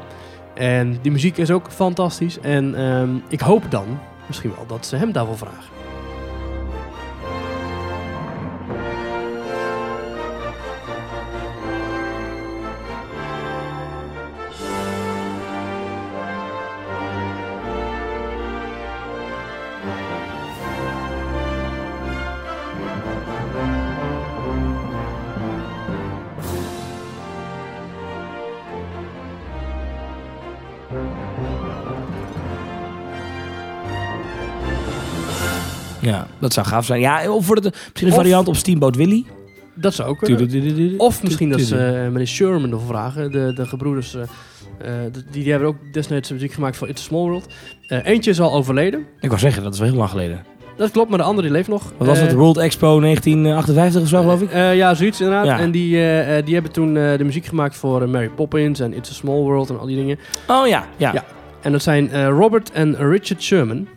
En 0.53 0.99
die 1.01 1.11
muziek 1.11 1.37
is 1.37 1.51
ook 1.51 1.71
fantastisch. 1.71 2.39
En 2.39 2.75
ehm, 2.75 3.15
ik 3.27 3.39
hoop 3.39 3.71
dan, 3.71 3.99
misschien 4.27 4.51
wel, 4.55 4.65
dat 4.67 4.85
ze 4.85 4.95
hem 4.95 5.11
daarvoor 5.11 5.37
vragen. 5.37 5.80
Dat 36.41 36.53
zou 36.53 36.65
gaaf 36.67 36.85
zijn. 36.85 36.99
Ja, 36.99 37.31
of 37.31 37.47
wordt 37.47 37.63
het 37.63 37.73
misschien 37.73 38.07
een 38.07 38.13
Of- 38.13 38.19
variant 38.19 38.47
op 38.47 38.55
Steamboat 38.55 38.95
Willie? 38.95 39.25
Dat 39.75 39.93
zou 39.93 40.09
ook 40.09 40.17
kunnen. 40.19 40.99
Of 40.99 41.23
misschien 41.23 41.49
dat 41.49 41.61
ze 41.61 41.77
eh, 41.77 41.93
meneer 42.11 42.27
Sherman 42.27 42.71
ervoor 42.71 42.87
vragen. 42.87 43.31
De, 43.31 43.53
de 43.53 43.65
gebroeders, 43.65 44.15
eh, 44.15 44.21
eh, 44.21 44.27
de- 45.11 45.23
die, 45.31 45.43
die 45.43 45.51
hebben 45.51 45.69
ook 45.69 45.75
destijds 45.91 46.31
muziek 46.31 46.51
gemaakt 46.53 46.77
voor 46.77 46.87
It's 46.89 47.01
a 47.01 47.05
Small 47.05 47.21
World. 47.21 47.45
Eentje 47.87 48.29
is 48.31 48.39
al 48.39 48.53
overleden. 48.53 49.05
Ik 49.19 49.27
wou 49.29 49.39
zeggen, 49.39 49.63
dat 49.63 49.73
is 49.73 49.79
wel 49.79 49.87
heel 49.87 49.97
lang 49.97 50.09
geleden. 50.09 50.45
Dat 50.77 50.91
klopt, 50.91 51.09
maar 51.09 51.17
de 51.17 51.23
andere 51.23 51.47
die 51.47 51.55
leeft 51.55 51.67
nog. 51.67 51.93
Wat 51.97 52.07
was 52.07 52.19
het? 52.19 52.33
World 52.33 52.57
Expo 52.57 52.99
1958 52.99 54.01
of 54.01 54.07
zo, 54.07 54.21
geloof 54.21 54.41
ik? 54.41 54.51
ja, 54.75 54.93
zoiets 54.93 55.19
inderdaad. 55.21 55.45
Ja. 55.45 55.59
En 55.59 55.71
die, 55.71 55.89
die 56.43 56.53
hebben 56.53 56.71
toen 56.71 56.93
de 56.93 57.19
muziek 57.23 57.45
gemaakt 57.45 57.75
voor 57.75 58.09
Mary 58.09 58.29
Poppins 58.29 58.79
en 58.79 58.93
It's 58.93 59.09
a 59.09 59.13
Small 59.13 59.39
World 59.41 59.69
en 59.69 59.79
al 59.79 59.85
die 59.85 59.95
dingen. 59.95 60.19
Oh 60.47 60.67
ja, 60.67 60.85
ja. 60.97 61.13
Ja. 61.13 61.25
En 61.61 61.71
dat 61.71 61.81
zijn 61.81 62.27
Robert 62.29 62.71
en 62.71 62.95
Richard 63.09 63.41
Sherman. 63.41 63.87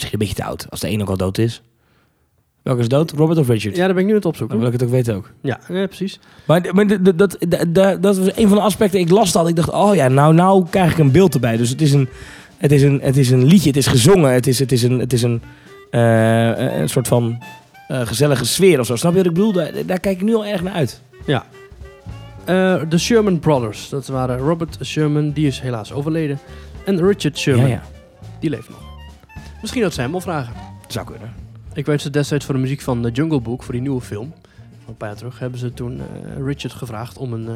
Misschien 0.00 0.20
een 0.20 0.26
beetje 0.26 0.42
te 0.42 0.48
oud, 0.48 0.66
als 0.70 0.80
de 0.80 0.90
een 0.90 1.00
ook 1.00 1.08
al 1.08 1.16
dood 1.16 1.38
is. 1.38 1.62
Welke 2.62 2.80
is 2.80 2.88
dood? 2.88 3.10
Robert 3.10 3.38
of 3.38 3.48
Richard? 3.48 3.76
Ja, 3.76 3.84
daar 3.84 3.94
ben 3.94 4.02
ik 4.02 4.08
nu 4.08 4.08
aan 4.08 4.14
het 4.14 4.22
Dan 4.22 4.30
opzoeken. 4.32 4.58
wil 4.58 4.66
ik 4.66 4.72
het 4.72 4.82
ook 4.82 4.90
weten 4.90 5.14
ook. 5.14 5.30
Ja, 5.42 5.60
ja 5.68 5.86
precies. 5.86 6.20
Maar, 6.46 6.68
maar 6.72 7.16
dat, 7.16 7.30
d- 7.30 7.46
d- 7.50 7.74
dat 8.02 8.16
was 8.16 8.36
een 8.36 8.48
van 8.48 8.56
de 8.56 8.62
aspecten. 8.62 9.00
Ik 9.00 9.10
las 9.10 9.32
dat. 9.32 9.48
Ik 9.48 9.56
dacht, 9.56 9.70
oh 9.70 9.94
ja, 9.94 10.08
nou, 10.08 10.34
nou 10.34 10.66
krijg 10.70 10.92
ik 10.92 10.98
een 10.98 11.10
beeld 11.10 11.34
erbij. 11.34 11.56
Dus 11.56 11.68
het 11.70 11.80
is 11.80 11.92
een, 11.92 12.08
het 12.56 12.72
is 12.72 12.82
een, 12.82 13.00
het 13.02 13.16
is 13.16 13.30
een 13.30 13.44
liedje. 13.44 13.68
Het 13.68 13.76
is 13.76 13.86
gezongen. 13.86 14.32
Het 14.32 14.46
is, 14.46 14.58
het 14.58 14.72
is 14.72 14.82
een, 14.82 14.98
het 14.98 15.12
is 15.12 15.22
een, 15.22 15.42
eh, 15.90 16.78
een 16.80 16.88
soort 16.88 17.08
van 17.08 17.42
eh, 17.88 18.00
gezellige 18.06 18.44
sfeer 18.44 18.80
of 18.80 18.86
zo. 18.86 18.96
Snap 18.96 19.10
je 19.12 19.16
wat 19.18 19.26
ik 19.26 19.32
bedoel? 19.34 19.52
Daar, 19.52 19.70
daar 19.86 20.00
kijk 20.00 20.16
ik 20.16 20.22
nu 20.22 20.34
al 20.34 20.46
erg 20.46 20.62
naar 20.62 20.72
uit. 20.74 21.00
Ja. 21.26 21.44
Eh, 22.44 22.80
de 22.88 22.98
Sherman 22.98 23.38
Brothers. 23.38 23.88
Dat 23.88 24.06
waren 24.06 24.38
Robert 24.38 24.78
Sherman, 24.82 25.30
die 25.30 25.46
is 25.46 25.60
helaas 25.60 25.92
overleden. 25.92 26.38
En 26.84 27.06
Richard 27.06 27.38
Sherman, 27.38 27.66
Ja, 27.68 27.72
ja. 27.72 27.82
die 28.40 28.50
leeft 28.50 28.68
nog. 28.68 28.88
Misschien 29.60 29.82
dat 29.82 29.94
ze 29.94 30.00
hem 30.00 30.10
wel 30.10 30.20
vragen. 30.20 30.54
Zou 30.86 31.06
kunnen. 31.06 31.32
Ik 31.72 31.86
weet 31.86 32.00
ze 32.00 32.10
destijds 32.10 32.44
voor 32.44 32.54
de 32.54 32.60
muziek 32.60 32.80
van 32.80 33.02
The 33.02 33.10
Jungle 33.10 33.40
Book, 33.40 33.62
voor 33.62 33.72
die 33.72 33.82
nieuwe 33.82 34.00
film. 34.00 34.32
Van 34.70 34.88
een 34.88 34.96
paar 34.96 35.08
jaar 35.08 35.16
terug 35.18 35.38
hebben 35.38 35.58
ze 35.58 35.72
toen 35.72 36.00
eh, 36.00 36.06
Richard 36.44 36.72
gevraagd 36.74 37.18
om 37.18 37.32
een, 37.32 37.48
eh, 37.48 37.54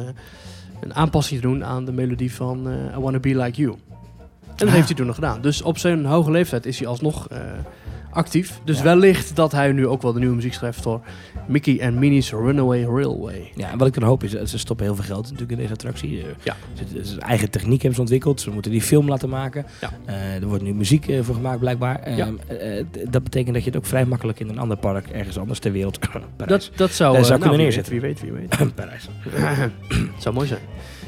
een 0.79 0.93
aanpassing 0.95 1.41
te 1.41 1.47
doen 1.47 1.65
aan 1.65 1.85
de 1.85 1.91
melodie 1.91 2.33
van 2.33 2.69
eh, 2.69 2.97
I 2.97 2.99
Wanna 2.99 3.19
Be 3.19 3.35
Like 3.37 3.61
You. 3.61 3.71
En 3.71 4.55
dat 4.55 4.67
Ah. 4.67 4.73
heeft 4.73 4.87
hij 4.87 4.95
toen 4.97 5.05
nog 5.05 5.15
gedaan. 5.15 5.41
Dus 5.41 5.61
op 5.61 5.77
zijn 5.77 6.05
hoge 6.05 6.31
leeftijd 6.31 6.65
is 6.65 6.79
hij 6.79 6.87
alsnog 6.87 7.27
actief. 8.15 8.59
Dus 8.63 8.77
Ja. 8.77 8.83
wellicht 8.83 9.35
dat 9.35 9.51
hij 9.51 9.71
nu 9.71 9.87
ook 9.87 10.01
wel 10.01 10.13
de 10.13 10.19
nieuwe 10.19 10.35
muziek 10.35 10.53
schrijft 10.53 10.81
voor 10.81 11.01
Mickey 11.47 11.79
and 11.85 11.95
Minnie's 11.95 12.31
Runaway 12.31 12.83
Railway. 12.83 13.51
Ja, 13.55 13.71
en 13.71 13.77
wat 13.77 13.87
ik 13.87 13.93
dan 13.93 14.03
hoop 14.03 14.23
is, 14.23 14.35
eh, 14.35 14.45
ze 14.45 14.57
stoppen 14.57 14.85
heel 14.85 14.95
veel 14.95 15.03
geld 15.03 15.23
natuurlijk 15.23 15.51
in 15.51 15.57
deze 15.57 15.71
attractie. 15.73 16.19
Eh, 16.21 16.25
Ja. 16.43 16.55
Ze, 16.73 17.05
ze- 17.05 17.19
eigen 17.19 17.49
techniek 17.49 17.77
hebben 17.77 17.93
ze 17.95 18.01
ontwikkeld. 18.01 18.41
Ze 18.41 18.49
moeten 18.51 18.71
die 18.71 18.81
film 18.81 19.09
laten 19.09 19.29
maken. 19.29 19.65
Ja. 19.81 19.89
Eh, 20.05 20.35
er 20.41 20.47
wordt 20.47 20.63
nu 20.63 20.73
muziek 20.73 21.05
voor 21.21 21.35
gemaakt 21.35 21.59
blijkbaar. 21.59 21.99
Eh, 21.99 22.17
Ja. 22.17 22.29
dat 23.09 23.23
betekent 23.23 23.53
dat 23.53 23.63
je 23.63 23.69
het 23.69 23.77
ook 23.79 23.85
vrij 23.85 24.05
makkelijk 24.05 24.39
in 24.39 24.49
een 24.49 24.59
ander 24.59 24.77
park 24.77 25.07
ergens 25.07 25.37
anders 25.37 25.59
ter 25.59 25.71
wereld 25.71 25.99
Parijs. 25.99 26.25
Dat, 26.69 26.71
dat 26.77 26.91
zou, 26.91 27.23
zou 27.23 27.39
kunnen 27.39 27.57
neerzetten. 27.59 27.91
Wie 27.91 28.01
weet, 28.01 28.21
wie 28.21 28.31
weet. 28.31 28.57
Parijs. 28.75 29.07
zou 30.19 30.35
mooi 30.35 30.47
zijn. 30.47 30.61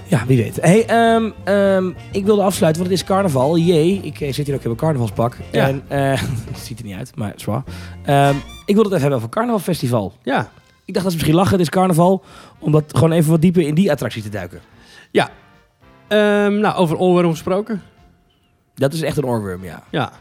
Ja, 0.07 0.25
wie 0.25 0.37
weet. 0.37 0.61
Hey, 0.61 0.85
ehm, 0.85 1.29
ehm, 1.43 1.91
ik 2.11 2.25
wilde 2.25 2.41
afsluiten, 2.41 2.81
want 2.81 2.93
het 2.93 3.01
is 3.01 3.07
carnaval. 3.07 3.57
Jee, 3.57 3.99
ik 4.03 4.19
eh, 4.19 4.33
zit 4.33 4.45
hier 4.45 4.55
ook 4.55 4.61
in 4.61 4.67
mijn 4.67 4.79
carnavalspak. 4.79 5.37
Ja. 5.51 5.67
En, 5.67 5.83
eh, 5.87 6.21
het 6.51 6.59
ziet 6.67 6.79
er 6.79 6.85
niet 6.85 6.95
uit, 6.95 7.15
maar 7.15 7.33
zwaar. 7.35 7.63
Ehm 8.03 8.35
ik 8.65 8.73
wilde 8.75 8.89
het 8.89 8.97
even 8.97 9.01
hebben 9.01 9.17
over 9.17 9.29
carnavalfestival. 9.29 10.13
Ja, 10.23 10.51
Ik 10.85 10.93
dacht 10.93 11.05
dat 11.05 11.11
ze 11.11 11.17
misschien 11.17 11.35
lachen, 11.35 11.51
het 11.51 11.61
is 11.61 11.69
carnaval. 11.69 12.23
Om 12.59 12.71
dat 12.71 12.83
gewoon 12.97 13.11
even 13.11 13.31
wat 13.31 13.41
dieper 13.41 13.61
in 13.61 13.75
die 13.75 13.91
attractie 13.91 14.21
te 14.21 14.29
duiken. 14.29 14.61
Ehm, 16.07 16.59
nou, 16.59 16.75
over 16.75 16.97
oorworm 16.97 17.31
gesproken. 17.31 17.81
Dat 18.75 18.93
is 18.93 19.01
echt 19.01 19.17
een 19.17 19.25
oorworm, 19.25 19.63
ja. 19.63 19.83
Ja. 19.91 20.11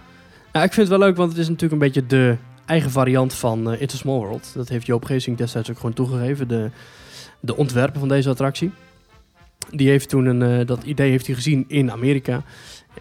Nou, 0.52 0.64
ik 0.66 0.72
vind 0.72 0.88
het 0.88 0.98
wel 0.98 1.06
leuk, 1.06 1.16
want 1.16 1.30
het 1.30 1.38
is 1.38 1.48
natuurlijk 1.48 1.72
een 1.72 1.86
beetje 1.86 2.06
de 2.06 2.36
eigen 2.64 2.90
variant 2.90 3.34
van 3.34 3.70
eh 3.70 3.80
It's 3.80 3.94
a 3.94 3.96
Small 3.96 4.18
World. 4.18 4.50
Dat 4.54 4.68
heeft 4.68 4.86
Joop 4.86 5.04
Geesink 5.04 5.38
destijds 5.38 5.70
ook 5.70 5.76
gewoon 5.76 5.92
toegegeven, 5.92 6.48
de, 6.48 6.70
de 7.40 7.56
ontwerper 7.56 7.98
van 7.98 8.08
deze 8.08 8.28
attractie. 8.28 8.72
Die 9.70 9.88
heeft 9.88 10.08
toen 10.08 10.26
een, 10.26 10.42
eh, 10.60 10.66
dat 10.66 10.84
idee 10.84 11.10
heeft 11.10 11.26
hij 11.26 11.34
gezien 11.34 11.64
in 11.68 11.90
Amerika. 11.92 12.42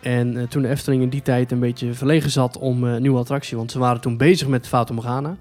En 0.01 0.37
eh, 0.37 0.43
toen 0.47 0.61
de 0.61 0.67
Efteling 0.67 1.01
in 1.03 1.09
die 1.09 1.21
tijd 1.21 1.51
een 1.51 1.59
beetje 1.59 1.93
verlegen 1.93 2.29
zat 2.29 2.57
om 2.57 2.87
eh, 2.87 2.93
een 2.93 3.01
nieuwe 3.01 3.19
attractie, 3.19 3.57
want 3.57 3.71
ze 3.71 3.79
waren 3.79 4.01
toen 4.01 4.17
bezig 4.17 4.47
met 4.47 4.67
Fata 4.67 4.93
Morgana. 4.93 5.37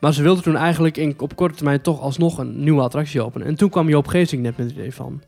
Maar 0.00 0.14
ze 0.14 0.22
wilden 0.22 0.42
toen 0.42 0.56
eigenlijk 0.56 0.96
in, 0.96 1.14
op 1.18 1.36
korte 1.36 1.54
termijn 1.54 1.80
toch 1.80 2.00
alsnog 2.00 2.38
een 2.38 2.64
nieuwe 2.64 2.82
attractie 2.82 3.22
openen. 3.22 3.46
En 3.46 3.54
toen 3.54 3.70
kwam 3.70 3.88
Joop 3.88 4.06
Geesink 4.06 4.42
net 4.42 4.56
met 4.56 4.66
het 4.66 4.76
idee 4.76 4.94
van... 4.94 5.22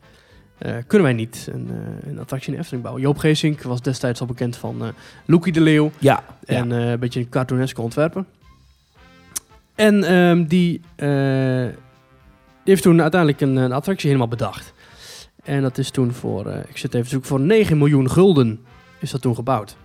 eh, 0.59 0.75
kunnen 0.87 1.07
wij 1.07 1.17
niet 1.17 1.49
een, 1.53 1.69
eh, 1.71 2.11
een 2.11 2.19
attractie 2.19 2.49
in 2.49 2.53
de 2.55 2.59
Efteling 2.59 2.83
bouwen? 2.85 3.05
Joop 3.05 3.19
Geesink 3.19 3.63
was 3.63 3.83
destijds 3.83 4.21
al 4.21 4.27
bekend 4.27 4.57
van 4.57 4.83
eh 4.83 4.89
Loekie 5.27 5.53
de 5.53 5.61
Leeuw. 5.61 5.91
Ja, 5.99 6.25
En 6.45 6.73
eh, 6.73 6.91
een 6.91 6.99
beetje 6.99 7.21
een 7.21 7.29
cartooneske 7.29 7.83
ontwerper. 7.83 8.25
En 9.75 10.05
ehm, 10.05 10.45
die, 10.45 10.81
eh, 10.97 11.09
die 11.09 12.73
heeft 12.73 12.83
toen 12.83 13.03
uiteindelijk 13.03 13.41
een, 13.41 13.57
een 13.57 13.73
attractie 13.73 14.07
helemaal 14.07 14.29
bedacht. 14.29 14.74
En 15.45 15.63
dat 15.63 15.79
is 15.79 15.91
toen 15.91 16.13
voor, 16.13 16.47
eh, 16.47 16.59
ik 16.69 16.77
zit 16.77 16.95
even 16.95 17.09
zoeken, 17.09 17.29
voor 17.29 17.41
9 17.41 17.79
miljoen 17.79 18.11
gulden 18.11 18.61
is 18.99 19.11
dat 19.11 19.21
toen 19.21 19.35
gebouwd. 19.35 19.77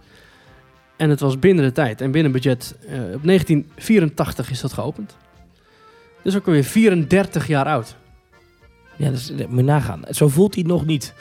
En 0.97 1.09
het 1.09 1.19
was 1.19 1.39
binnen 1.39 1.63
de 1.65 1.71
tijd 1.71 2.01
en 2.01 2.11
binnen 2.11 2.31
budget. 2.31 2.75
eh, 2.87 2.93
op 3.13 3.23
1984 3.23 4.49
is 4.51 4.61
dat 4.61 4.73
geopend. 4.73 5.15
Dus 6.23 6.35
ook 6.35 6.45
alweer 6.47 6.63
34 6.63 7.47
jaar 7.47 7.65
oud. 7.65 7.95
Ja, 8.95 9.09
dat, 9.09 9.19
is, 9.19 9.27
dat 9.27 9.47
moet 9.49 9.57
je 9.59 9.63
nagaan. 9.65 10.01
Zo 10.09 10.27
voelt 10.27 10.55
hij 10.55 10.63
nog 10.63 10.85
niet. 10.85 11.13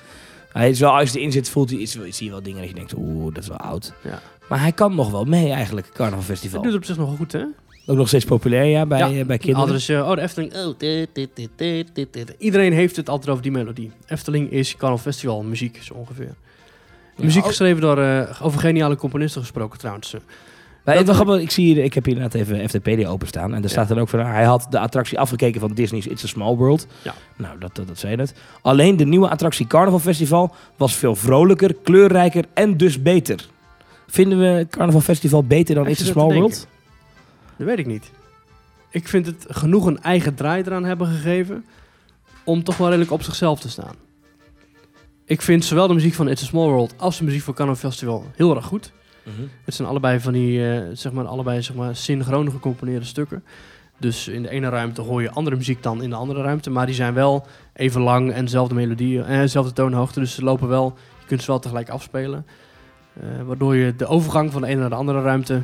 Hij 0.53 0.71
is 0.71 0.81
wel, 0.81 0.91
als 0.99 1.11
je 1.13 1.19
erin 1.19 1.33
zit, 1.33 1.49
voelt 1.49 1.71
hij, 1.71 1.87
zie 1.87 2.25
je 2.25 2.31
wel 2.31 2.43
dingen 2.43 2.61
dat 2.61 2.69
je 2.69 2.75
denkt, 2.75 2.95
oeh, 2.97 3.35
dat 3.35 3.43
is 3.43 3.49
wel 3.49 3.57
oud. 3.59 3.93
Ja. 4.05 4.21
Maar 4.49 4.61
hij 4.61 4.73
kan 4.73 4.95
nog 4.95 5.11
wel 5.11 5.25
mee 5.25 5.51
eigenlijk, 5.53 5.87
Carnaval 5.93 6.17
Dat 6.19 6.27
Festival. 6.27 6.63
doet 6.63 6.75
op 6.75 6.85
zich 6.85 6.97
nog 6.97 7.07
wel 7.09 7.17
goed, 7.17 7.33
hè? 7.33 7.45
Ook 7.91 7.97
nog 7.97 8.09
steeds 8.09 8.25
populair, 8.25 8.65
ja, 8.65 8.87
bij, 8.87 8.99
Ja. 8.99 9.05
eh, 9.19 9.27
bij 9.27 9.39
kinderen. 9.39 9.67
Anders, 9.67 9.89
eh, 9.89 10.09
oh, 10.09 10.15
de 10.15 10.21
Efteling. 10.21 10.55
Oh, 10.57 10.75
dit, 10.79 11.09
dit, 11.13 11.29
dit, 11.35 11.51
dit, 11.93 12.13
dit. 12.13 12.35
Iedereen 12.39 12.73
heeft 12.73 12.97
het 12.97 13.09
altijd 13.09 13.31
over 13.31 13.43
die 13.43 13.53
melodie. 13.53 13.91
Efteling 14.07 14.51
is 14.51 14.77
Carnaval 14.77 14.99
Festival 15.05 15.43
muziek, 15.43 15.79
zo 15.83 15.95
ongeveer. 15.95 16.35
Ja, 17.17 17.25
muziek 17.25 17.43
ook- 17.43 17.49
geschreven 17.49 17.81
door, 17.81 17.99
eh, 17.99 18.41
over 18.43 18.61
geniale 18.61 18.97
componisten 18.97 19.41
gesproken 19.41 19.79
trouwens. 19.79 20.11
Dat- 20.11 20.97
het 20.97 21.07
was 21.07 21.17
grappig, 21.17 21.41
ik, 21.41 21.51
zie 21.51 21.75
hier, 21.75 21.85
ik 21.85 21.95
heb 21.95 22.05
hier 22.05 22.15
inderdaad 22.17 22.41
even 22.41 22.69
FTP 22.69 23.07
openstaan. 23.07 23.55
En 23.55 23.61
daar 23.61 23.71
staat 23.71 23.89
dan 23.89 23.99
ook 23.99 24.09
van, 24.09 24.21
hij 24.21 24.45
had 24.45 24.67
de 24.71 24.79
attractie 24.79 25.19
afgekeken 25.19 25.61
van 25.61 25.73
Disney's 25.75 26.07
It's 26.07 26.25
a 26.25 26.27
Small 26.27 26.55
World. 26.57 26.87
Ja. 27.03 27.15
Nou, 27.37 27.59
dat, 27.59 27.77
dat, 27.77 27.87
dat 27.89 27.99
zei 27.99 28.17
net. 28.17 28.35
Alleen 28.63 28.97
de 28.97 29.07
nieuwe 29.07 29.29
attractie 29.29 29.67
Carnaval 29.67 29.99
Festival 29.99 30.55
was 30.77 30.95
veel 30.97 31.15
vrolijker, 31.15 31.75
kleurrijker 31.83 32.45
en 32.55 32.77
dus 32.77 33.03
beter. 33.03 33.47
Vinden 34.07 34.39
we 34.39 34.67
Carnaval 34.71 35.01
Festival 35.01 35.45
beter 35.45 35.75
dan 35.75 35.85
Ik 35.85 35.91
It's 35.91 36.01
a 36.03 36.05
Small 36.05 36.35
World? 36.35 36.67
Dat 37.59 37.67
weet 37.67 37.79
ik 37.79 37.87
niet. 37.87 38.11
Ik 38.91 39.09
vind 39.09 39.27
het 39.27 39.47
genoeg 39.49 39.87
een 39.87 40.03
eigen 40.03 40.35
draai 40.35 40.63
eraan 40.63 40.85
hebben 40.85 41.07
gegeven 41.07 41.65
om 42.45 42.63
toch 42.63 42.77
wel 42.77 42.87
redelijk 42.87 43.13
op 43.13 43.23
zichzelf 43.23 43.61
te 43.61 43.69
staan. 43.69 43.95
Ik 45.25 45.43
vind 45.43 45.65
zowel 45.65 45.89
de 45.89 45.95
muziek 45.95 46.15
van 46.15 46.29
It's 46.29 46.43
a 46.43 46.47
Small 46.47 46.69
World 46.69 46.95
als 46.97 47.19
de 47.19 47.25
muziek 47.25 47.43
van 47.43 47.55
Carnaval 47.55 47.91
Festival 47.91 48.27
heel 48.35 48.57
erg 48.57 48.65
goed. 48.65 48.93
Mhm. 49.23 49.47
Het 49.65 49.75
zijn 49.75 49.89
allebei 49.89 50.21
van 50.21 50.33
die, 50.33 50.73
eh, 50.73 50.83
zeg 50.93 51.13
maar, 51.13 51.27
allebei 51.27 51.63
zeg 51.63 51.77
maar, 51.77 51.97
synchroon 51.97 52.51
gecomponeerde 52.51 53.05
stukken. 53.05 53.45
Dus 53.99 54.29
in 54.29 54.43
de 54.43 54.49
ene 54.49 54.69
ruimte 54.69 55.01
hoor 55.01 55.23
je 55.23 55.31
andere 55.31 55.57
muziek 55.57 55.83
dan 55.83 56.03
in 56.03 56.11
de 56.11 56.17
andere 56.17 56.43
ruimte. 56.43 56.71
Maar 56.71 56.87
die 56.87 56.95
zijn 56.95 57.15
wel 57.15 57.47
even 57.73 58.01
lang 58.01 58.33
en 58.33 58.45
dezelfde 58.45 58.75
melodie 58.75 59.23
en 59.23 59.41
dezelfde 59.41 59.73
toonhoogte. 59.73 60.21
Dus 60.21 60.35
ze 60.35 60.43
lopen 60.43 60.69
wel, 60.69 60.95
je 61.21 61.27
kunt 61.27 61.41
ze 61.43 61.47
wel 61.47 61.59
tegelijk 61.59 61.89
afspelen. 61.89 62.47
Eh, 63.21 63.43
waardoor 63.47 63.77
je 63.77 63.97
de 63.97 64.07
overgang 64.07 64.53
van 64.53 64.61
de 64.61 64.69
ene 64.69 64.81
naar 64.81 64.89
de 64.89 64.95
andere 64.95 65.23
ruimte, 65.23 65.63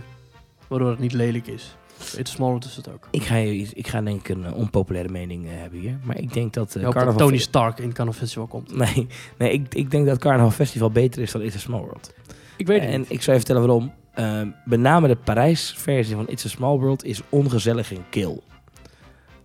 waardoor 0.68 0.90
het 0.90 0.98
niet 0.98 1.12
lelijk 1.12 1.46
is. 1.46 1.76
It's 1.98 2.30
a 2.30 2.34
Small 2.34 2.48
World 2.48 2.64
is 2.64 2.76
het 2.76 2.92
ook. 2.92 3.08
Ik 3.10 3.22
ga, 3.22 3.34
ik 3.34 3.88
ga 3.88 4.02
denk 4.02 4.20
ik 4.20 4.28
een 4.28 4.44
eh, 4.44 4.56
onpopulaire 4.56 5.12
mening 5.12 5.46
eh, 5.46 5.52
hebben 5.54 5.78
hier. 5.78 5.98
Maar 6.02 6.18
ik 6.18 6.32
denk 6.32 6.52
dat 6.52 6.74
eh, 6.74 6.82
Carnaval... 6.82 7.16
Tony 7.16 7.38
Stark 7.38 7.78
in 7.78 7.92
Carnaval 7.92 8.20
Festival 8.20 8.46
komt. 8.46 8.76
Nee, 8.76 9.06
nee 9.38 9.52
ik, 9.52 9.74
ik 9.74 9.90
denk 9.90 10.06
dat 10.06 10.18
Carnaval 10.18 10.50
Festival 10.50 10.90
beter 10.90 11.22
is 11.22 11.32
dan 11.32 11.42
It's 11.42 11.56
a 11.56 11.58
Small 11.58 11.80
World. 11.80 12.14
Ik 12.56 12.66
weet 12.66 12.80
het 12.80 12.90
en 12.90 13.00
niet. 13.00 13.10
ik 13.10 13.22
zou 13.22 13.36
je 13.36 13.42
vertellen 13.44 13.66
waarom. 13.66 13.92
Ehm, 14.14 14.48
met 14.64 14.80
name 14.80 15.08
de 15.08 15.16
Parijs-versie 15.16 16.14
van 16.14 16.28
It's 16.28 16.44
a 16.44 16.48
Small 16.48 16.78
World 16.78 17.04
is 17.04 17.20
ongezellig 17.28 17.92
en 17.92 18.04
kil. 18.10 18.42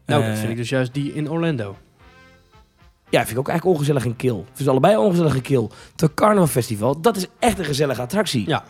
Nou, 0.06 0.24
dat 0.24 0.38
vind 0.38 0.50
ik 0.50 0.58
dus 0.58 0.70
juist 0.70 0.94
die 0.94 1.14
in 1.14 1.30
Orlando. 1.30 1.76
Ja, 3.10 3.20
vind 3.20 3.32
ik 3.32 3.38
ook 3.38 3.48
eigenlijk 3.48 3.78
ongezellig 3.78 4.06
en 4.06 4.16
kil. 4.16 4.46
Het 4.50 4.60
is 4.60 4.68
allebei 4.68 4.98
ongezellig 4.98 5.36
en 5.36 5.42
kil. 5.42 5.72
Het 5.96 6.14
Carnaval 6.14 6.48
Festival, 6.48 7.02
dat 7.02 7.18
is 7.18 7.28
echt 7.40 7.60
een 7.60 7.66
gezellige 7.66 8.02
attractie. 8.02 8.48
Ja. 8.48 8.64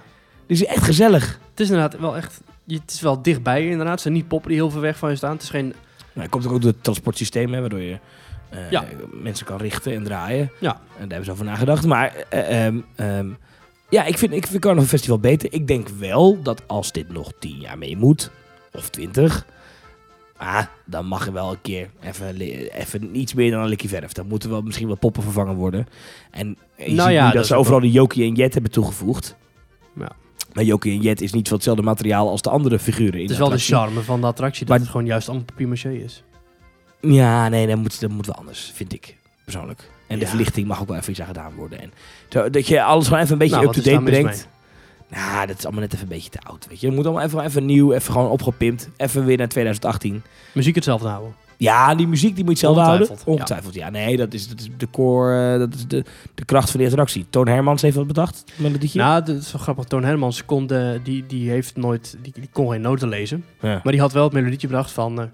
Dit 0.45 0.61
is 0.61 0.65
echt 0.65 0.83
gezellig. 0.83 1.39
Het 1.49 1.59
is 1.59 1.69
inderdaad 1.69 1.99
wel 1.99 2.15
echt, 2.17 2.41
het 2.77 2.91
is 2.91 3.01
wel 3.01 3.21
dichtbij 3.21 3.63
je 3.63 3.69
inderdaad. 3.69 3.91
Het 3.93 4.01
zijn 4.01 4.13
niet 4.13 4.27
poppen 4.27 4.49
die 4.49 4.59
heel 4.59 4.69
ver 4.71 4.81
weg 4.81 4.97
van 4.97 5.09
je 5.09 5.15
staan. 5.15 5.31
Het 5.33 5.41
is 5.41 5.49
geen, 5.49 5.73
Nou, 6.13 6.29
komt 6.29 6.47
ook 6.47 6.61
door 6.61 6.71
het 6.71 6.83
transportsysteem, 6.83 7.53
hè, 7.53 7.59
waardoor 7.59 7.79
je 7.79 7.99
eh, 8.49 8.71
Ja. 8.71 8.83
mensen 9.11 9.45
kan 9.45 9.57
richten 9.57 9.93
en 9.93 10.03
draaien. 10.03 10.51
Ja. 10.59 10.71
En 10.73 10.79
daar 10.97 11.07
hebben 11.07 11.25
ze 11.25 11.31
over 11.31 11.45
nagedacht. 11.45 11.85
Maar 11.85 12.15
eh, 12.29 12.65
ehm, 12.65 12.77
ehm, 12.95 13.29
ja, 13.89 14.03
ik 14.03 14.17
vind, 14.17 14.33
ik 14.33 14.47
vind 14.47 14.61
Carnaval 14.61 14.87
Festival 14.89 15.19
beter. 15.19 15.53
Ik 15.53 15.67
denk 15.67 15.87
wel 15.89 16.41
dat 16.41 16.67
als 16.67 16.91
dit 16.91 17.11
nog 17.11 17.31
tien 17.39 17.57
jaar 17.59 17.77
mee 17.77 17.97
moet, 17.97 18.31
of 18.71 18.89
twintig... 18.89 19.45
Ah, 20.37 20.65
dan 20.85 21.05
mag 21.05 21.25
er 21.27 21.33
wel 21.33 21.51
een 21.51 21.61
keer 21.61 21.89
even, 22.01 22.35
even 22.71 23.17
iets 23.17 23.33
meer 23.33 23.51
dan 23.51 23.61
een 23.61 23.67
likje 23.69 23.87
verf. 23.87 24.11
Dan 24.11 24.27
moeten 24.27 24.49
wel 24.49 24.61
misschien 24.61 24.87
wel 24.87 24.95
poppen 24.97 25.23
vervangen 25.23 25.55
worden. 25.55 25.87
En 26.31 26.57
je 26.77 26.91
Nou 26.91 27.09
ziet 27.09 27.17
ja, 27.17 27.27
nu 27.27 27.33
dat 27.33 27.47
ze 27.47 27.55
overal 27.55 27.79
de 27.79 27.91
Jokie 27.91 28.23
en 28.25 28.33
Jet 28.35 28.53
hebben 28.53 28.71
toegevoegd. 28.71 29.35
Ja. 29.95 30.11
Maar 30.53 30.63
Jokie 30.63 30.93
en 30.93 31.01
Jet 31.01 31.21
is 31.21 31.31
niet 31.33 31.47
van 31.47 31.55
hetzelfde 31.57 31.83
materiaal 31.83 32.29
als 32.29 32.41
de 32.41 32.49
andere 32.49 32.79
figuren 32.79 33.13
in 33.13 33.21
Het 33.21 33.29
is 33.29 33.35
de 33.37 33.41
wel 33.43 33.51
de 33.51 33.57
charme 33.57 34.01
van 34.01 34.21
de 34.21 34.27
attractie, 34.27 34.59
dat 34.59 34.69
Maar- 34.69 34.79
het 34.79 34.89
gewoon 34.89 35.05
juist 35.05 35.27
allemaal 35.27 35.45
papier-maché 35.45 35.89
is. 35.91 36.23
Ja, 37.01 37.49
nee, 37.49 37.67
dat 37.67 37.77
moet, 37.77 37.99
dat 37.99 38.09
moet 38.09 38.25
wel 38.25 38.35
anders, 38.35 38.71
vind 38.75 38.93
ik 38.93 39.15
persoonlijk. 39.43 39.89
En 40.07 40.19
de 40.19 40.27
verlichting 40.27 40.67
mag 40.67 40.81
ook 40.81 40.87
wel 40.87 40.97
even 40.97 41.09
iets 41.11 41.21
aan 41.21 41.27
gedaan 41.27 41.53
worden. 41.55 41.81
En 41.81 41.91
zo, 42.29 42.49
dat 42.49 42.67
je 42.67 42.83
alles 42.83 43.07
gewoon 43.07 43.19
even 43.19 43.31
een 43.33 43.37
beetje 43.37 43.55
Nou, 43.55 43.67
up-to-date 43.67 44.03
brengt. 44.03 44.47
Nou, 45.09 45.47
dat 45.47 45.57
is 45.57 45.63
allemaal 45.63 45.81
net 45.81 45.93
even 45.93 46.03
een 46.03 46.13
beetje 46.13 46.29
te 46.29 46.39
oud, 46.41 46.67
weet 46.69 46.79
je. 46.79 46.85
Het 46.87 46.95
moet 46.95 47.05
allemaal 47.05 47.23
even, 47.23 47.43
even 47.43 47.65
nieuw, 47.65 47.93
even 47.93 48.13
gewoon 48.13 48.29
opgepimpt. 48.29 48.89
Even 48.97 49.25
weer 49.25 49.37
naar 49.37 49.47
2018. 49.47 50.23
Muziek 50.53 50.75
hetzelfde 50.75 51.07
houden. 51.07 51.33
Ja, 51.59 51.95
die 51.95 52.07
muziek 52.07 52.35
die 52.35 52.43
moet 52.43 52.59
je 52.59 52.65
zelf 52.65 52.77
houden. 52.77 53.09
Ongetwijfeld, 53.25 53.73
ja. 53.73 53.89
Nee, 53.89 54.17
dat 54.17 54.33
is, 54.33 54.47
dat 54.49 54.59
is 54.59 54.69
de 54.77 54.89
core, 54.89 55.53
eh, 55.53 55.59
dat 55.59 55.73
is 55.73 55.87
de, 55.87 56.03
de 56.35 56.45
kracht 56.45 56.69
van 56.69 56.79
die 56.79 56.89
attractie. 56.89 57.25
Toon 57.29 57.47
Hermans 57.47 57.81
heeft 57.81 57.95
wat 57.95 58.07
bedacht, 58.07 58.43
melodietje. 58.55 58.99
Nou, 58.99 59.23
dat 59.25 59.35
is 59.35 59.51
wel 59.51 59.61
grappig. 59.61 59.83
Toon 59.85 60.03
Hermans 60.03 60.45
kon 60.45 60.67
de, 60.67 60.99
die, 61.03 61.25
die 61.25 61.49
heeft 61.49 61.75
nooit, 61.75 62.17
die, 62.21 62.33
die 62.33 62.49
kon 62.51 62.69
geen 62.69 62.81
noten 62.81 63.07
lezen. 63.07 63.45
Ja. 63.61 63.79
Maar 63.83 63.91
die 63.91 64.01
had 64.01 64.11
wel 64.13 64.23
het 64.23 64.33
melodietje 64.33 64.67
bedacht 64.67 64.91
van... 64.91 65.19
eh, 65.21 65.25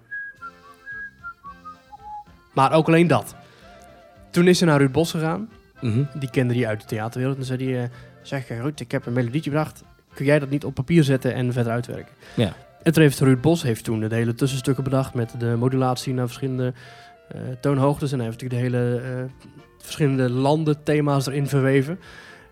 maar 2.54 2.72
ook 2.74 2.88
alleen 2.88 3.08
dat. 3.08 3.36
Toen 4.32 4.48
is 4.48 4.58
ze 4.58 4.66
naar 4.66 4.80
Ruud 4.80 4.92
Bos 4.92 5.12
gegaan. 5.12 5.50
Mhm. 5.82 6.04
Die 6.20 6.30
kende 6.30 6.54
die 6.54 6.68
uit 6.68 6.82
de 6.82 6.88
theaterwereld. 6.88 7.38
En 7.38 7.46
zei 7.46 7.72
hij, 7.72 7.84
eh, 7.84 7.90
zeg 8.22 8.48
Ruud, 8.48 8.80
ik 8.80 8.92
heb 8.92 9.06
een 9.06 9.14
melodietje 9.14 9.50
bedacht. 9.50 9.84
Kun 10.14 10.26
jij 10.26 10.40
dat 10.40 10.50
niet 10.50 10.66
op 10.66 10.74
papier 10.74 11.04
zetten 11.04 11.34
en 11.34 11.54
verder 11.54 11.72
uitwerken? 11.72 12.14
Ja. 12.36 12.54
En 12.86 12.94
toen 12.94 13.04
heeft 13.04 13.20
Ruud 13.20 13.42
Bos 13.42 13.64
heeft 13.64 13.84
toen 13.84 14.00
de 14.00 14.16
hele 14.16 14.34
tussenstukken 14.34 14.84
bedacht 14.84 15.14
met 15.14 15.34
de 15.40 15.56
modulatie 15.58 16.14
naar 16.14 16.26
verschillende 16.26 16.74
eh, 17.28 17.40
toonhoogtes. 17.62 18.12
En 18.12 18.20
hij 18.20 18.28
heeft 18.28 18.42
natuurlijk 18.42 18.72
de 18.72 18.78
hele 18.78 19.00
eh, 19.00 19.24
verschillende 19.78 20.30
landen 20.30 20.84
thema's 20.84 21.28
erin 21.28 21.48
verweven. 21.48 22.00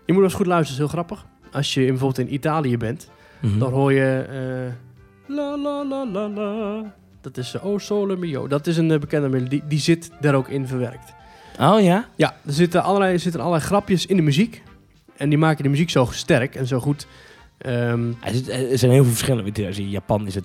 Je 0.06 0.12
moet 0.12 0.14
wel 0.14 0.24
eens 0.24 0.34
goed 0.34 0.46
luisteren, 0.46 0.72
is 0.84 0.90
heel 0.90 1.02
grappig. 1.02 1.26
Als 1.52 1.74
je 1.74 1.80
in, 1.80 1.86
bijvoorbeeld 1.86 2.28
in 2.28 2.34
Italië 2.34 2.76
bent, 2.76 3.08
Mhm. 3.40 3.58
dan 3.58 3.72
hoor 3.72 3.92
je 3.92 4.24
eh, 4.28 5.34
la 5.36 5.56
la 5.58 5.84
la 5.84 6.06
la 6.06 6.28
la. 6.28 6.94
Dat 7.20 7.36
is 7.36 7.60
Oh 7.60 7.78
Sole 7.78 8.16
Mio. 8.16 8.46
Dat 8.48 8.66
is 8.66 8.76
een 8.76 8.88
bekende 8.88 9.28
melodie. 9.28 9.62
Die 9.68 9.78
zit 9.78 10.10
daar 10.20 10.34
ook 10.34 10.48
in 10.48 10.66
verwerkt. 10.66 11.12
Oh 11.60 11.80
ja? 11.80 12.08
Ja, 12.16 12.36
er 12.46 12.52
zitten 12.52 12.82
allerlei, 12.82 13.12
er 13.12 13.18
zitten 13.18 13.40
allerlei 13.40 13.64
grapjes 13.66 14.06
in 14.06 14.16
de 14.16 14.22
muziek. 14.22 14.62
En 15.16 15.28
die 15.28 15.38
maken 15.38 15.62
de 15.62 15.68
muziek 15.68 15.90
zo 15.90 16.08
sterk 16.10 16.54
en 16.54 16.66
zo 16.66 16.78
goed. 16.80 17.06
Ehm, 17.64 18.12
Er 18.20 18.78
zijn 18.78 18.92
heel 18.92 19.02
veel 19.04 19.12
verschillen. 19.12 19.44
Weet 19.44 19.56
je, 19.56 19.66
als 19.66 19.76
je 19.76 19.82
in 19.82 19.90
Japan 19.90 20.26
is 20.26 20.34
het... 20.34 20.44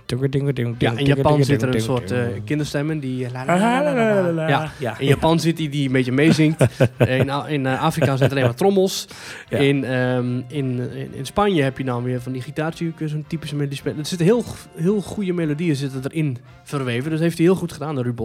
ja, 0.77 0.97
in 0.97 1.05
Japan 1.05 1.43
zit 1.43 1.61
er 1.61 1.75
een 1.75 1.81
soort 1.81 2.11
eh, 2.11 2.21
kinderstemmen 2.45 2.99
die... 2.99 3.17
Ja, 3.17 4.71
ja. 4.79 4.99
in 4.99 5.07
Japan 5.07 5.39
zit 5.39 5.57
die 5.57 5.69
die 5.69 5.85
een 5.85 5.91
beetje 5.91 6.11
meezingt. 6.11 6.61
In 6.97 7.31
in 7.47 7.65
eh, 7.65 7.83
Afrika 7.83 8.05
zijn 8.05 8.21
het 8.21 8.31
alleen 8.31 8.43
maar 8.43 8.55
trommels. 8.55 9.07
Ja. 9.49 9.57
In, 9.57 9.83
ehm, 9.83 10.37
in, 10.47 10.79
in, 10.79 11.13
in 11.13 11.25
Spanje 11.25 11.63
heb 11.63 11.77
je 11.77 11.83
dan 11.83 12.03
weer 12.03 12.21
van 12.21 12.31
die 12.31 12.41
gitaartjes, 12.41 12.91
zo'n 13.05 13.25
typische 13.27 13.55
melodie. 13.55 13.81
Er 13.83 14.05
zitten 14.05 14.27
heel, 14.27 14.43
heel 14.75 15.01
goede 15.01 15.33
melodieën 15.33 15.75
zitten 15.75 16.01
erin 16.03 16.37
verweven. 16.63 17.09
Dus 17.09 17.19
heeft 17.19 17.37
hij 17.37 17.45
heel 17.45 17.55
goed 17.55 17.71
gedaan, 17.71 17.95
de 17.95 18.01
Ruud 18.01 18.15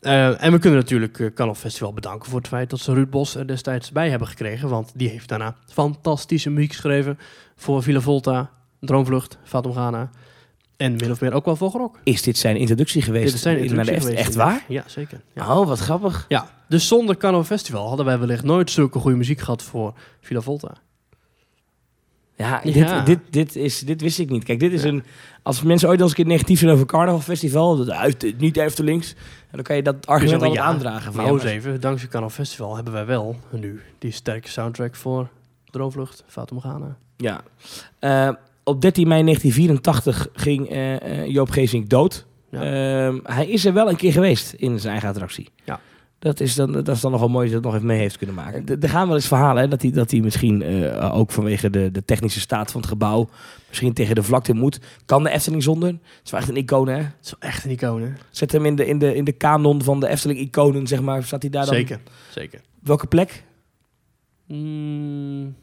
Eh, 0.00 0.44
en 0.44 0.52
we 0.52 0.58
kunnen 0.58 0.78
natuurlijk 0.78 1.18
uh, 1.18 1.26
Carnaval 1.34 1.60
Festival 1.62 1.92
bedanken 1.92 2.28
voor 2.30 2.38
het 2.38 2.48
feit 2.48 2.70
dat 2.70 2.80
ze 2.80 2.92
Ruud 2.92 3.10
Bos 3.10 3.34
er 3.34 3.46
destijds 3.46 3.92
bij 3.92 4.10
hebben 4.10 4.28
gekregen. 4.28 4.68
Want 4.68 4.92
die 4.94 5.08
heeft 5.08 5.28
daarna 5.28 5.56
fantastische 5.66 6.50
muziek 6.50 6.72
geschreven 6.72 7.18
voor 7.56 7.82
Villa 7.82 8.00
Volta, 8.00 8.50
Droomvlucht, 8.80 9.38
Fatum 9.44 9.72
Ghana. 9.72 10.10
En 10.76 10.96
min 10.96 11.10
of 11.10 11.20
meer 11.20 11.32
ook 11.32 11.44
wel 11.44 11.56
voor 11.56 11.70
Grok. 11.70 11.98
Is 12.04 12.22
dit 12.22 12.38
zijn 12.38 12.56
introductie 12.56 13.02
geweest? 13.02 13.24
Dit 13.26 13.34
is 13.34 13.42
zijn 13.42 13.58
in- 13.58 13.74
naar 13.74 13.84
de 13.84 13.92
introductie 13.92 14.16
echt, 14.24 14.32
geweest. 14.34 14.48
echt 14.50 14.64
waar? 14.66 14.76
Ja, 14.76 14.82
zeker. 14.86 15.20
Ja. 15.34 15.58
Oh, 15.60 15.66
wat 15.66 15.78
grappig. 15.78 16.24
Ja, 16.28 16.50
dus 16.68 16.88
zonder 16.88 17.16
Carnaval 17.16 17.46
Festival 17.46 17.88
hadden 17.88 18.06
wij 18.06 18.18
wellicht 18.18 18.44
nooit 18.44 18.70
zulke 18.70 18.98
goede 18.98 19.16
muziek 19.16 19.40
gehad 19.40 19.62
voor 19.62 19.94
Villa 20.20 20.40
Volta. 20.40 20.72
Ja, 22.38 22.60
Ja. 22.64 23.00
Dit, 23.00 23.06
dit, 23.06 23.32
dit, 23.32 23.56
is, 23.56 23.80
dit 23.80 24.00
wist 24.00 24.18
ik 24.18 24.30
niet. 24.30 24.44
Kijk, 24.44 24.60
dit 24.60 24.72
is 24.72 24.84
een... 24.84 25.02
Als 25.42 25.62
mensen 25.62 25.88
ooit 25.88 26.00
als 26.00 26.10
een 26.10 26.16
keer 26.16 26.26
negatief 26.26 26.58
zijn 26.58 26.70
over 26.70 26.86
Carnaval 26.86 27.20
Festival, 27.20 27.76
dat 27.76 27.90
uit, 27.90 28.34
niet 28.38 28.56
en 28.56 28.70
dan 29.50 29.62
kan 29.62 29.76
je 29.76 29.82
dat 29.82 30.06
argument 30.06 30.40
wel 30.40 30.52
ja, 30.52 30.62
aandragen. 30.62 31.14
Maar 31.14 31.26
eens 31.26 31.44
even, 31.44 31.80
dankzij 31.80 32.08
Carnaval 32.08 32.36
Festival 32.36 32.74
hebben 32.74 32.92
wij 32.92 33.06
wel 33.06 33.36
nu 33.50 33.80
die 33.98 34.12
sterke 34.12 34.48
soundtrack 34.48 34.94
voor 34.94 35.28
Droomvlucht, 35.70 36.24
Fatum 36.26 36.60
Ghana. 36.60 36.96
Ja. 37.16 37.40
Eh, 37.98 38.30
op 38.64 38.80
13 38.80 39.08
mei 39.08 39.22
1984 39.22 40.28
ging 40.32 40.68
eh, 40.68 41.22
eh, 41.22 41.26
Joop 41.26 41.50
Geesink 41.50 41.88
dood. 41.88 42.26
Ja. 42.50 42.60
Ehm, 42.60 43.18
hij 43.22 43.46
is 43.46 43.64
er 43.64 43.72
wel 43.72 43.88
een 43.88 43.96
keer 43.96 44.12
geweest 44.12 44.52
in 44.52 44.80
zijn 44.80 44.92
eigen 44.92 45.08
attractie. 45.08 45.48
Ja. 45.64 45.80
Dat 46.18 46.40
is, 46.40 46.54
dan, 46.54 46.72
dat 46.72 46.88
is 46.88 47.00
dan 47.00 47.10
nogal 47.10 47.28
mooi 47.28 47.44
dat 47.44 47.52
hij 47.52 47.60
dat 47.62 47.70
nog 47.70 47.74
even 47.74 47.86
mee 47.86 47.98
heeft 47.98 48.16
kunnen 48.16 48.36
maken. 48.36 48.80
Er- 48.80 48.88
gaan 48.88 49.06
wel 49.06 49.16
eens 49.16 49.26
verhalen 49.26 49.62
hè, 49.62 49.68
dat 49.68 49.82
hij, 49.82 49.90
dat 49.90 50.10
hij 50.10 50.20
misschien 50.20 50.62
eh, 50.62 51.16
ook 51.18 51.30
vanwege 51.30 51.70
de, 51.70 51.90
de 51.90 52.04
technische 52.04 52.40
staat 52.40 52.70
van 52.70 52.80
het 52.80 52.90
gebouw... 52.90 53.28
misschien 53.68 53.92
tegen 53.92 54.14
de 54.14 54.22
vlakte 54.22 54.54
moet. 54.54 54.80
Kan 55.04 55.22
de 55.22 55.30
Efteling 55.30 55.62
zonder? 55.62 55.88
Het 55.88 56.00
is 56.24 56.30
wel 56.30 56.40
echt 56.40 56.48
een 56.48 56.56
icoon, 56.56 56.88
hè? 56.88 56.96
Het 56.96 57.14
is 57.24 57.30
wel 57.38 57.50
echt 57.50 57.64
een 57.64 57.70
icoon, 57.70 58.02
hè? 58.02 58.08
Zet 58.30 58.52
hem 58.52 58.66
in 58.66 58.76
de, 58.76 58.86
in 58.86 58.98
de, 58.98 59.14
in 59.14 59.24
de 59.24 59.32
kanon 59.32 59.82
van 59.82 60.00
de 60.00 60.08
Efteling-iconen, 60.08 60.86
zeg 60.86 61.00
maar. 61.02 61.22
Staat 61.24 61.42
hij 61.42 61.50
daar 61.50 61.64
dan? 61.66 61.74
Zeker, 61.74 62.00
zeker. 62.30 62.60
Welke 62.82 63.06
plek? 63.06 63.44
Mm, 64.46 65.54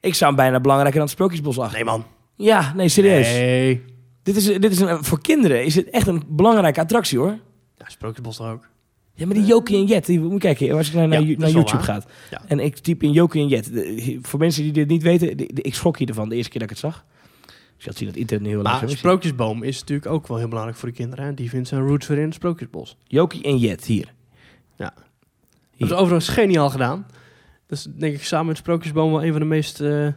Ik 0.00 0.14
zou 0.14 0.30
hem 0.34 0.40
bijna 0.40 0.60
belangrijker 0.60 0.98
dan 0.98 1.06
het 1.08 1.14
Sprookjesbos 1.16 1.58
achter. 1.58 1.74
nee, 1.76 1.84
man. 1.84 2.04
Ja, 2.36 2.72
nee, 2.76 2.88
serieus. 2.88 3.32
Nee. 3.32 3.82
Dit 4.22 4.36
is, 4.36 4.44
dit 4.44 4.64
is 4.72 4.80
een, 4.80 5.04
voor 5.04 5.20
kinderen 5.20 5.64
is 5.64 5.74
het 5.74 5.90
echt 5.90 6.06
een 6.06 6.22
belangrijke 6.28 6.80
attractie, 6.80 7.18
hoor. 7.18 7.38
Ja, 7.82 7.88
Sprookjesbos 7.90 8.36
toch 8.36 8.50
ook. 8.50 8.68
Ja, 9.14 9.26
maar 9.26 9.34
die 9.34 9.44
Jokie 9.44 9.76
en 9.76 9.84
Jet, 9.84 10.06
die, 10.06 10.20
moet 10.20 10.40
kijken, 10.40 10.76
als 10.76 10.90
je 10.90 10.96
naar, 10.96 11.08
naar, 11.08 11.22
Ja, 11.22 11.36
dat 11.36 11.52
YouTube 11.52 11.82
gaat. 11.82 12.06
Ja. 12.30 12.42
En 12.46 12.58
ik 12.60 12.76
typ 12.78 13.02
in 13.02 13.12
Jokie 13.12 13.42
en 13.42 13.48
Jet. 13.48 13.72
De- 13.72 14.18
voor 14.22 14.38
mensen 14.38 14.62
die 14.62 14.72
dit 14.72 14.88
niet 14.88 15.02
weten, 15.02 15.36
de- 15.36 15.50
de- 15.52 15.62
ik 15.62 15.74
schrok 15.74 15.98
hiervan 15.98 16.28
de 16.28 16.34
eerste 16.36 16.50
keer 16.50 16.60
dat 16.60 16.70
ik 16.70 16.76
het 16.76 16.92
zag. 16.92 17.04
Dus 17.46 17.84
je 17.84 17.88
had 17.90 17.96
zien 17.96 18.08
dat 18.08 18.16
internet 18.16 18.44
nu 18.46 18.50
heel 18.52 18.62
lang 18.62 18.82
is. 18.82 18.98
Sprookjesboom 18.98 19.62
is 19.62 19.80
natuurlijk 19.80 20.08
ook 20.10 20.26
wel 20.28 20.36
heel 20.38 20.48
belangrijk 20.48 20.78
voor 20.78 20.88
de 20.88 20.94
kinderen. 20.94 21.24
Hè? 21.24 21.34
Die 21.34 21.48
vindt 21.48 21.68
zijn 21.68 21.86
roots 21.86 22.06
weer 22.06 22.18
in 22.18 22.24
het 22.24 22.34
Sprookjesbos. 22.34 22.96
Jokie 23.06 23.42
en 23.42 23.56
Jet, 23.58 23.84
hier. 23.84 24.12
Ja. 24.76 24.92
Dat 24.94 25.04
Hier. 25.76 25.86
is 25.86 25.92
overigens 25.92 26.28
geniaal 26.28 26.70
gedaan. 26.70 27.06
Dat 27.66 27.78
is 27.78 27.86
denk 27.98 28.14
ik 28.14 28.24
samen 28.24 28.46
met 28.46 28.56
Sprookjesboom 28.56 29.10
wel 29.12 29.24
een 29.24 29.30
van 29.32 29.40
de 29.40 29.46
meest 29.46 29.80
eh, 29.80 30.08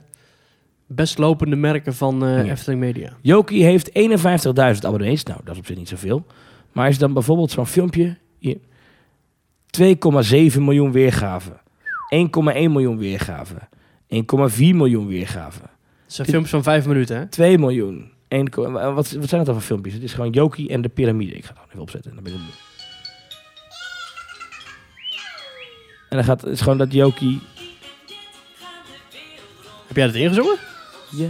best 0.88 1.18
lopende 1.18 1.56
merken 1.56 1.96
van 1.96 2.20
Ja. 2.20 2.44
Efteling 2.44 2.80
Media. 2.82 3.14
Jokie 3.22 3.64
heeft 3.64 3.90
51.000 3.94 4.86
abonnees. 4.86 5.24
Nou, 5.24 5.40
dat 5.44 5.54
is 5.54 5.60
op 5.60 5.66
zich 5.66 5.78
niet 5.78 5.90
zoveel. 5.90 6.26
Maar 6.76 6.90
is 6.90 6.98
dan 6.98 7.14
bijvoorbeeld 7.14 7.52
zo'n 7.52 7.68
filmpje... 7.68 8.18
Hier, 8.38 8.58
2,7 10.54 10.62
miljoen 10.62 10.92
weergaven. 10.92 11.62
1,1 12.16 12.30
miljoen 12.52 12.98
weergaven. 12.98 13.68
1,4 14.16 14.18
miljoen 14.58 15.08
weergaven. 15.08 15.70
Het 16.04 16.14
zijn 16.14 16.28
filmpjes 16.28 16.52
van 16.52 16.64
vijf 16.64 16.86
minuten, 16.86 17.18
hè? 17.18 17.28
2 17.28 17.58
miljoen. 17.58 18.12
1, 18.28 18.50
wat, 18.72 18.94
wat 18.94 19.08
zijn 19.08 19.20
het 19.20 19.46
dan 19.46 19.54
voor 19.54 19.62
filmpjes? 19.62 19.94
Het 19.94 20.04
is 20.04 20.14
gewoon 20.14 20.32
Jokie 20.32 20.70
en 20.70 20.82
de 20.82 20.90
piramide. 20.90 21.36
Ik 21.36 21.46
ga 21.46 21.54
het 21.54 21.68
even 21.68 21.80
opzetten. 21.80 22.16
Dan 22.16 22.24
ben 22.24 22.34
ik. 22.34 22.40
En 26.10 26.18
dan 26.18 26.24
gaat 26.24 26.42
het 26.42 26.52
is 26.52 26.62
gewoon 26.62 26.78
dat 26.78 26.94
Jokie. 26.94 27.42
Heb 29.88 29.96
jij 29.96 30.06
dat 30.06 30.16
ingezongen? 30.16 30.58
Ja. 31.12 31.30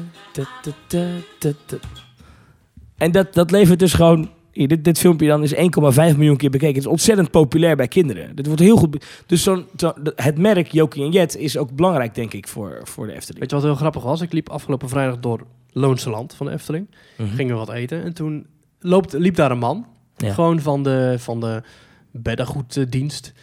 En 2.98 3.12
dat, 3.12 3.34
dat 3.34 3.52
levert 3.52 3.80
dus 3.80 3.94
gewoon. 3.94 4.30
Dit, 4.56 4.84
dit 4.84 5.00
filmpje 5.00 5.28
dan 5.28 5.44
is 5.44 5.54
1,5 5.54 5.60
miljoen 6.18 6.38
keer 6.38 6.50
bekeken. 6.50 6.76
Het 6.76 6.84
is 6.84 6.90
ontzettend 6.90 7.32
populair 7.32 7.76
bij 7.76 7.88
kinderen. 7.88 8.36
Dit 8.36 8.46
wordt 8.46 8.62
heel 8.62 8.78
goed. 8.78 9.06
Dus 9.26 9.44
zo'n, 9.44 9.66
zo, 9.78 9.94
het 10.16 10.38
merk 10.38 10.72
Jokie 10.72 11.04
en 11.04 11.12
Jet 11.12 11.38
is 11.38 11.58
ook 11.58 11.76
belangrijk, 11.76 12.16
denk 12.16 12.34
ik, 12.34 12.48
voor, 12.48 12.80
voor 12.84 13.08
de 13.08 13.14
Efteling. 13.14 13.40
Weet 13.40 13.50
je 13.50 13.56
wat 13.56 13.66
heel 13.66 13.76
grappig 13.76 14.04
was? 14.04 14.22
Ik 14.22 14.34
liep 14.34 14.50
afgelopen 14.50 14.90
vrijdag 14.90 15.20
door 15.20 15.46
Loonse 15.72 16.10
Land 16.10 16.34
van 16.34 16.46
de 16.46 16.52
Efteling. 16.52 16.88
Mhm. 17.18 17.36
Gingen 17.36 17.54
we 17.54 17.66
wat 17.66 17.76
eten. 17.76 18.04
En 18.04 18.14
toen 18.14 18.46
loopt, 18.80 19.14
liep 19.14 19.36
daar 19.36 19.52
een 19.52 19.58
man. 19.58 19.86
Ja. 20.18 20.34
Gewoon 20.34 20.60
van 20.60 20.84
de, 20.84 21.16
van 21.18 21.40
de 21.40 21.62
beddengoeddienst. 22.12 23.34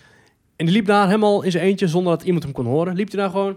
En 0.56 0.66
die 0.66 0.74
liep 0.74 0.86
daar 0.86 1.06
helemaal 1.06 1.42
in 1.42 1.50
zijn 1.50 1.64
eentje 1.64 1.88
zonder 1.88 2.12
dat 2.12 2.22
iemand 2.22 2.42
hem 2.44 2.52
kon 2.52 2.66
horen. 2.66 2.94
Liep 2.94 3.10
hij 3.10 3.20
daar 3.20 3.30
gewoon. 3.30 3.56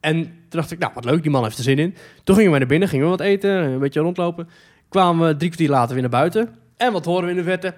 En 0.00 0.22
toen 0.22 0.32
dacht 0.48 0.70
ik, 0.70 0.78
nou 0.78 0.92
wat 0.94 1.04
leuk, 1.04 1.22
die 1.22 1.30
man 1.30 1.42
heeft 1.44 1.58
er 1.58 1.64
zin 1.64 1.78
in. 1.78 1.94
Toen 2.24 2.36
gingen 2.36 2.52
we 2.52 2.58
naar 2.58 2.66
binnen, 2.66 2.88
gingen 2.88 3.04
we 3.04 3.10
wat 3.10 3.20
eten, 3.20 3.50
een 3.50 3.78
beetje 3.78 4.00
rondlopen. 4.00 4.48
Kwamen 4.88 5.26
we 5.26 5.36
drie 5.36 5.50
kwartier 5.50 5.70
later 5.70 5.92
weer 5.92 6.00
naar 6.02 6.10
buiten. 6.10 6.48
En 6.76 6.92
wat 6.92 7.04
horen 7.04 7.24
we 7.24 7.30
in 7.30 7.36
de 7.36 7.42
verte? 7.42 7.74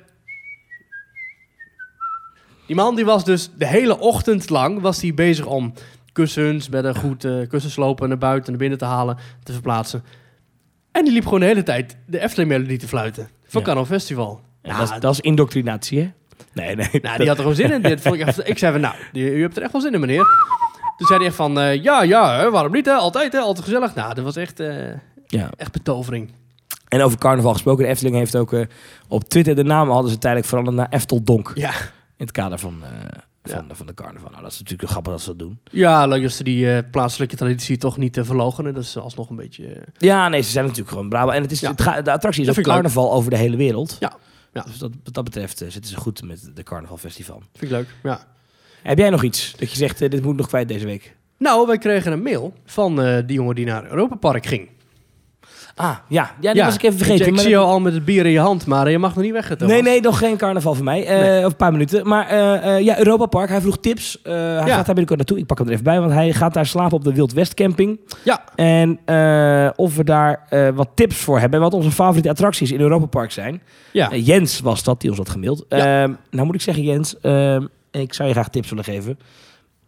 Die 2.66 2.77
man 2.77 2.97
die 2.97 3.05
was 3.05 3.25
dus 3.25 3.51
de 3.59 3.66
hele 3.66 3.99
ochtend 3.99 4.51
lang 4.51 4.81
was 4.81 4.99
die 4.99 5.14
bezig 5.14 5.47
om 5.47 5.73
kussens, 6.12 6.68
beddengoed, 6.68 7.25
eh 7.25 7.49
kussens 7.49 7.77
lopen 7.77 8.09
naar 8.09 8.18
buiten, 8.18 8.51
naar 8.51 8.61
binnen 8.61 8.79
te 8.79 8.85
halen, 8.85 9.16
te 9.43 9.53
verplaatsen. 9.53 10.03
En 10.93 11.05
die 11.05 11.12
liep 11.12 11.25
gewoon 11.25 11.41
de 11.41 11.47
hele 11.47 11.62
tijd 11.62 11.97
de 12.07 12.20
Efteling-melodie 12.20 12.79
te 12.79 12.89
fluiten. 12.89 13.29
Van 13.45 13.61
Ja. 13.61 13.66
Carnaval 13.66 13.95
Festival. 13.99 14.41
Ja, 14.62 14.79
dat, 14.79 14.93
is, 14.93 15.01
dat 15.01 15.12
is 15.12 15.20
indoctrinatie, 15.20 16.01
hè? 16.01 16.11
Nee, 16.53 16.77
nee. 16.77 16.89
Nou, 17.03 17.16
die 17.18 17.27
had 17.27 17.37
er 17.37 17.43
gewoon 17.43 17.55
zin 17.55 17.73
in. 17.73 17.83
Dit 17.83 18.01
vond 18.01 18.14
ik, 18.14 18.20
echt, 18.20 18.49
ik 18.49 18.59
zei 18.59 18.73
van, 18.73 18.81
nou, 18.81 18.95
die- 19.12 19.31
u 19.35 19.41
hebt 19.43 19.57
er 19.57 19.62
echt 19.62 19.73
wel 19.73 19.81
zin 19.81 19.95
in, 19.95 20.01
meneer. 20.01 20.27
Toen 21.03 21.11
zei 21.11 21.18
hij 21.18 21.28
echt 21.28 21.36
van, 21.36 21.61
eh, 21.61 21.82
ja, 21.82 22.03
ja, 22.03 22.36
hè, 22.38 22.50
waarom 22.50 22.72
niet, 22.72 22.86
hè? 22.86 22.92
Altijd, 22.92 23.32
hè? 23.32 23.38
Altijd 23.38 23.64
gezellig. 23.64 23.94
Nou, 23.94 24.14
dat 24.14 24.24
was 24.24 24.36
echt, 24.36 24.61
eh, 24.61 24.88
Ja. 25.26 25.50
echt 25.57 25.72
betovering. 25.72 26.30
En 26.88 27.03
over 27.03 27.18
carnaval 27.18 27.53
gesproken, 27.53 27.84
de 27.84 27.90
Efteling 27.90 28.16
heeft 28.16 28.36
ook 28.36 28.53
eh, 28.53 28.64
op 29.09 29.24
Twitter 29.24 29.55
de 29.55 29.62
naam 29.64 29.90
hadden 29.90 30.11
ze 30.11 30.18
tijdelijk 30.18 30.48
veranderd 30.48 30.76
naar 30.76 30.86
Efteldonk. 30.90 31.53
Ja. 31.55 31.70
In 32.16 32.28
het 32.28 32.30
kader 32.30 32.59
van, 32.59 32.82
van, 33.44 33.55
Ja. 33.62 33.64
de, 33.68 33.74
van 33.74 33.86
de 33.86 33.94
carnaval. 33.94 34.30
Nou, 34.30 34.42
dat 34.42 34.53
is 34.53 34.59
natuurlijk 34.59 34.90
grappig 34.90 35.12
dat 35.12 35.20
ze 35.22 35.28
dat 35.28 35.38
doen. 35.38 35.59
Ja, 35.70 36.07
leuk 36.07 36.22
dat 36.22 36.32
ze 36.32 36.44
die 36.44 36.82
plaatselijke 36.84 37.36
traditie 37.36 37.76
toch 37.78 37.96
niet 37.96 38.16
uh, 38.16 38.24
verlogenen. 38.24 38.74
Dat 38.74 38.82
is 38.82 38.96
alsnog 38.96 39.30
een 39.30 39.36
beetje... 39.36 39.82
Ja, 39.98 40.28
nee, 40.28 40.40
ze 40.42 40.50
zijn 40.50 40.64
natuurlijk 40.64 40.90
gewoon 40.92 41.09
Brabant. 41.09 41.36
En 41.36 41.42
het 41.42 41.50
is, 41.53 41.61
Ja. 41.61 41.68
het 41.76 42.05
de 42.05 42.12
attractie 42.12 42.40
is 42.42 42.46
Dat 42.48 42.59
ook 42.59 42.64
leuk. 42.66 42.74
carnaval 42.74 43.12
over 43.12 43.30
de 43.30 43.36
hele 43.36 43.57
wereld. 43.57 43.96
Ja. 44.00 44.12
Ja. 44.53 44.62
Dus 44.62 44.78
dat, 44.78 44.90
wat 45.05 45.14
dat 45.14 45.24
betreft 45.24 45.59
zitten 45.59 45.84
ze 45.86 45.96
goed 45.96 46.22
met 46.22 46.50
de 46.55 46.62
carnavalfestival. 46.62 47.42
vind 47.53 47.62
ik 47.72 47.78
leuk, 47.78 47.88
ja. 48.03 48.20
Heb 48.83 48.99
jij 48.99 49.11
nog 49.11 49.22
iets 49.22 49.55
dat 49.59 49.70
je 49.70 49.76
zegt, 49.76 50.01
eh, 50.03 50.11
dit 50.11 50.24
moet 50.24 50.37
nog 50.37 50.47
kwijt 50.49 50.68
deze 50.68 50.87
week? 50.87 51.16
Nou, 51.39 51.66
wij 51.66 51.78
kregen 51.78 52.12
een 52.12 52.22
mail 52.22 52.53
van 52.66 53.03
eh, 53.03 53.16
die 53.26 53.37
jongen 53.37 53.55
die 53.55 53.66
naar 53.66 53.85
Europa 53.91 54.14
Park 54.16 54.47
ging. 54.47 54.68
Ah, 55.74 55.97
ja. 56.09 56.30
Ja, 56.41 56.53
dat 56.55 56.64
was 56.64 56.74
ik 56.74 56.83
even 56.83 56.97
vergeten. 56.99 57.26
ik 57.26 57.33
maar 57.33 57.41
zie 57.41 57.51
dat- 57.51 57.61
jou 57.61 57.72
al 57.72 57.80
met 57.80 57.93
het 57.93 58.05
bier 58.05 58.24
in 58.26 58.33
je 58.33 58.39
hand, 58.39 58.66
maar 58.66 58.91
je 58.91 58.99
mag 58.99 59.14
nog 59.14 59.24
niet 59.24 59.33
weg. 59.33 59.49
Thomas. 59.57 59.72
Nee, 59.72 59.83
nee, 59.83 60.01
nog 60.01 60.18
geen 60.18 60.37
carnaval 60.37 60.74
voor 60.74 60.85
mij. 60.85 61.07
Eh. 61.07 61.18
Over 61.37 61.45
een 61.45 61.57
paar 61.57 61.72
minuten. 61.72 62.09
Maar 62.09 62.26
eh, 62.28 62.76
eh, 62.76 62.85
ja, 62.85 62.99
Europa 62.99 63.26
Park. 63.26 63.49
Hij 63.49 63.61
vroeg 63.61 63.78
tips. 63.78 64.22
Eh, 64.22 64.33
hij 64.33 64.57
gaat 64.57 64.66
daar 64.66 64.85
binnenkort 64.85 65.16
naartoe. 65.18 65.39
Ik 65.39 65.47
pak 65.47 65.59
hem 65.59 65.66
er 65.66 65.72
even 65.72 65.85
bij, 65.85 66.01
want 66.01 66.12
hij 66.12 66.33
gaat 66.33 66.55
daar 66.55 66.66
slapen 66.66 66.97
op 66.97 67.05
de 67.05 67.12
Wild 67.14 67.33
West 67.33 67.55
camping. 67.55 68.01
Ja. 68.24 68.45
En 68.55 68.99
eh, 69.05 69.70
of 69.76 69.97
we 69.97 70.05
daar 70.05 70.47
eh, 70.49 70.68
wat 70.74 70.89
tips 70.95 71.16
voor 71.16 71.39
hebben. 71.41 71.59
En 71.59 71.64
wat 71.64 71.74
onze 71.74 71.91
favoriete 71.91 72.28
attracties 72.30 72.72
in 72.72 72.80
Europa 72.80 73.07
Park 73.07 73.30
zijn. 73.30 73.62
Ja. 73.93 74.11
Eh, 74.11 74.26
Jens 74.26 74.61
was 74.61 74.83
dat, 74.83 75.01
die 75.01 75.11
ons 75.11 75.18
had 75.18 75.28
gemaild. 75.28 75.64
Ja. 75.68 76.03
Ehm, 76.03 76.12
nou 76.30 76.47
moet 76.47 76.55
ik 76.55 76.61
zeggen, 76.61 76.83
Jens. 76.83 77.20
ehm, 77.20 77.66
ik 78.01 78.14
zou 78.14 78.28
je 78.28 78.34
graag 78.34 78.49
tips 78.49 78.68
willen 78.68 78.84
geven. 78.84 79.18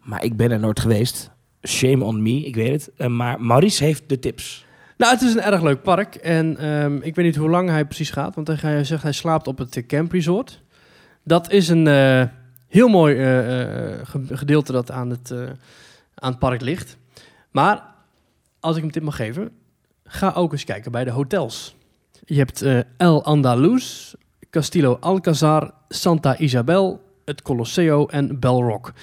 Maar 0.01 0.23
ik 0.23 0.37
ben 0.37 0.51
er 0.51 0.59
nooit 0.59 0.79
geweest. 0.79 1.31
Shame 1.67 2.03
on 2.03 2.21
me, 2.21 2.45
ik 2.45 2.55
weet 2.55 2.71
het. 2.71 2.91
Eh, 2.97 3.07
maar 3.07 3.41
Maurice 3.41 3.83
heeft 3.83 4.03
de 4.09 4.19
tips. 4.19 4.65
Nou, 4.97 5.13
het 5.13 5.21
is 5.21 5.33
een 5.33 5.41
erg 5.41 5.61
leuk 5.61 5.81
park. 5.81 6.15
En 6.15 6.57
ehm, 6.57 6.95
ik 6.95 7.15
weet 7.15 7.25
niet 7.25 7.35
hoe 7.35 7.49
lang 7.49 7.69
hij 7.69 7.85
precies 7.85 8.09
gaat. 8.09 8.35
Want 8.35 8.61
hij, 8.61 8.83
zegt 8.83 9.03
hij 9.03 9.11
slaapt 9.11 9.47
op 9.47 9.57
het 9.57 9.83
Camp 9.87 10.11
Resort. 10.11 10.61
Dat 11.23 11.51
is 11.51 11.67
een 11.67 11.87
eh, 11.87 12.23
heel 12.67 12.87
mooi 12.87 13.15
eh, 13.15 13.25
ge- 14.03 14.25
gedeelte 14.37 14.71
dat 14.71 14.91
aan 14.91 15.09
het, 15.09 15.31
aan 16.15 16.29
het 16.31 16.39
park 16.39 16.61
ligt. 16.61 16.97
Maar, 17.51 17.83
als 18.59 18.75
ik 18.75 18.81
hem 18.81 18.91
tip 18.91 19.03
mag 19.03 19.15
geven... 19.15 19.51
Ga 20.07 20.31
ook 20.35 20.51
eens 20.51 20.63
kijken 20.63 20.91
bij 20.91 21.03
de 21.03 21.11
hotels. 21.11 21.75
Je 22.25 22.37
hebt 22.37 22.65
El 22.97 23.23
Andaluz, 23.23 24.13
Castillo 24.49 24.97
Alcazar, 24.99 25.73
Santa 25.89 26.37
Isabel, 26.37 27.01
het 27.25 27.41
Colosseo 27.41 28.05
en 28.05 28.39
Belrock. 28.39 28.93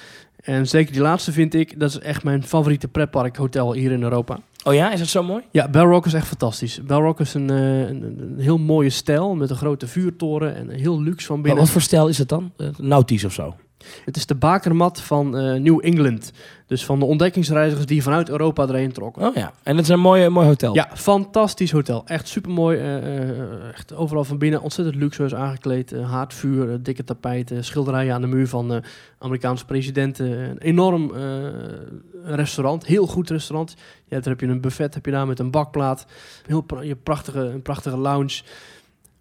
En 0.43 0.67
zeker 0.69 0.93
die 0.93 1.03
laatste 1.03 1.33
vind 1.33 1.55
ik, 1.55 1.81
dat 1.81 1.91
is 1.91 1.99
echt 1.99 2.25
mijn 2.25 2.43
favoriete 2.43 2.89
pretpark 2.89 3.37
hotel 3.37 3.73
hier 3.73 3.93
in 3.93 4.03
Europa. 4.03 4.39
Oh 4.65 4.75
ja, 4.75 4.93
is 4.93 4.99
dat 4.99 5.09
zo 5.09 5.23
mooi? 5.23 5.43
Ja, 5.51 5.69
Belrock 5.69 6.07
is 6.07 6.15
echt 6.15 6.27
fantastisch. 6.27 6.81
Belrock 6.87 7.21
is 7.21 7.35
een, 7.35 7.51
eh, 7.51 7.79
een, 7.81 8.03
een- 8.03 8.35
heel 8.39 8.59
mooie 8.59 8.91
stijl 8.91 9.35
met 9.35 9.51
een 9.51 9.57
grote 9.57 9.87
vuurtoren 9.87 10.55
en 10.57 10.71
heel 10.71 11.01
luxe 11.03 11.27
van 11.27 11.35
Maar 11.35 11.45
binnen. 11.45 11.63
wat 11.63 11.73
voor 11.73 11.81
stijl 11.83 12.09
is 12.09 12.19
het 12.19 12.29
dan? 12.29 12.53
Eh, 12.57 12.67
Nautisch 12.79 13.25
of 13.25 13.33
zo? 13.33 13.55
Het 14.05 14.17
is 14.17 14.27
de 14.27 14.35
bakermat 14.35 15.01
van 15.01 15.37
eh, 15.39 15.61
New 15.61 15.79
England. 15.85 16.33
Dus 16.67 16.85
van 16.85 16.99
de 16.99 17.05
ontdekkingsreizigers 17.05 17.87
die 17.87 18.03
vanuit 18.03 18.29
Europa 18.29 18.67
erheen 18.69 18.93
trokken. 18.93 19.27
Oh 19.27 19.35
ja, 19.35 19.53
en 19.63 19.77
het 19.77 19.85
is 19.85 19.91
een 19.91 20.01
mooi, 20.01 20.29
mooi 20.29 20.47
hotel. 20.47 20.75
Ja, 20.75 20.89
fantastisch 20.95 21.71
hotel. 21.71 22.03
Echt 22.07 22.29
supermooi. 22.29 22.79
eh, 22.79 23.69
echt 23.69 23.95
overal 23.95 24.25
van 24.25 24.39
binnen 24.39 24.63
ontzettend 24.63 24.97
luxueus 24.97 25.35
aangekleed. 25.35 25.91
haardvuur, 25.91 26.83
dikke 26.83 27.05
tapijten, 27.05 27.65
schilderijen 27.65 28.15
aan 28.15 28.21
de 28.21 28.27
muur 28.27 28.49
van 28.49 28.83
Amerikaanse 29.19 29.65
presidenten. 29.65 30.27
Een 30.39 30.59
enorm 30.59 31.13
restaurant, 32.25 32.87
heel 32.87 33.07
goed 33.07 33.31
restaurant. 33.31 33.75
Ja, 34.05 34.21
daar 34.21 34.29
heb 34.33 34.41
je 34.41 34.47
een 34.47 34.61
buffet 34.61 34.95
heb 34.95 35.05
je 35.05 35.11
daar 35.11 35.27
met 35.27 35.39
een 35.39 35.51
bakplaat. 35.51 36.07
Heel 36.47 36.61
pra- 36.61 36.81
je 36.83 36.97
prachtige, 36.97 37.41
een 37.41 37.63
prachtige 37.63 37.97
lounge. 37.97 38.43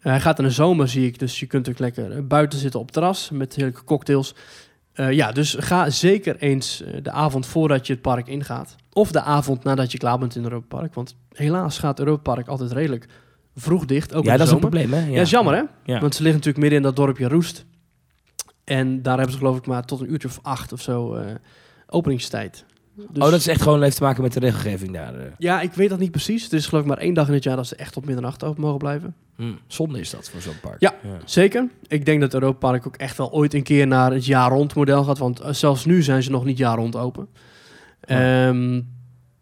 Hij 0.02 0.20
gaat 0.20 0.40
in 0.40 0.46
de 0.46 0.52
zomer, 0.52 0.88
zie 0.88 1.06
ik. 1.06 1.20
Dus 1.20 1.40
je 1.40 1.46
kunt 1.46 1.70
ook 1.70 1.80
lekker 1.80 2.12
eh, 2.12 2.24
buiten 2.24 2.60
zitten 2.60 2.80
op 2.80 2.86
het 2.86 2.94
terras 2.94 3.30
met 3.30 3.56
heerlijke 3.56 3.84
cocktails. 3.84 4.36
Eh, 4.94 5.12
ja, 5.12 5.32
dus 5.32 5.56
ga 5.60 5.90
zeker 5.90 6.36
eens 6.38 6.82
eh, 6.82 7.04
de 7.04 7.12
avond 7.12 7.46
voordat 7.46 7.88
je 7.88 7.94
het 7.94 8.02
park 8.02 8.28
ingaat. 8.28 8.76
Of 8.94 9.12
de 9.12 9.22
avond 9.22 9.64
nadat 9.64 9.92
je 9.92 9.98
klaar 9.98 10.20
bent 10.20 10.36
in 10.36 10.44
Europa 10.44 10.78
Park. 10.78 10.94
Want 10.94 11.16
helaas 11.34 11.78
gaat 11.80 12.00
Europa 12.00 12.34
Park 12.34 12.48
altijd 12.48 12.72
redelijk 12.72 13.08
vroeg 13.56 13.86
dicht. 13.86 14.14
Ook 14.14 14.24
ja 14.24 14.32
in 14.32 14.38
de 14.38 14.38
dat 14.38 14.48
is 14.48 14.54
een 14.54 14.60
probleem, 14.60 14.94
hè? 14.94 15.00
Ja, 15.00 15.16
dat 15.16 15.26
is 15.26 15.30
jammer 15.30 15.54
hè? 15.54 15.64
Ja. 15.94 16.00
Want 16.00 16.16
ze 16.16 16.24
liggen 16.24 16.42
natuurlijk 16.42 16.58
midden 16.58 16.78
in 16.78 16.84
dat 16.84 16.96
dorpje 16.96 17.28
Roest. 17.28 17.66
En 18.64 19.02
daar 19.02 19.16
hebben 19.16 19.34
ze 19.34 19.38
geloof 19.38 19.58
ik 19.58 19.66
maar 19.66 19.86
tot 19.86 20.00
een 20.00 20.12
uurtje 20.12 20.28
of 20.28 20.40
acht 20.42 20.74
of 20.74 20.82
zo 20.82 21.14
eh, 21.14 21.36
openingstijd. 21.88 22.66
Dus- 22.96 23.06
oh, 23.24 23.30
dat 23.32 23.40
is 23.40 23.48
echt 23.48 23.62
gewoon 23.62 23.82
heeft 23.82 23.96
te 23.98 24.04
maken 24.04 24.22
met 24.24 24.34
de 24.34 24.40
regelgeving 24.40 24.94
daar. 24.94 25.16
eh. 25.16 25.26
Ja, 25.38 25.62
ik 25.62 25.74
weet 25.74 25.90
dat 25.90 26.00
niet 26.00 26.12
precies. 26.12 26.44
Het 26.44 26.54
is 26.54 26.66
geloof 26.68 26.84
ik 26.84 26.90
maar 26.90 26.98
één 26.98 27.14
dag 27.14 27.28
in 27.28 27.34
het 27.34 27.44
jaar 27.44 27.56
dat 27.56 27.68
ze 27.68 27.76
echt 27.76 27.94
tot 27.94 28.06
middernacht 28.06 28.44
open 28.44 28.62
mogen 28.62 28.78
blijven. 28.78 29.16
Hm, 29.36 29.52
Zonde 29.68 30.00
is 30.00 30.10
dat 30.10 30.30
voor 30.30 30.42
zo'n 30.42 30.60
park. 30.62 30.76
Ja. 30.80 30.94
Zeker. 31.26 31.68
Ik 31.88 32.06
denk 32.06 32.22
dat 32.22 32.34
Europa 32.34 32.58
Park 32.70 32.88
ook 32.88 32.96
echt 32.96 33.18
wel 33.18 33.32
ooit 33.32 33.54
een 33.54 33.64
keer 33.64 33.88
naar 33.88 34.12
het 34.12 34.26
jaar 34.26 34.52
rond 34.52 34.76
model 34.76 35.04
gaat. 35.04 35.18
Want 35.18 35.40
eh, 35.40 35.54
zelfs 35.54 35.86
nu 35.86 36.02
zijn 36.02 36.24
ze 36.24 36.32
nog 36.32 36.46
niet 36.46 36.58
jaar 36.58 36.78
rond 36.78 36.96
open. 36.96 37.28
Ehm, 38.02 38.82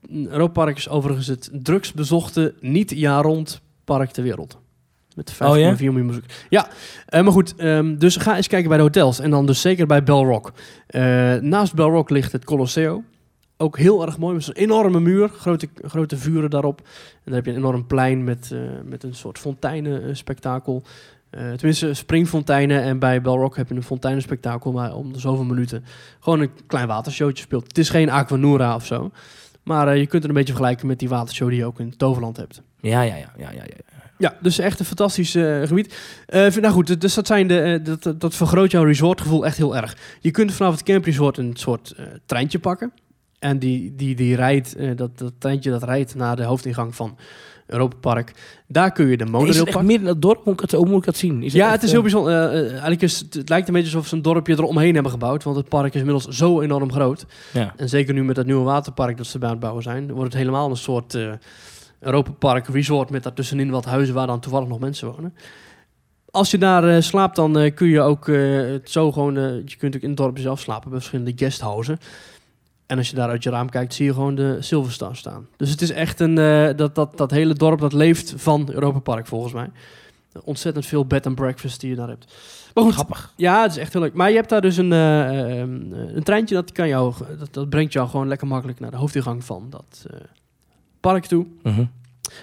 Europa 0.09 0.51
Park 0.63 0.77
is 0.77 0.89
overigens 0.89 1.27
het 1.27 1.49
drukst 1.53 1.95
bezochte 1.95 2.53
niet 2.59 2.91
jaar 2.95 3.23
rond 3.23 3.61
park 3.83 4.11
ter 4.11 4.23
wereld. 4.23 4.57
Met 5.15 5.31
5,4 5.33 5.37
Oh 5.51 5.57
ja? 5.59 5.71
miljoen 5.71 6.07
bezoekers. 6.07 6.33
Ja, 6.49 6.67
eh, 7.05 7.23
maar 7.23 7.31
goed. 7.31 7.55
ehm, 7.55 7.97
dus 7.97 8.15
ga 8.15 8.35
eens 8.35 8.47
kijken 8.47 8.67
bij 8.69 8.77
de 8.77 8.83
hotels. 8.83 9.19
En 9.19 9.29
dan 9.29 9.45
dus 9.45 9.61
zeker 9.61 9.87
bij 9.87 10.03
Bell 10.03 10.15
Rock. 10.23 10.51
Eh, 10.87 11.01
naast 11.35 11.73
Bell 11.73 11.85
Rock 11.85 12.09
ligt 12.09 12.31
het 12.31 12.45
Colosseo. 12.45 13.03
Ook 13.61 13.77
heel 13.77 14.05
erg 14.05 14.17
mooi. 14.17 14.33
Met 14.33 14.43
zo'n 14.43 14.53
enorme 14.53 14.99
muur. 14.99 15.29
Grote, 15.29 15.69
grote 15.81 16.17
vuren 16.17 16.49
daarop. 16.49 16.79
En 16.79 17.21
dan 17.23 17.33
heb 17.33 17.45
je 17.45 17.51
een 17.51 17.57
enorm 17.57 17.87
plein 17.87 18.23
met, 18.23 18.51
eh, 18.51 18.59
met 18.85 19.03
een 19.03 19.15
soort 19.15 19.37
fonteinenspektakel. 19.39 20.83
Eh 21.29 21.51
tenminste, 21.51 21.93
springfonteinen. 21.93 22.81
En 22.81 22.99
bij 22.99 23.21
Bell 23.21 23.33
Rock 23.33 23.55
heb 23.55 23.69
je 23.69 23.75
een 23.75 23.83
fonteinenspektakel. 23.83 24.71
Maar 24.71 24.93
om 24.95 25.13
de 25.13 25.19
zoveel 25.19 25.43
minuten 25.43 25.85
gewoon 26.19 26.39
een 26.39 26.51
klein 26.67 26.87
watershowtje 26.87 27.43
speelt. 27.43 27.67
Het 27.67 27.77
is 27.77 27.89
geen 27.89 28.09
Aquanura 28.09 28.75
of 28.75 28.85
zo. 28.85 29.11
Maar 29.63 29.87
eh, 29.87 29.97
je 29.97 30.07
kunt 30.07 30.21
het 30.21 30.31
een 30.31 30.37
beetje 30.37 30.53
vergelijken 30.53 30.87
met 30.87 30.99
die 30.99 31.09
watershow 31.09 31.49
die 31.49 31.57
je 31.57 31.65
ook 31.65 31.79
in 31.79 31.97
Toverland 31.97 32.37
hebt. 32.37 32.61
Ja, 32.79 33.01
ja, 33.01 33.15
ja, 33.15 33.33
ja, 33.37 33.51
ja, 33.51 33.63
ja. 33.63 33.97
Ja, 34.17 34.37
dus 34.41 34.59
echt 34.59 34.79
een 34.79 34.85
fantastisch 34.85 35.31
gebied. 35.63 35.93
Vind- 36.27 36.61
nou 36.61 36.73
goed, 36.73 37.01
dus 37.01 37.13
dat, 37.13 37.27
zijn 37.27 37.47
de, 37.47 37.79
dat, 37.83 38.19
dat, 38.21 38.35
vergroot 38.35 38.71
jouw 38.71 38.83
resortgevoel 38.83 39.45
echt 39.45 39.57
heel 39.57 39.75
erg. 39.75 39.97
Je 40.19 40.31
kunt 40.31 40.53
vanaf 40.53 40.71
het 40.71 40.83
campresort 40.83 41.37
een 41.37 41.55
soort 41.55 41.95
treintje 42.25 42.59
pakken. 42.59 42.91
En 43.39 43.59
die, 43.59 43.95
die, 43.95 44.15
die 44.15 44.35
rijdt, 44.35 44.75
eh, 44.75 44.89
dat, 44.95 45.17
dat 45.17 45.33
treintje 45.37 45.69
dat 45.71 45.83
rijdt 45.83 46.15
naar 46.15 46.35
de 46.35 46.43
hoofdingang 46.43 46.95
van 46.95 47.17
Europa 47.65 47.95
Park. 47.99 48.33
Daar 48.67 48.91
kun 48.91 49.07
je 49.07 49.17
de 49.17 49.23
Is 49.23 49.29
monorail 49.29 49.57
het 49.57 49.65
echt 49.67 49.71
pakken. 49.77 49.85
midden 49.91 50.07
in 50.07 50.13
het 50.13 50.21
dorp? 50.21 50.35
Hoe 50.35 50.45
moet 50.45 50.53
ik 50.53 50.61
het, 50.61 50.71
hoe 50.79 50.87
moet 50.89 50.97
ik 50.99 51.05
dat 51.05 51.15
zien? 51.17 51.43
Is 51.43 51.53
Ja, 51.53 51.63
echt, 51.63 51.73
het 51.73 51.81
is 51.83 51.87
eh, 51.87 51.93
heel 51.93 52.01
bijzonder. 52.01 52.33
Eh, 52.33 52.59
eh, 52.59 52.69
eigenlijk 52.71 53.01
is 53.01 53.19
het, 53.19 53.33
het 53.33 53.49
lijkt 53.49 53.67
een 53.67 53.73
beetje 53.73 53.89
alsof 53.95 54.07
ze 54.09 54.15
een 54.15 54.21
dorpje 54.21 54.53
eromheen 54.53 54.93
hebben 54.93 55.11
gebouwd. 55.11 55.43
Want 55.43 55.57
het 55.57 55.69
park 55.69 55.93
is 55.93 55.99
inmiddels 55.99 56.27
zo 56.27 56.61
enorm 56.61 56.91
groot. 56.91 57.25
Ja. 57.53 57.73
En 57.75 57.89
zeker 57.89 58.13
nu 58.13 58.23
met 58.23 58.35
dat 58.35 58.45
nieuwe 58.45 58.63
waterpark 58.63 59.17
dat 59.17 59.25
ze 59.25 59.37
bij 59.39 59.47
aan 59.47 59.53
het 59.53 59.63
bouwen 59.63 59.83
zijn, 59.83 60.11
wordt 60.11 60.33
het 60.33 60.41
helemaal 60.41 60.69
een 60.69 60.77
soort 60.77 61.13
eh 61.15 61.31
Europa 61.99 62.31
Park 62.31 62.67
resort 62.67 63.09
met 63.09 63.23
daartussenin 63.23 63.69
wat 63.69 63.85
huizen 63.85 64.15
waar 64.15 64.27
dan 64.27 64.39
toevallig 64.39 64.67
nog 64.67 64.79
mensen 64.79 65.07
wonen. 65.11 65.33
Als 66.31 66.51
je 66.51 66.57
daar 66.57 66.95
eh, 66.95 67.01
slaapt, 67.01 67.35
dan 67.35 67.57
eh, 67.57 67.73
kun 67.75 67.87
je 67.87 68.01
ook 68.01 68.27
eh, 68.27 68.57
het 68.57 68.89
zo 68.91 69.11
gewoon. 69.11 69.37
eh, 69.37 69.43
je 69.65 69.75
kunt 69.77 69.95
ook 69.95 70.01
in 70.01 70.07
het 70.07 70.17
dorp 70.17 70.37
zelf 70.37 70.59
slapen 70.59 70.89
bij 70.89 70.99
verschillende 70.99 71.33
guesthouses. 71.35 71.97
En 72.89 72.97
als 72.97 73.09
je 73.09 73.15
daar 73.15 73.29
uit 73.29 73.43
je 73.43 73.49
raam 73.49 73.69
kijkt, 73.69 73.93
zie 73.93 74.05
je 74.05 74.13
gewoon 74.13 74.35
de 74.35 74.57
Silverstar 74.59 75.15
staan. 75.15 75.47
Dus 75.57 75.69
het 75.69 75.81
is 75.81 75.91
echt 75.91 76.19
een. 76.19 76.37
eh, 76.37 76.69
dat, 76.75 76.95
dat, 76.95 77.17
dat 77.17 77.31
hele 77.31 77.53
dorp 77.53 77.79
dat 77.79 77.93
leeft 77.93 78.33
van 78.37 78.69
Europa 78.71 78.99
Park 78.99 79.27
volgens 79.27 79.53
mij. 79.53 79.69
Ontzettend 80.43 80.85
veel 80.85 81.05
bed 81.05 81.25
and 81.25 81.35
breakfast 81.35 81.79
die 81.79 81.89
je 81.89 81.95
daar 81.95 82.07
hebt. 82.07 82.33
Maar 82.73 82.83
goed, 82.83 82.93
Grappig. 82.93 83.33
ja, 83.35 83.61
het 83.61 83.71
is 83.71 83.77
echt 83.77 83.93
heel 83.93 84.01
leuk. 84.01 84.13
Maar 84.13 84.29
je 84.29 84.35
hebt 84.35 84.49
daar 84.49 84.61
dus 84.61 84.77
een, 84.77 84.93
eh, 84.93 85.59
ehm, 85.61 85.93
eh, 85.93 86.15
een 86.15 86.23
treintje 86.23 86.55
dat, 86.55 86.71
kan 86.71 86.87
jou, 86.87 87.13
dat, 87.39 87.53
dat 87.53 87.69
brengt 87.69 87.93
jou 87.93 88.09
gewoon 88.09 88.27
lekker 88.27 88.47
makkelijk 88.47 88.79
naar 88.79 88.91
de 88.91 88.97
hoofdingang 88.97 89.43
van 89.43 89.67
dat 89.69 90.05
park 90.99 91.25
toe. 91.25 91.45
Mhm. 91.63 91.85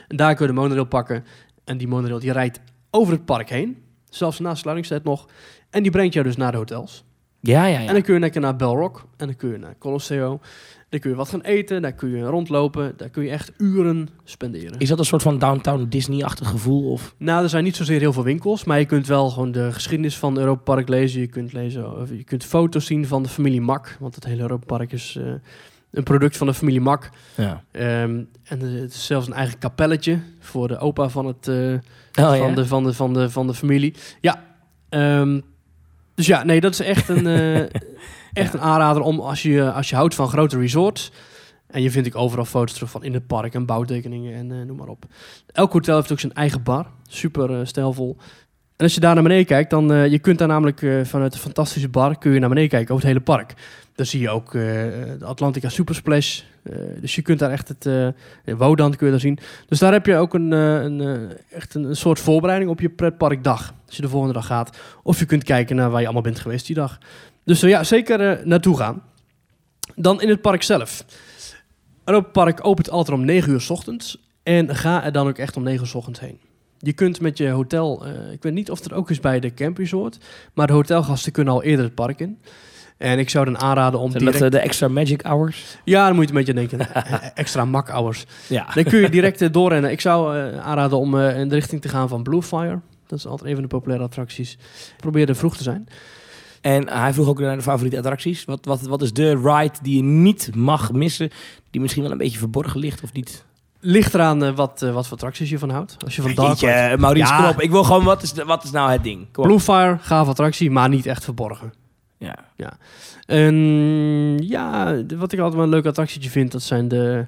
En 0.09 0.17
daar 0.17 0.35
kun 0.35 0.47
je 0.47 0.53
de 0.53 0.59
monorail 0.59 0.85
pakken. 0.87 1.25
En 1.65 1.79
die 1.79 1.89
monorail 1.89 2.21
die 2.21 2.33
rijdt 2.33 2.61
over 2.91 3.13
het 3.13 3.25
park 3.25 3.49
heen. 3.49 3.83
Zelfs 4.11 4.39
na 4.39 4.55
sluitingstijd 4.55 5.05
nog. 5.05 5.27
En 5.71 5.83
die 5.83 5.93
brengt 5.93 6.15
jou 6.15 6.27
dus 6.27 6.37
naar 6.37 6.51
de 6.53 6.59
hotels. 6.59 7.05
Ja, 7.47 7.67
ja, 7.67 7.79
ja. 7.79 7.87
En 7.87 7.93
dan 7.93 8.03
kun 8.03 8.15
je 8.15 8.21
lekker 8.21 8.41
naar 8.41 8.57
Bell 8.57 8.69
Rock. 8.69 9.05
En 9.17 9.27
dan 9.27 9.37
kun 9.37 9.51
je 9.51 9.59
naar 9.59 9.75
Colosseo. 9.79 10.41
Dan 10.89 11.01
kun 11.01 11.11
je 11.11 11.17
wat 11.17 11.29
gaan 11.29 11.41
eten. 11.41 11.83
Daar 11.83 11.93
kun 11.93 12.09
je 12.09 12.25
rondlopen. 12.25 12.93
Daar 12.97 13.09
kun 13.09 13.23
je 13.23 13.31
echt 13.31 13.53
uren 13.59 14.09
spenderen. 14.25 14.79
Is 14.79 14.89
dat 14.89 14.99
een 14.99 15.05
soort 15.05 15.23
van 15.23 15.39
downtown 15.39 15.87
Disney-achtig 15.89 16.49
gevoel? 16.49 16.91
Of? 16.91 17.15
Nou, 17.19 17.43
er 17.43 17.49
zijn 17.49 17.65
niet 17.65 17.77
zozeer 17.77 18.01
heel 18.01 18.13
veel 18.13 18.23
winkels, 18.23 18.65
maar 18.65 18.79
je 18.79 18.85
kunt 18.85 19.07
wel 19.07 19.31
gewoon 19.31 19.53
de 19.53 19.73
geschiedenis 19.73 20.17
van 20.17 20.39
Europa 20.39 20.63
Park 20.63 20.89
lezen. 20.89 21.21
Je 21.21 21.27
kunt, 21.27 21.53
lezen, 21.53 22.01
of 22.01 22.11
je 22.11 22.25
kunt 22.25 22.45
foto's 22.45 22.87
zien 22.87 23.07
van 23.07 23.23
de 23.23 23.29
familie 23.29 23.61
Mak, 23.61 23.97
want 24.01 24.15
het 24.15 24.25
hele 24.25 24.41
Europa 24.43 24.67
Park 24.67 24.93
is 24.93 25.17
eh, 25.21 25.33
een 25.91 26.03
product 26.03 26.37
van 26.37 26.47
de 26.47 26.55
familie 26.55 26.81
Mak. 26.81 27.11
Ja. 27.37 27.63
Ehm, 27.71 28.21
en 28.45 28.61
er 28.61 28.83
is 28.85 29.07
zelfs 29.07 29.27
een 29.27 29.33
eigen 29.33 29.59
kapelletje 29.59 30.19
voor 30.41 30.69
de 30.69 30.79
opa 30.79 31.09
van, 31.09 31.27
het, 31.27 31.49
eh, 31.49 31.73
Oh, 32.25 32.29
van, 32.29 32.49
ja? 32.49 32.55
de, 32.55 32.67
van, 32.67 32.85
de, 32.85 32.93
van, 32.93 33.13
de, 33.13 33.31
van 33.31 33.47
de 33.47 33.55
familie. 33.55 33.95
Ja, 34.21 34.43
ehm, 34.89 35.41
dus 36.17 36.27
ja, 36.27 36.45
nee, 36.45 36.61
dat 36.61 36.73
is 36.73 36.81
echt 36.81 37.09
een, 37.09 37.27
eh, 37.27 37.61
echt 38.43 38.55
een 38.55 38.61
aanrader 38.61 39.03
om 39.03 39.21
als 39.21 39.43
je, 39.43 39.73
als 39.73 39.89
je 39.89 39.97
houdt 39.97 40.15
van 40.15 40.29
grote 40.29 40.59
resorts. 40.59 41.13
En 41.67 41.83
je 41.83 41.91
vindt 41.91 42.09
ik 42.09 42.17
overal 42.17 42.45
foto's 42.45 42.75
terug 42.75 42.91
van 42.91 43.05
in 43.05 43.15
het 43.15 43.27
park 43.27 43.55
en 43.55 43.67
bouwtekeningen 43.67 44.35
en 44.35 44.53
eh, 44.53 44.67
noem 44.67 44.77
maar 44.77 44.89
op. 44.89 45.05
Elk 45.53 45.73
hotel 45.73 45.97
heeft 45.97 46.13
ook 46.13 46.21
zijn 46.21 46.33
eigen 46.33 46.63
bar. 46.63 46.87
Super 47.09 47.61
eh, 47.61 47.67
stijlvol. 47.67 48.17
En 48.77 48.85
als 48.85 48.95
je 48.95 49.01
daar 49.01 49.15
naar 49.15 49.23
beneden 49.23 49.47
kijkt, 49.47 49.71
dan 49.71 49.93
uh, 49.93 50.07
je 50.07 50.19
kunt 50.19 50.39
daar 50.39 50.49
namelijk 50.49 50.81
uh, 50.81 51.05
vanuit 51.05 51.33
de 51.33 51.39
fantastische 51.39 51.89
bar 51.89 52.19
kun 52.19 52.33
je 52.33 52.39
naar 52.39 52.49
beneden 52.49 52.71
kijken 52.71 52.95
over 52.95 53.07
het 53.07 53.17
hele 53.17 53.25
park. 53.25 53.55
Dan 53.95 54.07
zie 54.07 54.21
je 54.21 54.31
ook 54.31 54.55
uh, 54.55 54.63
de 55.19 55.25
Atlantica 55.25 55.69
Supersplash. 55.69 56.41
Dus 57.01 57.15
je 57.15 57.23
kunt 57.23 57.39
daar 57.39 57.51
echt 57.51 57.69
het 57.69 58.15
Wodan 58.45 58.97
kun 58.97 59.07
je 59.07 59.13
daar 59.13 59.21
zien. 59.21 59.39
Dus 59.69 59.79
daar 59.79 59.93
heb 59.93 60.07
je 60.07 60.17
ook 60.17 60.35
een, 60.35 60.51
een 60.51 61.33
echt 61.51 61.75
een, 61.75 61.97
soort 61.97 62.21
voorbereiding 62.21 62.71
op 62.71 62.81
je 62.81 62.89
pretparkdag. 62.89 63.75
Als 63.87 63.97
je 63.97 64.03
de 64.03 64.09
volgende 64.09 64.35
dag 64.35 64.47
gaat. 64.47 64.79
Of 65.03 65.19
je 65.19 65.25
kunt 65.25 65.45
kijken 65.45 65.77
naar 65.77 65.91
waar 65.91 66.01
je 66.01 66.07
allemaal 66.07 66.23
bent 66.23 66.39
geweest 66.39 66.67
die 66.67 66.75
dag. 66.75 66.99
Dus 67.45 67.61
ja, 67.61 67.85
zeker 67.85 68.41
naartoe 68.45 68.77
gaan. 68.77 69.03
Dan 69.95 70.21
in 70.21 70.29
het 70.29 70.41
park 70.41 70.63
zelf. 70.63 71.05
Europa 72.05 72.31
Park 72.31 72.67
opent 72.67 72.91
altijd 72.91 73.19
om 73.19 73.25
9 73.25 73.53
uur 73.53 73.61
s 73.61 73.71
ochtends. 73.71 74.19
En 74.43 74.77
ga 74.77 75.05
er 75.05 75.13
dan 75.13 75.29
ook 75.29 75.39
echt 75.39 75.57
om 75.57 75.63
9 75.63 75.81
uur 75.81 75.87
s 75.87 75.95
ochtends 75.95 76.21
heen. 76.21 76.41
Je 76.79 76.93
kunt 76.93 77.21
met 77.21 77.39
je 77.39 77.49
hotel, 77.49 78.07
uh, 78.07 78.33
ik 78.33 78.43
weet 78.43 78.53
niet 78.53 78.71
of 78.71 78.83
het 78.83 78.93
ook 78.93 79.11
is 79.11 79.21
bij 79.21 79.41
de 79.41 79.55
Camp 79.55 79.79
Resort, 79.79 80.19
maar 80.55 80.67
de 80.67 80.73
hotelgasten 80.73 81.33
kunnen 81.33 81.55
al 81.55 81.63
eerder 81.63 81.85
het 81.85 81.95
park 81.95 82.21
in. 82.21 82.39
En 82.97 83.19
ik 83.19 83.31
zou 83.31 83.45
dan 83.45 83.59
aanraden 83.59 84.01
om 84.01 84.11
Zijn 84.11 84.23
direct... 84.23 84.39
dat 84.39 84.53
uh, 84.53 84.61
de 84.61 84.65
extra 84.65 84.89
magic 84.89 85.23
hours? 85.23 85.79
Ja, 85.85 86.07
dan 86.07 86.17
moet 86.17 86.29
je 86.29 86.35
een 86.35 86.45
beetje 86.45 86.55
denken. 86.55 86.95
extra 87.35 87.65
mak 87.65 87.89
hours. 87.89 88.27
Ja. 88.47 88.67
Dan 88.75 88.85
kun 88.85 89.01
je 89.01 89.11
direct 89.11 89.53
doorrennen. 89.53 89.91
Ik 89.91 90.01
zou 90.01 90.37
uh, 90.37 90.59
aanraden 90.59 90.99
om 90.99 91.19
in 91.19 91.49
de 91.49 91.55
richting 91.55 91.81
te 91.81 91.89
gaan 91.89 92.09
van 92.09 92.23
Bluefire. 92.23 92.81
Dat 93.07 93.19
is 93.19 93.27
altijd 93.27 93.49
een 93.49 93.55
van 93.55 93.63
de 93.63 93.69
populaire 93.69 94.05
attracties. 94.05 94.59
Probeer 94.97 95.29
er 95.29 95.37
vroeg 95.37 95.57
te 95.57 95.63
zijn. 95.63 95.89
En 96.61 96.89
hij 96.89 97.13
vroeg 97.13 97.29
ook 97.29 97.39
naar 97.39 97.57
de 97.57 97.63
favoriete 97.63 97.97
attracties. 97.97 98.45
Wat, 98.45 98.65
wat, 98.65 98.81
wat 98.81 99.03
is 99.03 99.13
de 99.13 99.31
ride 99.31 99.75
die 99.83 99.97
je 99.97 100.03
niet 100.03 100.55
mag 100.55 100.93
missen, 100.93 101.31
die 101.71 101.81
misschien 101.81 102.03
wel 102.03 102.13
een 102.13 102.19
beetje 102.19 102.39
verborgen 102.39 102.81
ligt 102.81 103.03
of 103.03 103.13
niet? 103.13 103.45
Ligt 103.87 104.15
eraan 104.15 104.45
uh, 104.45 104.51
wat, 104.51 104.83
uh, 104.85 104.93
wat 104.93 105.07
voor 105.07 105.17
attracties 105.17 105.51
je 105.51 105.59
van 105.59 105.71
houdt. 105.71 105.97
Als 106.05 106.17
je 106.17 106.23
van 106.23 106.35
Dark 106.35 106.49
Jeetje, 106.49 106.87
Ride... 106.87 107.01
Maurice, 107.01 107.33
ja. 107.33 107.37
kom 107.41 107.49
op. 107.49 107.61
Ik 107.61 107.71
wil 107.71 107.85
gewoon, 107.85 108.05
wat 108.05 108.23
is, 108.23 108.33
wat 108.33 108.65
is 108.65 108.71
nou 108.71 108.91
het 108.91 109.03
ding? 109.03 109.31
Bluefire, 109.31 109.99
gaaf 110.01 110.29
attractie, 110.29 110.71
maar 110.71 110.89
niet 110.89 111.07
echt 111.07 111.25
verborgen. 111.25 111.73
Ja. 112.19 112.35
ja. 112.57 112.79
En 113.27 113.55
ja, 114.39 114.97
wat 115.17 115.33
ik 115.33 115.39
altijd 115.39 115.55
wel 115.55 115.65
een 115.65 115.69
leuk 115.69 115.87
attractietje 115.87 116.31
vind, 116.31 116.53
dat 116.53 116.63
zijn 116.63 116.89
de, 116.89 117.27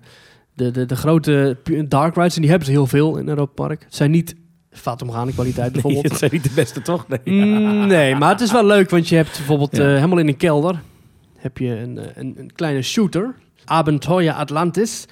de, 0.54 0.70
de, 0.70 0.86
de 0.86 0.96
grote 0.96 1.56
dark 1.88 2.14
rides. 2.14 2.34
En 2.34 2.40
die 2.40 2.50
hebben 2.50 2.68
ze 2.68 2.74
heel 2.74 2.86
veel 2.86 3.16
in 3.16 3.28
Europa 3.28 3.66
Park. 3.66 3.82
Het 3.84 3.94
zijn 3.94 4.10
niet 4.10 4.34
Fatum 4.70 5.32
kwaliteit 5.34 5.72
bijvoorbeeld. 5.72 6.02
Nee, 6.02 6.10
het 6.10 6.20
zijn 6.20 6.32
niet 6.32 6.42
de 6.42 6.50
beste, 6.54 6.82
toch? 6.82 7.06
Nee. 7.08 7.20
Mm, 7.24 7.86
nee, 7.86 8.14
maar 8.14 8.30
het 8.30 8.40
is 8.40 8.52
wel 8.52 8.64
leuk, 8.64 8.90
want 8.90 9.08
je 9.08 9.16
hebt 9.16 9.36
bijvoorbeeld 9.36 9.76
ja. 9.76 9.82
uh, 9.82 9.94
helemaal 9.94 10.18
in 10.18 10.28
een 10.28 10.36
kelder 10.36 10.80
heb 11.38 11.58
je 11.58 11.68
een, 11.68 12.00
een, 12.14 12.34
een 12.38 12.52
kleine 12.52 12.82
shooter. 12.82 13.34
Abentoya 13.64 14.34
Atlantis 14.34 15.06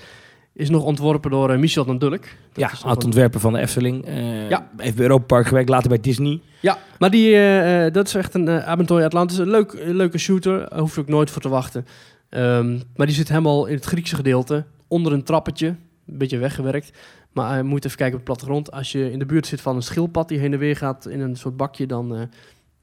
is 0.57 0.71
nog 0.71 0.83
ontworpen 0.83 1.31
door 1.31 1.53
uh, 1.53 1.59
Michel 1.59 1.85
van 1.85 1.99
Dulk. 1.99 2.25
Ja, 2.53 2.71
oud-ontwerper 2.83 3.41
van 3.41 3.53
de 3.53 3.59
Efteling. 3.59 4.09
Uh, 4.09 4.49
ja. 4.49 4.69
Heeft 4.77 4.97
bij 4.97 5.05
Europa 5.05 5.25
Park 5.25 5.47
gewerkt, 5.47 5.69
later 5.69 5.89
bij 5.89 6.01
Disney. 6.01 6.41
Ja, 6.61 6.79
maar 6.99 7.11
die, 7.11 7.35
uh, 7.35 7.93
dat 7.93 8.07
is 8.07 8.15
echt 8.15 8.35
een 8.35 8.49
uh, 8.49 9.05
Atlantis. 9.05 9.39
Een, 9.39 9.51
leuk, 9.51 9.73
een 9.73 9.97
leuke 9.97 10.19
shooter, 10.19 10.59
daar 10.69 10.79
hoef 10.79 10.95
je 10.95 11.01
ook 11.01 11.09
nooit 11.09 11.31
voor 11.31 11.43
te 11.43 11.49
wachten. 11.49 11.87
Um, 12.31 12.83
maar 12.97 13.07
die 13.07 13.15
zit 13.15 13.29
helemaal 13.29 13.67
in 13.67 13.75
het 13.75 13.85
Griekse 13.85 14.17
gedeelte, 14.17 14.65
onder 14.89 15.13
een 15.13 15.23
trappetje. 15.23 15.67
Een 16.07 16.19
beetje 16.19 16.39
weggewerkt. 16.39 16.99
Maar 17.33 17.57
je 17.57 17.63
moet 17.63 17.85
even 17.85 17.97
kijken 17.97 18.19
op 18.19 18.27
het 18.27 18.37
plattegrond. 18.37 18.73
Als 18.73 18.93
je 18.93 19.13
in 19.13 19.19
de 19.19 19.27
buurt 19.27 19.47
zit 19.47 19.61
van 19.61 19.77
een 19.77 19.83
schildpad 19.83 20.29
die 20.29 20.39
heen 20.39 20.53
en 20.53 20.59
weer 20.59 20.77
gaat 20.77 21.07
in 21.07 21.21
een 21.21 21.37
soort 21.37 21.57
bakje, 21.57 21.87
dan 21.87 22.29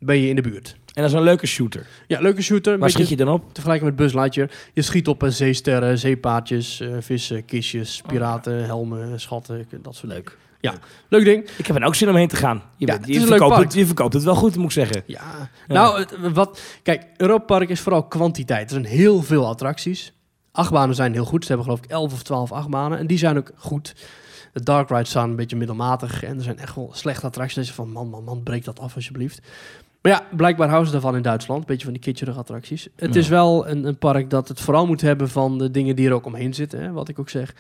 ben 0.06 0.20
je 0.20 0.28
in 0.28 0.36
de 0.36 0.42
buurt. 0.42 0.76
En 0.94 1.02
dat 1.02 1.12
is 1.12 1.18
een 1.18 1.24
leuke 1.24 1.48
shooter. 1.48 1.88
Ja, 2.08 2.20
leuke 2.22 2.42
shooter. 2.42 2.78
Waar 2.78 2.90
schiet 2.90 3.10
je 3.10 3.16
dan 3.16 3.30
op? 3.30 3.42
Te 3.42 3.54
vergelijken 3.54 3.86
met 3.86 3.96
Buzz 3.96 4.14
Lightyear. 4.14 4.50
Je 4.74 4.82
schiet 4.82 5.08
op 5.08 5.24
uh, 5.24 5.30
zeesterren, 5.30 5.98
zeepaardjes, 5.98 6.82
uh, 6.82 6.96
vissen, 7.00 7.46
kistjes, 7.46 8.02
piraten, 8.08 8.60
oh. 8.60 8.66
helmen, 8.66 9.20
schatten, 9.20 9.66
dat 9.82 9.96
soort 9.96 10.12
Leuk. 10.12 10.38
Ja, 10.60 10.74
leuk. 11.08 11.26
ding. 11.26 11.50
Ik 11.58 11.68
heb 11.68 11.76
er 11.76 11.84
ook 11.84 11.96
zin 11.96 12.10
om 12.10 12.16
heen 12.16 12.28
te 12.28 12.36
gaan. 12.36 12.64
Je, 12.78 12.86
ja, 12.86 12.94
bent, 12.94 13.08
je, 13.08 13.22
verkoopt 13.22 13.58
het, 13.58 13.74
je 13.74 13.86
verkoopt 13.86 14.14
het 14.14 14.24
wel 14.24 14.36
goed, 14.36 14.56
moet 14.56 14.66
ik 14.66 14.72
zeggen. 14.72 15.04
Ja. 15.06 15.22
ja. 15.68 15.74
Nou, 15.74 16.06
wat... 16.34 16.62
Kijk, 16.84 17.06
Europa 17.18 17.46
Park 17.46 17.70
is 17.70 17.80
vooral 17.80 18.04
kwantiteit. 18.04 18.64
Er 18.64 18.70
zijn 18.70 18.86
heel 18.86 19.22
veel 19.22 19.48
attracties. 19.48 20.14
Achtbanen 20.52 20.96
zijn 20.96 21.14
heel 21.14 21.26
goed. 21.26 21.42
Ze 21.42 21.48
hebben 21.48 21.66
geloof 21.66 21.84
ik 21.84 21.90
11 21.90 22.14
of 22.14 22.24
12 22.24 22.52
achtbanen. 22.52 22.98
En 22.98 23.08
die 23.08 23.18
zijn 23.18 23.38
ook 23.38 23.52
goed. 23.56 23.96
De 24.54 24.64
dark 24.64 24.90
rides 24.90 25.10
staan 25.10 25.30
een 25.30 25.36
beetje 25.36 25.56
middelmatig. 25.56 26.24
En 26.24 26.38
er 26.38 26.44
zijn 26.44 26.60
echt 26.60 26.76
wel 26.76 26.90
slechte 26.94 27.26
attracties. 27.26 27.72
van 27.72 27.92
man, 27.92 28.10
man, 28.10 28.24
man, 28.24 28.44
breek 28.44 28.64
dat 28.64 28.80
af 28.80 28.96
alsjeblieft. 28.96 29.42
Maar 30.04 30.12
ja, 30.12 30.28
blijkbaar 30.36 30.68
houden 30.68 30.88
ze 30.88 30.94
daarvan 30.94 31.16
in 31.16 31.22
Duitsland. 31.22 31.60
Een 31.60 31.66
beetje 31.68 31.84
van 31.84 31.94
die 31.94 32.02
kitschere 32.02 32.32
attracties. 32.32 32.88
Het 32.96 33.14
Ja. 33.14 33.20
is 33.20 33.28
wel 33.28 33.68
een, 33.68 33.84
een 33.86 33.98
park 33.98 34.30
dat 34.30 34.48
het 34.48 34.60
vooral 34.60 34.86
moet 34.88 35.02
hebben 35.02 35.30
van 35.30 35.58
de 35.58 35.72
dingen 35.72 35.96
die 35.96 36.08
er 36.08 36.14
ook 36.14 36.26
omheen 36.26 36.54
zitten. 36.54 36.82
Hè, 36.82 36.92
wat 36.92 37.10
ik 37.10 37.20
ook 37.20 37.30
zeg. 37.30 37.56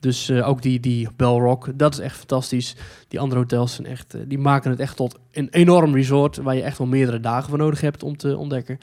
Dus 0.00 0.28
eh, 0.28 0.48
ook 0.48 0.62
die, 0.62 0.80
die 0.80 1.08
Bell 1.16 1.28
Rock, 1.38 1.68
dat 1.74 1.92
is 1.92 1.98
echt 1.98 2.16
fantastisch. 2.16 2.76
Die 3.08 3.20
andere 3.20 3.40
hotels 3.40 3.74
zijn 3.74 3.86
echt, 3.86 4.14
eh, 4.14 4.20
die 4.26 4.38
maken 4.38 4.70
het 4.70 4.80
echt 4.80 4.96
tot 4.96 5.18
een 5.32 5.48
enorm 5.50 5.94
resort. 5.94 6.36
Waar 6.36 6.54
je 6.54 6.62
echt 6.62 6.78
wel 6.78 6.86
meerdere 6.86 7.20
dagen 7.20 7.48
voor 7.48 7.58
nodig 7.58 7.80
hebt 7.80 8.02
om 8.02 8.16
te 8.16 8.36
ontdekken. 8.36 8.78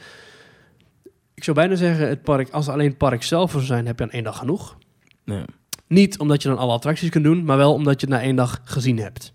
Ik 1.33 1.43
zou 1.43 1.57
bijna 1.57 1.75
zeggen, 1.75 2.07
het 2.09 2.21
park, 2.23 2.49
als 2.49 2.67
alleen 2.69 2.87
het 2.89 2.97
park 2.97 3.23
zelf 3.23 3.51
zou 3.51 3.63
zijn, 3.63 3.85
heb 3.85 3.97
je 3.97 4.03
aan 4.05 4.11
één 4.11 4.23
dag 4.23 4.37
genoeg. 4.37 4.77
Ja. 5.25 5.45
Niet 5.87 6.19
omdat 6.19 6.41
je 6.41 6.49
dan 6.49 6.57
alle 6.57 6.73
attracties 6.73 7.09
kunt 7.09 7.23
doen, 7.23 7.43
maar 7.43 7.57
wel 7.57 7.73
omdat 7.73 8.01
je 8.01 8.07
het 8.07 8.15
na 8.15 8.21
één 8.21 8.35
dag 8.35 8.61
gezien 8.63 8.97
hebt. 8.99 9.33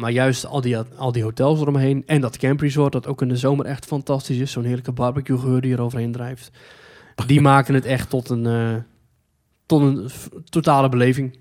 Maar 0.00 0.10
juist 0.10 0.46
al 0.46 0.60
die, 0.60 0.76
al 0.78 1.12
die 1.12 1.22
hotels 1.22 1.60
eromheen 1.60 2.02
en 2.06 2.20
dat 2.20 2.36
campresort, 2.36 2.92
dat 2.92 3.06
ook 3.06 3.22
in 3.22 3.28
de 3.28 3.36
zomer 3.36 3.66
echt 3.66 3.86
fantastisch 3.86 4.38
is. 4.38 4.52
Zo'n 4.52 4.64
heerlijke 4.64 4.92
barbecue 4.92 5.38
geur 5.38 5.60
die 5.60 5.72
er 5.72 5.80
overheen 5.80 6.12
drijft. 6.12 6.50
Die 7.26 7.40
maken 7.40 7.74
het 7.74 7.84
echt 7.84 8.10
tot 8.10 8.30
een, 8.30 8.46
eh, 8.46 8.74
tot 9.66 9.80
een 9.80 10.10
totale 10.44 10.88
beleving. 10.88 11.38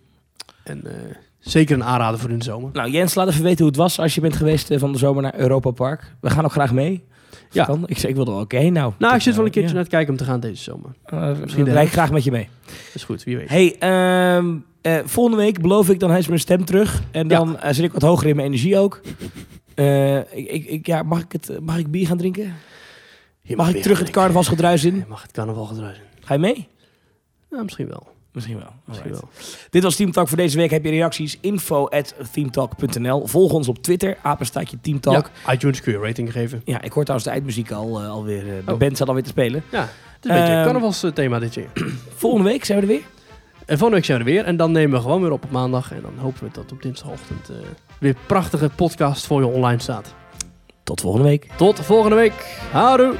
En 0.64 0.86
eh, 0.86 1.16
zeker 1.40 1.76
een 1.76 1.84
aanrader 1.84 2.20
voor 2.20 2.30
in 2.30 2.38
de 2.38 2.44
zomer. 2.44 2.70
Nou, 2.74 2.90
Jens, 2.90 3.16
laat 3.16 3.28
even 3.28 3.44
weten 3.44 3.58
hoe 3.58 3.68
het 3.68 3.76
was 3.76 4.00
als 4.00 4.16
je 4.16 4.22
bent 4.22 4.36
geweest 4.36 4.72
eh, 4.72 4.80
van 4.80 4.92
de 4.92 4.98
zomer 4.98 5.22
naar 5.22 5.40
Europa 5.40 5.72
Park. 5.72 6.16
We 6.22 6.30
gaan 6.30 6.46
ook 6.46 6.52
graag 6.52 6.74
mee. 6.74 7.08
Ja. 7.52 7.66
Kan. 7.66 7.84
Ik, 7.86 7.98
zeg, 7.98 8.10
ik 8.10 8.16
wil 8.16 8.26
er 8.26 8.32
wel 8.32 8.40
ook 8.42 8.52
heen 8.52 8.74
nou. 8.74 8.94
Nou, 8.98 9.16
ik 9.16 9.22
zit 9.22 9.36
wel 9.36 9.46
een 9.46 9.48
eh, 9.50 9.54
keertje 9.54 9.70
ja. 9.70 9.76
naar 9.76 9.84
het 9.84 9.94
kijken 9.94 10.12
om 10.12 10.18
te 10.18 10.24
gaan 10.24 10.40
deze 10.40 10.64
zomer. 10.64 10.90
Eh, 11.04 11.32
Misschien 11.42 11.66
de 11.66 11.72
rijd 11.72 11.88
ik 11.88 11.94
graag 11.94 12.12
met 12.12 12.24
je 12.24 12.32
mee. 12.32 12.48
Dat 12.66 12.76
is 12.94 13.04
goed, 13.04 13.24
wie 13.24 13.38
weet. 13.38 13.50
Hey, 13.50 13.76
ehm, 13.80 14.56
eh, 14.82 14.98
volgende 15.06 15.38
week 15.38 15.62
beloof 15.62 15.90
ik, 15.90 16.00
dan 16.00 16.12
heeft 16.12 16.28
mijn 16.28 16.40
stem 16.40 16.66
terug. 16.66 17.02
En 17.12 17.30
Ja. 17.30 17.38
dan 17.38 17.60
eh, 17.60 17.74
zit 17.74 17.84
ik 17.84 17.92
wat 17.94 18.02
hoger 18.02 18.28
in 18.28 18.36
mijn 18.36 18.48
energie 18.48 18.78
ook. 18.78 19.02
Eh, 19.76 20.18
ik, 20.18 20.66
ik, 20.66 20.86
ja, 20.86 21.04
mag, 21.04 21.20
ik 21.22 21.32
het, 21.32 21.60
mag 21.62 21.78
ik 21.78 21.92
bier 21.92 22.08
gaan 22.08 22.18
drinken? 22.18 22.54
Je 23.42 23.56
Mag 23.56 23.74
ik 23.74 23.82
terug 23.82 24.00
het 24.00 24.10
carnavalsgedruis 24.10 24.84
in? 24.86 24.96
Je 24.96 25.04
mag 25.08 25.22
het 25.22 25.32
carnaval 25.32 25.66
gedruisen. 25.66 26.04
Ga 26.20 26.34
je 26.34 26.40
mee? 26.40 26.68
Ja, 27.52 27.64
misschien 27.64 27.88
wel. 27.88 28.08
Misschien 28.46 28.58
wel. 28.58 28.74
Misschien 28.86 29.12
Alright. 29.14 29.34
wel. 29.46 29.68
Dit 29.70 29.84
was 29.84 29.96
Team 29.96 30.12
Talk 30.12 30.28
voor 30.28 30.38
deze 30.38 30.58
week. 30.58 30.70
Heb 30.72 30.84
je 30.84 30.90
reacties? 30.90 31.38
Info 31.42 31.88
at 31.88 32.16
teamtalk.nl. 32.32 33.28
Volg 33.28 33.52
ons 33.52 33.68
op 33.68 33.78
Twitter. 33.84 34.18
Apenstaatje 34.22 34.78
Team 34.82 35.00
Talk. 35.00 35.30
Ja, 35.46 35.54
iTunes 35.54 35.82
kun 35.82 35.92
je 35.92 36.00
rating 36.00 36.32
geven. 36.32 36.62
Ja, 36.66 36.82
ik 36.82 36.92
hoor 36.92 37.04
trouwens 37.04 37.24
de 37.30 37.34
eindmuziek 37.36 37.72
al, 37.72 38.00
eh, 38.02 38.10
alweer. 38.10 38.48
eh, 38.58 38.66
de 38.66 38.72
Oh. 38.72 38.78
band 38.80 38.96
staat 38.96 39.08
alweer 39.08 39.24
te 39.24 39.30
spelen. 39.30 39.64
Ja, 39.72 39.80
het 39.82 39.90
is 39.90 40.30
een 40.30 40.36
beetje 40.36 40.50
Ehm, 40.52 40.58
een 40.58 40.64
carnavalsthema 40.64 41.40
dit 41.40 41.54
jaar. 41.54 41.68
Volgende 42.16 42.50
week 42.50 42.66
zijn 42.66 42.80
we 42.80 42.86
er 42.86 42.92
weer. 42.92 43.04
En 43.66 43.78
volgende 43.78 43.96
week 43.96 44.06
zijn 44.06 44.18
we 44.20 44.24
er 44.26 44.32
weer. 44.32 44.44
En 44.46 44.58
dan 44.58 44.72
nemen 44.72 44.96
we 44.98 45.02
gewoon 45.04 45.22
weer 45.22 45.32
op 45.32 45.44
op 45.44 45.52
maandag. 45.52 45.92
En 45.92 46.02
dan 46.02 46.14
hopen 46.18 46.44
we 46.44 46.50
dat 46.52 46.72
op 46.72 46.82
dinsdagochtend 46.82 47.50
eh, 47.50 47.56
weer 48.00 48.16
prachtige 48.28 48.70
podcast 48.76 49.26
voor 49.28 49.40
je 49.42 49.48
online 49.48 49.82
staat. 49.82 50.14
Tot 50.84 51.02
volgende 51.02 51.28
week. 51.28 51.48
Tot 51.58 51.80
volgende 51.80 52.16
week. 52.16 52.60
Houdoe. 52.72 53.16